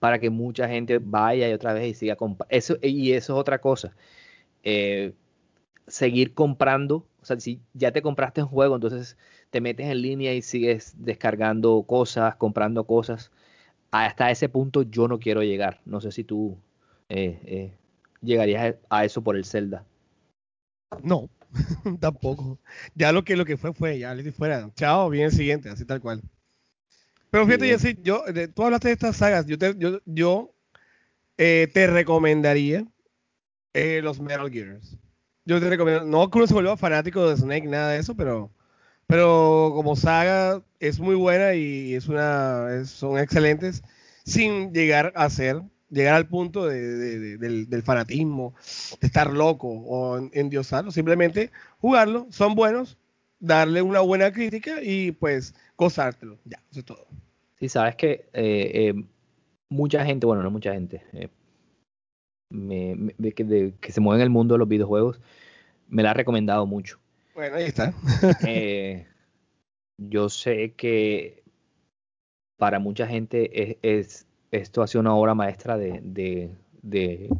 para 0.00 0.18
que 0.18 0.30
mucha 0.30 0.68
gente 0.68 0.98
vaya 1.00 1.48
y 1.48 1.52
otra 1.52 1.72
vez 1.72 1.86
y 1.86 1.94
siga 1.94 2.16
comprando. 2.16 2.52
Eso, 2.52 2.78
y 2.82 3.12
eso 3.12 3.34
es 3.34 3.40
otra 3.40 3.60
cosa. 3.60 3.94
Eh, 4.64 5.12
seguir 5.86 6.34
comprando, 6.34 7.06
sea, 7.28 7.40
si 7.40 7.60
ya 7.74 7.92
te 7.92 8.02
compraste 8.02 8.42
un 8.42 8.48
juego, 8.48 8.74
entonces 8.74 9.16
te 9.50 9.60
metes 9.60 9.86
en 9.86 10.02
línea 10.02 10.34
y 10.34 10.42
sigues 10.42 10.94
descargando 10.98 11.82
cosas, 11.86 12.36
comprando 12.36 12.84
cosas. 12.84 13.30
Hasta 13.90 14.30
ese 14.30 14.48
punto 14.48 14.82
yo 14.82 15.08
no 15.08 15.18
quiero 15.18 15.42
llegar. 15.42 15.80
No 15.84 16.00
sé 16.00 16.12
si 16.12 16.24
tú 16.24 16.58
eh, 17.08 17.40
eh, 17.44 17.72
llegarías 18.22 18.76
a 18.90 19.04
eso 19.04 19.22
por 19.22 19.36
el 19.36 19.44
Zelda. 19.44 19.84
No, 21.02 21.28
tampoco. 22.00 22.58
Ya 22.94 23.12
lo 23.12 23.24
que 23.24 23.36
lo 23.36 23.44
que 23.44 23.56
fue 23.56 23.72
fue, 23.72 23.98
ya 23.98 24.14
le 24.14 24.32
fuera. 24.32 24.70
Chao, 24.74 25.10
bien 25.10 25.26
el 25.26 25.32
siguiente, 25.32 25.68
así 25.68 25.84
tal 25.84 26.00
cual. 26.00 26.22
Pero 27.30 27.46
fíjate, 27.46 27.98
yo, 28.02 28.24
tú 28.54 28.64
hablaste 28.64 28.88
de 28.88 28.94
estas 28.94 29.16
sagas, 29.16 29.46
yo 29.46 29.58
te, 29.58 29.74
yo, 29.76 30.00
yo 30.06 30.54
eh, 31.36 31.68
te 31.72 31.86
recomendaría 31.86 32.86
los 33.74 34.18
Metal 34.18 34.50
Gears 34.50 34.98
yo 35.48 35.58
te 35.60 35.70
recomiendo, 35.70 36.04
no 36.04 36.30
que 36.30 36.36
uno 36.36 36.46
se 36.46 36.52
vuelva 36.52 36.76
fanático 36.76 37.26
de 37.26 37.36
Snake, 37.38 37.66
nada 37.66 37.92
de 37.92 38.00
eso, 38.00 38.14
pero, 38.14 38.50
pero 39.06 39.72
como 39.74 39.96
saga 39.96 40.62
es 40.78 41.00
muy 41.00 41.14
buena 41.14 41.54
y 41.54 41.94
es 41.94 42.06
una, 42.06 42.84
son 42.84 43.18
excelentes 43.18 43.82
sin 44.24 44.74
llegar 44.74 45.10
a 45.16 45.30
ser, 45.30 45.62
llegar 45.88 46.16
al 46.16 46.28
punto 46.28 46.66
de, 46.66 47.38
del, 47.38 47.82
fanatismo, 47.82 48.54
de 49.00 49.06
estar 49.06 49.32
loco 49.32 49.68
o 49.68 50.18
endiosarlo, 50.34 50.90
simplemente 50.90 51.50
jugarlo, 51.78 52.26
son 52.28 52.54
buenos, 52.54 52.98
darle 53.40 53.80
una 53.80 54.00
buena 54.00 54.30
crítica 54.30 54.82
y 54.82 55.12
pues 55.12 55.54
gozártelo, 55.78 56.38
ya, 56.44 56.62
eso 56.70 56.80
es 56.80 56.84
todo. 56.84 57.06
Sí, 57.58 57.70
sabes 57.70 57.96
que 57.96 58.28
eh, 58.34 58.70
eh, 58.74 58.94
mucha 59.70 60.04
gente, 60.04 60.26
bueno, 60.26 60.42
no 60.42 60.50
mucha 60.50 60.74
gente, 60.74 61.02
eh, 61.14 61.28
que, 62.50 63.74
que, 63.80 63.92
se 63.92 64.00
mueve 64.00 64.22
en 64.22 64.24
el 64.24 64.30
mundo 64.30 64.54
de 64.54 64.58
los 64.58 64.68
videojuegos, 64.68 65.20
me 65.88 66.02
la 66.02 66.12
ha 66.12 66.14
recomendado 66.14 66.66
mucho. 66.66 66.98
Bueno, 67.34 67.56
ahí 67.56 67.64
está. 67.64 67.92
yo 69.98 70.28
sé 70.28 70.72
que 70.74 71.42
para 72.56 72.78
mucha 72.78 73.06
gente 73.06 73.78
es, 73.82 74.26
esto 74.50 74.82
ha 74.82 74.86
sido 74.86 75.00
una 75.00 75.14
obra 75.14 75.34
maestra 75.34 75.76
de, 75.76 76.00
de, 76.82 77.30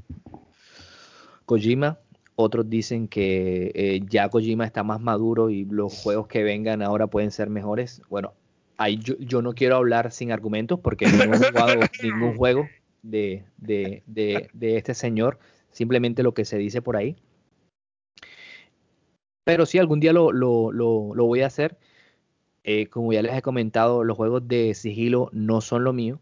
Kojima. 1.44 1.98
Otros 2.36 2.70
dicen 2.70 3.08
que 3.08 4.00
ya 4.08 4.28
Kojima 4.28 4.64
está 4.64 4.84
más 4.84 5.00
maduro 5.00 5.50
y 5.50 5.64
los 5.64 6.00
juegos 6.00 6.28
que 6.28 6.44
vengan 6.44 6.82
ahora 6.82 7.08
pueden 7.08 7.32
ser 7.32 7.50
mejores. 7.50 8.00
Bueno, 8.08 8.34
yo, 9.18 9.42
no 9.42 9.54
quiero 9.54 9.76
hablar 9.76 10.12
sin 10.12 10.30
argumentos 10.30 10.78
porque 10.78 11.06
no 11.06 11.24
he 11.24 11.38
jugado 11.38 11.80
ningún 12.02 12.36
juego 12.36 12.68
de, 13.56 14.76
este 14.76 14.94
señor, 14.94 15.38
simplemente 15.70 16.22
lo 16.22 16.34
que 16.34 16.44
se 16.44 16.58
dice 16.58 16.82
por 16.82 16.96
ahí. 16.96 17.16
Pero 19.44 19.64
sí, 19.66 19.78
algún 19.78 20.00
día 20.00 20.12
lo, 20.12 20.32
voy 20.32 21.40
a 21.40 21.46
hacer. 21.46 21.78
Eh, 22.64 22.86
como 22.88 23.12
ya 23.12 23.22
les 23.22 23.34
he 23.34 23.42
comentado, 23.42 24.04
los 24.04 24.16
juegos 24.16 24.46
de 24.46 24.74
sigilo 24.74 25.30
no 25.32 25.60
son 25.60 25.84
lo 25.84 25.92
mío. 25.92 26.20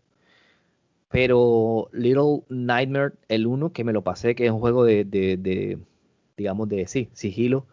Pero 1.09 1.89
Little 1.93 2.45
Nightmare, 2.49 3.14
el 3.28 3.47
1, 3.47 3.72
que 3.72 3.84
me 3.84 3.93
lo 3.93 4.03
pasé, 4.03 4.34
que 4.34 4.47
es 4.47 4.53
un 4.53 4.61
juego 4.61 4.84
de, 4.84 5.78
digamos, 6.37 6.68
de 6.68 6.87
sí, 6.87 7.09
sigilo, 7.12 7.66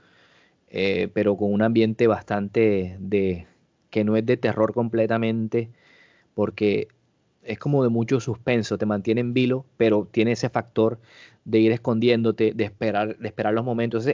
eh, 0.70 1.10
pero 1.14 1.38
con 1.38 1.54
un 1.54 1.62
ambiente 1.62 2.08
bastante 2.08 2.98
de, 3.00 3.48
que 3.90 4.04
no 4.04 4.18
es 4.18 4.26
de 4.26 4.38
terror 4.38 4.74
completamente, 4.74 5.70
porque 6.34 6.88
es 7.46 7.60
como 7.60 7.84
de 7.84 7.90
mucho 7.90 8.20
suspenso, 8.20 8.78
te 8.78 8.86
mantiene 8.86 9.22
en 9.22 9.34
vilo, 9.34 9.66
pero 9.78 10.08
tiene 10.12 10.34
ese 10.34 10.50
factor 10.50 11.00
de 11.46 11.60
ir 11.60 11.72
escondiéndote, 11.72 12.54
de 12.54 12.64
esperar, 12.64 13.18
de 13.18 13.28
esperar 13.28 13.54
los 13.54 13.66
momentos. 13.66 14.08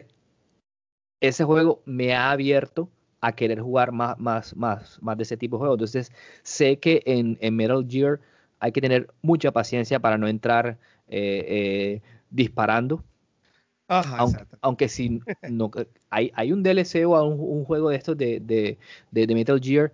Ese, 1.21 1.43
juego 1.43 1.81
me 1.85 2.13
ha 2.13 2.31
abierto 2.31 2.89
a 3.21 3.33
querer 3.33 3.61
jugar 3.61 3.91
más, 3.91 4.17
más, 4.19 4.55
más, 4.55 5.01
más 5.01 5.17
de 5.17 5.23
ese 5.23 5.37
tipo 5.37 5.57
de 5.57 5.59
juegos. 5.59 5.75
Entonces, 5.77 6.11
sé 6.43 6.77
que 6.77 7.03
en, 7.05 7.37
Metal 7.55 7.85
Gear 7.87 8.19
hay 8.59 8.71
que 8.71 8.81
tener 8.81 9.07
mucha 9.21 9.51
paciencia 9.51 9.99
para 9.99 10.17
no 10.17 10.27
entrar 10.27 10.77
eh, 11.07 11.45
eh, 11.47 12.01
disparando, 12.29 13.03
aunque, 14.61 14.87
si 14.87 15.19
no 15.49 15.71
hay, 16.09 16.31
hay 16.35 16.51
un 16.51 16.61
DLC 16.61 17.05
o 17.05 17.23
un, 17.23 17.65
juego 17.65 17.89
de 17.89 17.95
estos 17.95 18.17
de, 18.17 18.39
de, 19.11 19.35
Metal 19.35 19.59
Gear 19.59 19.91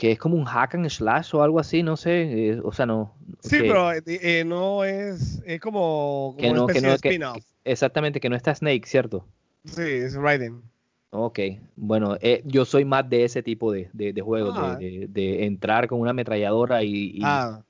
que 0.00 0.12
es 0.12 0.18
como 0.18 0.34
un 0.36 0.46
hack 0.46 0.76
and 0.76 0.88
slash 0.88 1.34
o 1.34 1.42
algo 1.42 1.60
así, 1.60 1.82
no 1.82 1.94
sé, 1.94 2.52
eh, 2.52 2.60
o 2.64 2.72
sea, 2.72 2.86
no. 2.86 3.14
Sí, 3.40 3.58
pero 3.60 3.92
eh, 3.92 4.02
eh, 4.06 4.44
no 4.46 4.82
es, 4.82 5.42
es 5.44 5.60
como, 5.60 6.36
como 6.38 6.52
una 6.52 6.72
especie 6.72 6.88
de 6.88 6.94
spin-off. 6.94 7.44
Exactamente, 7.64 8.18
que 8.18 8.30
no 8.30 8.34
está 8.34 8.54
Snake, 8.54 8.86
¿cierto? 8.86 9.26
Sí, 9.66 9.82
es 9.82 10.14
Raiden. 10.14 10.62
Ok, 11.10 11.40
bueno, 11.76 12.16
yo 12.44 12.64
soy 12.64 12.86
más 12.86 13.10
de 13.10 13.24
ese 13.24 13.42
tipo 13.42 13.72
de, 13.72 13.90
de, 13.92 14.22
juegos, 14.22 14.54
ah. 14.56 14.78
de, 14.80 15.44
entrar 15.44 15.86
con 15.86 16.00
una 16.00 16.12
ametralladora 16.12 16.82
y... 16.82 17.20
ah, 17.22 17.60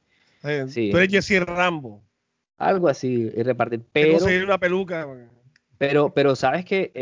sí. 0.68 0.91
tú 0.93 0.99
eres 0.99 1.11
Jesse 1.11 1.45
Rambo. 1.45 2.01
Algo 2.59 2.87
así, 2.87 3.28
y 3.35 3.43
repartir. 3.43 3.83
Pero, 3.93 4.18
una 4.45 4.59
peluca. 4.59 5.05
Pero, 5.78 6.14
pero 6.14 6.37
sabes 6.37 6.64
que 6.64 6.93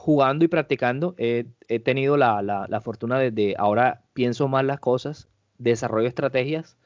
jugando 0.00 0.46
y 0.46 0.48
practicando 0.48 1.14
he 1.18 1.44
tenido 1.84 2.16
la, 2.16 2.80
fortuna 2.82 3.18
de, 3.18 3.54
ahora 3.58 4.02
pienso 4.14 4.48
más 4.48 4.64
las 4.64 4.80
cosas, 4.80 5.28
desarrollo 5.58 6.08
estrategias 6.08 6.78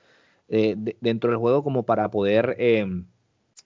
eh, 0.49 0.75
dentro 1.01 1.31
del 1.31 1.39
juego 1.39 1.63
como 1.63 1.85
para 1.85 2.11
poder... 2.11 2.57
Em, 2.59 3.07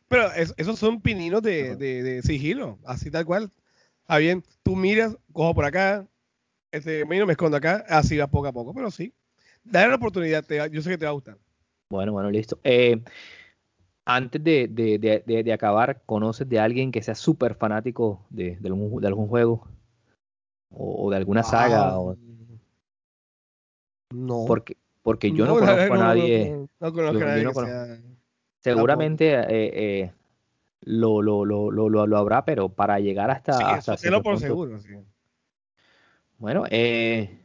pero 0.06 0.30
esos 0.34 0.78
son 0.78 1.00
pininos 1.00 1.42
de, 1.42 2.20
sigilo, 2.24 2.78
así 2.84 3.10
tal 3.10 3.24
cual. 3.24 3.50
Ah, 4.06 4.18
bien, 4.18 4.44
tú 4.62 4.76
miras, 4.76 5.16
cojo 5.32 5.54
por 5.54 5.64
acá, 5.64 6.06
este, 6.70 7.06
me 7.06 7.18
escondo 7.18 7.56
acá, 7.56 7.86
así 7.88 8.18
va 8.18 8.26
poco 8.26 8.48
a 8.48 8.52
poco, 8.52 8.74
pero 8.74 8.90
sí. 8.90 9.14
Dale 9.64 9.88
la 9.88 9.96
oportunidad, 9.96 10.44
yo 10.70 10.82
sé 10.82 10.90
que 10.90 10.98
te 10.98 11.06
va 11.06 11.10
a 11.10 11.14
gustar. 11.14 11.38
Bueno, 11.90 12.12
bueno, 12.12 12.30
listo. 12.30 12.58
Eh, 12.64 13.02
antes 14.08 14.42
de, 14.42 15.52
acabar, 15.52 16.00
¿conoces 16.06 16.48
de 16.48 16.58
alguien 16.58 16.90
que 16.90 17.02
sea 17.02 17.14
súper 17.14 17.54
fanático 17.54 18.24
de, 18.30 18.58
algún, 18.64 19.28
juego? 19.28 19.68
O, 20.70 21.10
de 21.10 21.16
alguna 21.18 21.42
saga? 21.42 21.90
Ah, 21.90 22.14
no. 24.14 24.44
Porque, 24.46 24.78
porque 25.02 25.30
yo 25.32 25.46
no, 25.46 25.52
conozco 25.58 25.92
a 25.92 25.98
nadie. 25.98 26.66
No, 26.80 26.92
conozco 26.92 27.22
a 27.22 27.36
nadie. 27.66 28.02
Seguramente 28.60 29.34
eh, 29.34 29.44
eh, 30.00 30.12
lo, 30.80 31.20
lo, 31.20 31.44
lo, 31.44 31.70
lo, 31.70 32.16
habrá, 32.16 32.46
pero 32.46 32.70
para 32.70 32.98
llegar 33.00 33.30
hasta. 33.30 33.58
Sí, 33.58 33.64
hasta 33.92 34.22
por 34.22 34.38
seguro, 34.38 34.80
sí. 34.80 34.94
Bueno, 36.38 36.64
eh, 36.70 37.38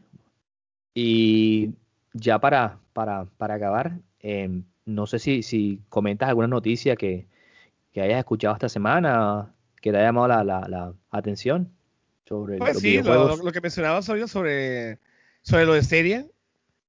y 0.94 1.74
ya 2.14 2.40
para, 2.40 2.80
para, 2.94 3.26
para 3.38 3.56
acabar, 3.56 4.00
Em, 4.24 4.64
no 4.86 5.06
sé 5.06 5.20
si, 5.20 5.44
si 5.44 5.82
comentas 5.90 6.30
alguna 6.30 6.48
noticia 6.48 6.96
que, 6.96 7.28
hayas 7.96 8.18
escuchado 8.18 8.56
esta 8.56 8.70
semana 8.70 9.54
que 9.82 9.92
te 9.92 9.98
haya 9.98 10.08
llamado 10.08 10.28
la, 10.44 10.94
atención 11.12 11.72
sobre 12.26 12.58
pues 12.58 12.80
sí, 12.80 13.04
lo, 13.04 13.52
que 13.52 13.62
mencionaba 13.62 14.02
sobre, 14.02 14.28
sobre, 14.28 14.98
sobre 15.42 15.66
lo 15.66 15.74
de 15.74 15.84
serie, 15.84 16.32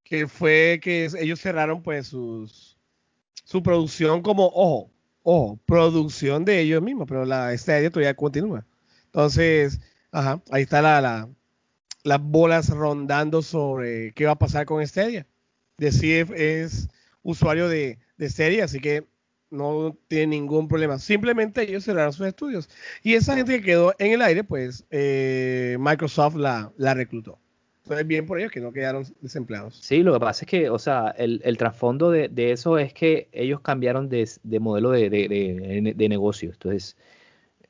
que 0.05 0.29
fue 0.29 0.79
que 0.81 1.11
ellos 1.21 1.41
cerraron 1.41 1.83
pues 1.83 2.07
sus, 2.07 2.79
su 3.45 3.63
producción 3.63 4.23
como, 4.23 4.47
ojo, 4.47 4.91
ojo, 5.25 5.59
producción 5.67 6.45
de 6.45 6.61
ellos 6.61 6.81
mismos, 6.81 7.07
pero 7.09 7.25
la 7.25 7.59
serie 7.59 7.91
todavía 7.91 8.15
continúa. 8.15 8.65
Entonces, 9.07 9.81
ajá, 10.13 10.41
ahí 10.53 10.63
está 10.63 10.81
la, 10.81 11.01
la, 11.01 11.29
las 12.05 12.23
bolas 12.23 12.71
rondando 12.71 13.43
sobre 13.43 14.13
qué 14.13 14.25
va 14.25 14.33
a 14.33 14.39
pasar 14.39 14.67
con 14.67 14.87
Stadia. 14.87 15.27
Decir 15.79 16.33
es 16.35 16.89
usuario 17.23 17.69
de, 17.69 17.99
serie, 18.29 18.63
así 18.63 18.81
que 18.81 19.05
no 19.51 19.97
tiene 20.09 20.29
ningún 20.29 20.69
problema. 20.69 20.99
Simplemente 20.99 21.63
ellos 21.63 21.85
cerraron 21.85 22.13
sus 22.13 22.27
estudios. 22.27 22.69
Y 23.03 23.15
esa 23.15 23.37
gente 23.37 23.57
que 23.57 23.63
quedó 23.63 23.95
en 23.99 24.13
el 24.13 24.23
aire, 24.23 24.45
pues 24.45 24.85
eh, 24.91 25.77
Microsoft 25.81 26.37
la, 26.37 26.73
la 26.77 26.95
reclutó. 26.95 27.39
Entonces, 27.85 28.07
bien 28.07 28.25
por 28.25 28.39
ellos 28.39 28.51
que 28.51 28.61
no 28.61 28.73
quedaron 28.73 29.05
desempleados. 29.21 29.77
Sí, 29.77 30.03
lo 30.03 30.15
que 30.15 30.21
pasa 30.21 30.47
es 30.47 30.51
que, 30.51 30.71
o 30.71 30.79
sea, 30.79 31.15
el, 31.19 31.59
trasfondo 31.59 32.11
de, 32.11 32.31
eso 32.51 32.79
es 32.79 32.95
que 32.95 33.29
ellos 33.31 33.61
cambiaron 33.61 34.09
de, 34.09 34.27
modelo 34.59 34.91
de, 34.91 35.11
de, 35.11 36.09
negocio. 36.09 36.51
Entonces, 36.51 36.97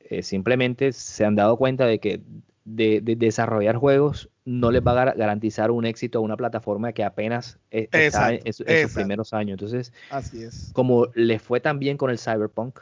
eh, 0.09 0.23
simplemente 0.23 0.93
se 0.93 1.25
han 1.25 1.35
dado 1.35 1.57
cuenta 1.57 1.85
de 1.85 1.99
que 1.99 2.21
de, 2.65 3.01
desarrollar 3.01 3.77
juegos 3.77 4.29
no 4.43 4.71
les 4.71 4.85
va 4.85 4.99
a 4.99 5.13
garantizar 5.13 5.71
un 5.71 5.85
éxito 5.85 6.19
a 6.19 6.21
una 6.21 6.35
plataforma 6.35 6.93
que 6.93 7.03
apenas 7.03 7.59
e, 7.71 7.87
está 7.91 8.33
en, 8.33 8.53
sus 8.53 8.65
primeros 8.93 9.33
años. 9.33 9.53
Entonces, 9.53 9.93
Así 10.09 10.43
es. 10.43 10.71
como 10.73 11.07
les 11.13 11.41
fue 11.41 11.59
tan 11.61 11.79
bien 11.79 11.97
con 11.97 12.09
el 12.09 12.19
Cyberpunk, 12.19 12.79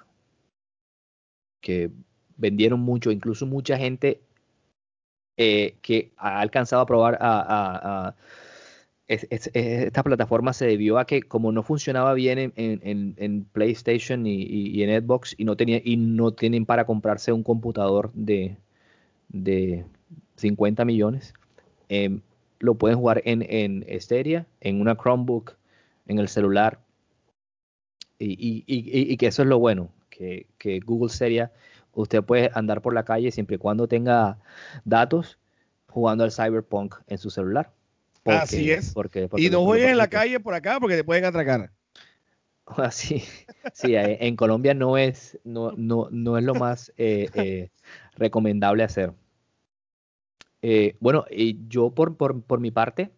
que 1.61 1.91
vendieron 2.37 2.79
mucho, 2.79 3.11
incluso 3.11 3.45
mucha 3.45 3.77
gente 3.77 4.21
eh, 5.37 5.75
que 5.81 6.11
ha 6.17 6.39
alcanzado 6.39 6.81
a 6.81 6.85
probar 6.85 7.17
a, 7.19 8.15
esta 9.07 10.01
plataforma 10.01 10.53
se 10.53 10.65
debió 10.65 10.97
a 10.97 11.05
que 11.05 11.21
como 11.21 11.51
no 11.51 11.61
funcionaba 11.61 12.13
bien 12.13 12.53
en, 12.55 13.45
PlayStation 13.51 14.25
y, 14.25 14.81
en 14.81 15.03
Xbox 15.03 15.35
y 15.37 15.43
no 15.43 15.55
tenía 15.57 15.81
y 15.83 15.97
no 15.97 16.31
tienen 16.31 16.65
para 16.65 16.85
comprarse 16.85 17.31
un 17.31 17.43
computador 17.43 18.11
de, 18.13 18.57
de 19.33 19.85
50 20.37 20.85
millones, 20.85 21.33
em, 21.89 22.21
lo 22.59 22.75
pueden 22.75 22.97
jugar 22.97 23.21
en, 23.25 23.41
en 23.41 23.85
en 24.61 24.81
una 24.81 24.95
Chromebook, 24.95 25.57
en 26.07 26.19
el 26.19 26.29
celular. 26.29 26.79
Y, 28.19 29.17
que 29.17 29.27
eso 29.27 29.41
es 29.41 29.49
lo 29.49 29.59
bueno, 29.59 29.89
que, 30.09 30.47
Google 30.85 31.09
Stadia, 31.09 31.51
usted 31.93 32.23
puede 32.23 32.49
andar 32.53 32.81
por 32.81 32.93
la 32.93 33.03
calle 33.03 33.31
siempre 33.31 33.57
y 33.57 33.59
cuando 33.59 33.87
tenga 33.87 34.37
datos 34.85 35.39
jugando 35.87 36.23
al 36.23 36.31
Cyberpunk 36.31 36.95
en 37.07 37.17
su 37.17 37.29
celular. 37.29 37.73
Así 38.23 38.71
es. 38.71 38.93
Porque, 38.93 39.27
y 39.35 39.49
no 39.49 39.65
juegues 39.65 39.89
en 39.89 39.97
la 39.97 40.07
calle 40.07 40.39
por 40.39 40.53
acá 40.53 40.79
porque 40.79 40.95
te 40.95 41.03
pueden 41.03 41.25
atracar. 41.25 41.71
Así, 42.65 43.23
sí, 43.73 43.93
en 43.95 44.35
Colombia 44.37 44.73
no 44.73 44.97
es, 44.97 45.37
no, 45.43 45.73
no, 45.75 46.07
no 46.11 46.37
es 46.37 46.43
lo 46.45 46.55
más 46.55 46.93
eh, 46.97 47.29
eh, 47.33 47.69
recomendable 48.15 48.83
hacer. 48.83 49.13
Eh, 50.63 50.95
bueno, 50.99 51.25
y 51.29 51.59
yo 51.67 51.91
por, 51.91 52.17
por, 52.17 52.41
por 52.41 52.59
mi 52.59 52.71
parte, 52.71 53.11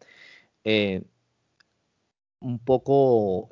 un 2.39 2.59
poco, 2.59 3.49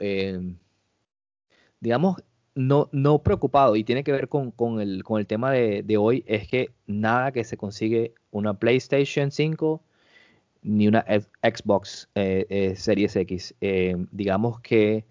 digamos, 1.80 2.24
no, 2.56 2.90
no 2.92 3.24
preocupado 3.24 3.76
y 3.76 3.84
tiene 3.84 4.04
que 4.04 4.12
ver 4.12 4.28
con, 4.28 4.52
con, 4.52 4.82
el, 4.82 5.04
con 5.04 5.20
el 5.20 5.28
tema 5.28 5.52
de, 5.52 5.84
de, 5.84 5.98
hoy, 5.98 6.24
es 6.28 6.48
que 6.48 6.72
nada 6.88 7.32
que 7.32 7.44
se 7.44 7.58
consigue 7.58 8.14
una 8.32 8.56
PlayStation 8.56 9.32
5 9.32 9.82
ni 10.64 10.88
una 10.88 11.06
Xbox 11.42 12.10
Series 12.16 13.16
X. 13.16 13.56
digamos 14.12 14.60
que 14.62 15.06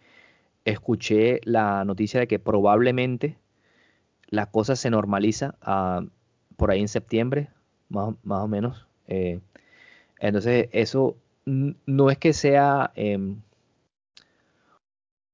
escuché 0.65 1.41
la 1.45 1.85
noticia 1.85 2.21
de 2.21 2.27
que 2.29 2.39
probablemente 2.39 3.39
la 4.29 4.51
cosa 4.51 4.77
se 4.77 4.91
normaliza 4.91 5.57
ah, 5.63 6.05
por 6.57 6.71
ahí 6.71 6.81
en 6.81 6.89
septiembre, 6.89 7.51
más, 7.93 8.15
o 8.25 8.49
menos. 8.49 8.87
Eh, 9.09 9.41
entonces, 10.19 10.69
eso 10.73 11.17
no 11.45 12.11
es 12.11 12.19
que 12.19 12.33
sea 12.33 12.93
em, 12.97 13.41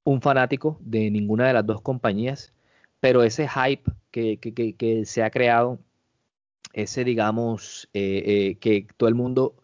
un 0.04 0.22
fanático 0.22 0.78
de 0.80 1.11
ninguna 1.11 1.46
de 1.46 1.52
las 1.54 1.66
dos 1.66 1.82
compañías, 1.82 2.52
pero 3.00 3.22
ese 3.22 3.48
hype 3.48 3.90
que, 4.11 5.02
se 5.04 5.22
ha 5.22 5.30
creado, 5.30 5.78
ese, 6.72 7.04
digamos, 7.04 7.88
eh, 7.94 8.22
eh, 8.26 8.54
que 8.56 8.86
todo 8.96 9.09
el 9.09 9.14
mundo 9.14 9.54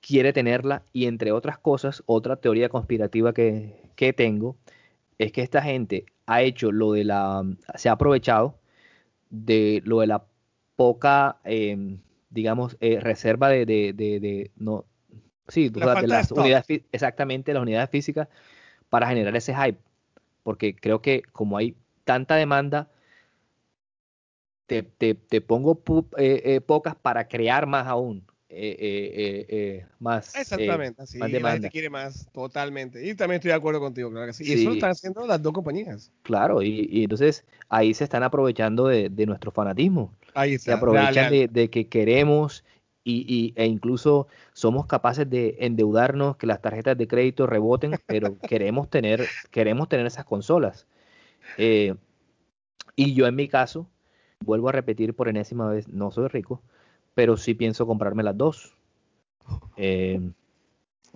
quiere 0.00 0.32
tenerla 0.32 0.84
y 0.92 1.06
entre 1.06 1.32
otras 1.32 1.58
cosas, 1.58 2.02
otra 2.06 2.36
teoría 2.36 2.68
conspirativa 2.68 3.32
que, 3.32 3.90
que 3.96 4.12
tengo 4.12 4.56
es 5.18 5.32
que 5.32 5.42
esta 5.42 5.62
gente 5.62 6.06
ha 6.26 6.42
hecho 6.42 6.72
lo 6.72 6.92
de 6.92 7.04
la, 7.04 7.44
se 7.76 7.88
ha 7.88 7.92
aprovechado 7.92 8.58
de 9.30 9.82
lo 9.84 10.00
de 10.00 10.06
la 10.08 10.26
poca, 10.76 11.38
em, 11.44 12.00
digamos, 12.30 12.76
eh, 12.80 13.00
reserva 13.00 13.48
de, 13.48 13.66
de, 13.66 13.92
de, 13.94 14.50
no, 14.56 14.84
sí, 15.48 15.68
de 15.70 16.08
las 16.08 16.30
unidades, 16.32 16.66
exactamente, 16.92 17.54
las 17.54 17.62
unidades 17.62 17.90
físicas 17.90 18.28
para 18.90 19.08
generar 19.08 19.36
ese 19.36 19.54
hype, 19.54 19.80
porque 20.42 20.76
creo 20.76 21.02
que 21.02 21.22
como 21.32 21.58
hay 21.58 21.76
tanta 22.04 22.36
demanda, 22.36 22.90
te, 24.66 24.82
te, 24.82 25.14
te 25.14 25.40
pongo 25.40 25.82
eh, 26.18 26.42
eh, 26.44 26.60
pocas 26.60 26.96
para 26.96 27.28
crear 27.28 27.66
más 27.66 27.86
aún. 27.86 28.26
Eh, 28.48 28.76
eh, 28.78 29.46
eh, 29.48 29.86
más. 29.98 30.36
Exactamente, 30.36 31.02
la 31.18 31.52
gente 31.52 31.68
quiere 31.68 31.90
más, 31.90 32.30
totalmente. 32.32 33.04
Y 33.04 33.14
también 33.16 33.36
estoy 33.36 33.48
de 33.48 33.56
acuerdo 33.56 33.80
contigo, 33.80 34.08
claro 34.10 34.26
que 34.26 34.32
sí. 34.34 34.44
Y 34.46 34.52
eso 34.52 34.68
lo 34.68 34.74
están 34.74 34.90
haciendo 34.90 35.26
las 35.26 35.42
dos 35.42 35.52
compañías. 35.52 36.12
Claro, 36.22 36.62
y, 36.62 37.02
entonces 37.02 37.44
ahí 37.68 37.92
se 37.92 38.04
están 38.04 38.22
aprovechando 38.22 38.86
de, 38.86 39.10
nuestro 39.26 39.50
fanatismo. 39.50 40.14
Ahí 40.34 40.58
Se 40.58 40.72
aprovechan 40.72 41.30
De, 41.30 41.70
que 41.70 41.88
queremos 41.88 42.64
y, 43.02 43.52
e 43.56 43.66
incluso 43.66 44.28
somos 44.52 44.86
capaces 44.86 45.28
de 45.28 45.56
endeudarnos, 45.58 46.36
que 46.36 46.46
las 46.46 46.62
tarjetas 46.62 46.96
de 46.96 47.08
crédito 47.08 47.48
reboten, 47.48 47.96
pero 48.06 48.38
queremos 48.48 48.88
tener, 48.88 49.26
queremos 49.50 49.88
tener 49.88 50.06
esas 50.06 50.24
consolas. 50.24 50.86
y 51.58 53.14
yo 53.14 53.26
en 53.26 53.34
mi 53.34 53.48
caso, 53.48 53.90
vuelvo 54.44 54.68
a 54.68 54.72
repetir 54.72 55.14
por 55.14 55.28
enésima 55.28 55.68
vez, 55.68 55.88
no 55.88 56.12
soy 56.12 56.28
rico 56.28 56.62
pero 57.16 57.38
sí 57.38 57.54
pienso 57.54 57.86
comprarme 57.86 58.22
las 58.22 58.36
dos. 58.36 58.76
Eh, 59.78 60.20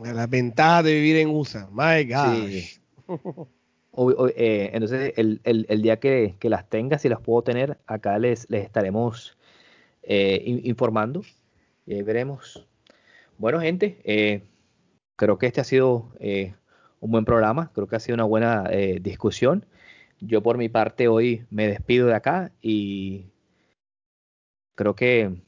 la 0.03 0.27
ventaja 0.27 0.83
de 0.83 0.95
vivir 0.95 1.17
en 1.19 1.29
USA, 1.29 1.69
my 1.71 2.05
God. 2.11 2.49
Eh, 4.37 4.71
entonces, 4.73 5.13
el, 5.17 5.83
día 5.83 5.99
que, 5.99 6.37
las 6.45 6.71
tenga, 6.71 6.97
si 6.99 7.09
las 7.09 7.21
puedo 7.21 7.43
tener, 7.43 7.77
acá 7.87 8.19
les, 8.19 8.49
les 8.49 8.65
estaremos 8.65 9.37
eh, 10.03 10.41
informando 10.65 11.23
y 11.85 11.95
ahí 11.95 12.03
veremos. 12.03 12.67
Bueno, 13.37 13.61
gente, 13.61 14.47
creo 15.17 15.37
que 15.37 15.47
este 15.49 15.61
ha 15.61 15.65
sido 15.65 16.13
un 17.01 17.11
buen 17.11 17.27
programa, 17.27 17.73
creo 17.75 17.89
que 17.89 17.97
ha 17.97 18.01
sido 18.01 18.15
una 18.15 18.25
buena 18.25 18.71
discusión. 19.03 19.67
Yo 20.21 20.41
por 20.41 20.57
mi 20.57 20.71
parte 20.71 21.09
hoy 21.09 21.45
me 21.51 21.67
despido 21.67 22.07
de 22.07 22.15
acá 22.15 22.53
y 22.63 23.27
creo 24.77 24.95
que 24.95 25.43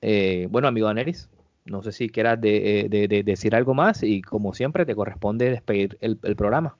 eh, 0.00 0.46
bueno, 0.50 0.68
amigo 0.68 0.88
Aneris, 0.88 1.28
no 1.64 1.82
sé 1.82 1.92
si 1.92 2.08
quieras 2.08 2.40
de, 2.40 2.88
eh, 2.90 3.22
decir 3.24 3.54
algo 3.54 3.74
más 3.74 4.02
y 4.02 4.22
como 4.22 4.54
siempre 4.54 4.86
te 4.86 4.94
corresponde 4.94 5.50
despedir 5.50 5.98
el, 6.00 6.16
programa. 6.36 6.76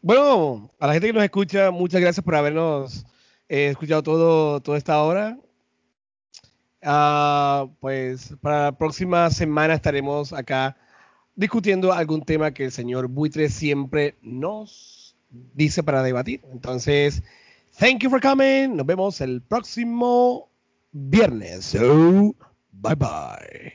Bueno, 0.00 0.70
a 0.80 0.88
la 0.88 0.94
gente 0.94 1.08
que 1.08 1.12
nos 1.12 1.24
escucha, 1.24 1.70
muchas 1.70 2.00
gracias 2.00 2.24
por 2.24 2.34
habernos 2.34 3.04
eh, 3.48 3.68
escuchado 3.68 4.02
todo, 4.02 4.60
toda 4.60 4.78
esta 4.78 5.00
hora. 5.02 5.38
Ah, 6.82 7.68
pues 7.78 8.34
para 8.40 8.64
la 8.64 8.72
próxima 8.72 9.30
semana 9.30 9.74
estaremos 9.74 10.32
acá 10.32 10.76
discutiendo 11.36 11.92
algún 11.92 12.22
tema 12.22 12.52
que 12.52 12.64
el 12.64 12.72
señor 12.72 13.06
Buitre 13.06 13.48
siempre 13.48 14.16
nos 14.22 15.14
dice 15.54 15.82
para 15.84 16.02
debatir. 16.02 16.40
Entonces, 16.50 17.22
thank 17.78 18.00
you 18.00 18.10
for 18.10 18.20
coming. 18.20 18.76
Nos 18.76 18.84
vemos 18.84 19.20
el 19.20 19.40
próximo 19.40 20.51
viernes. 20.92 21.64
So, 21.64 22.34
bye 22.72 22.94
bye. 22.94 23.72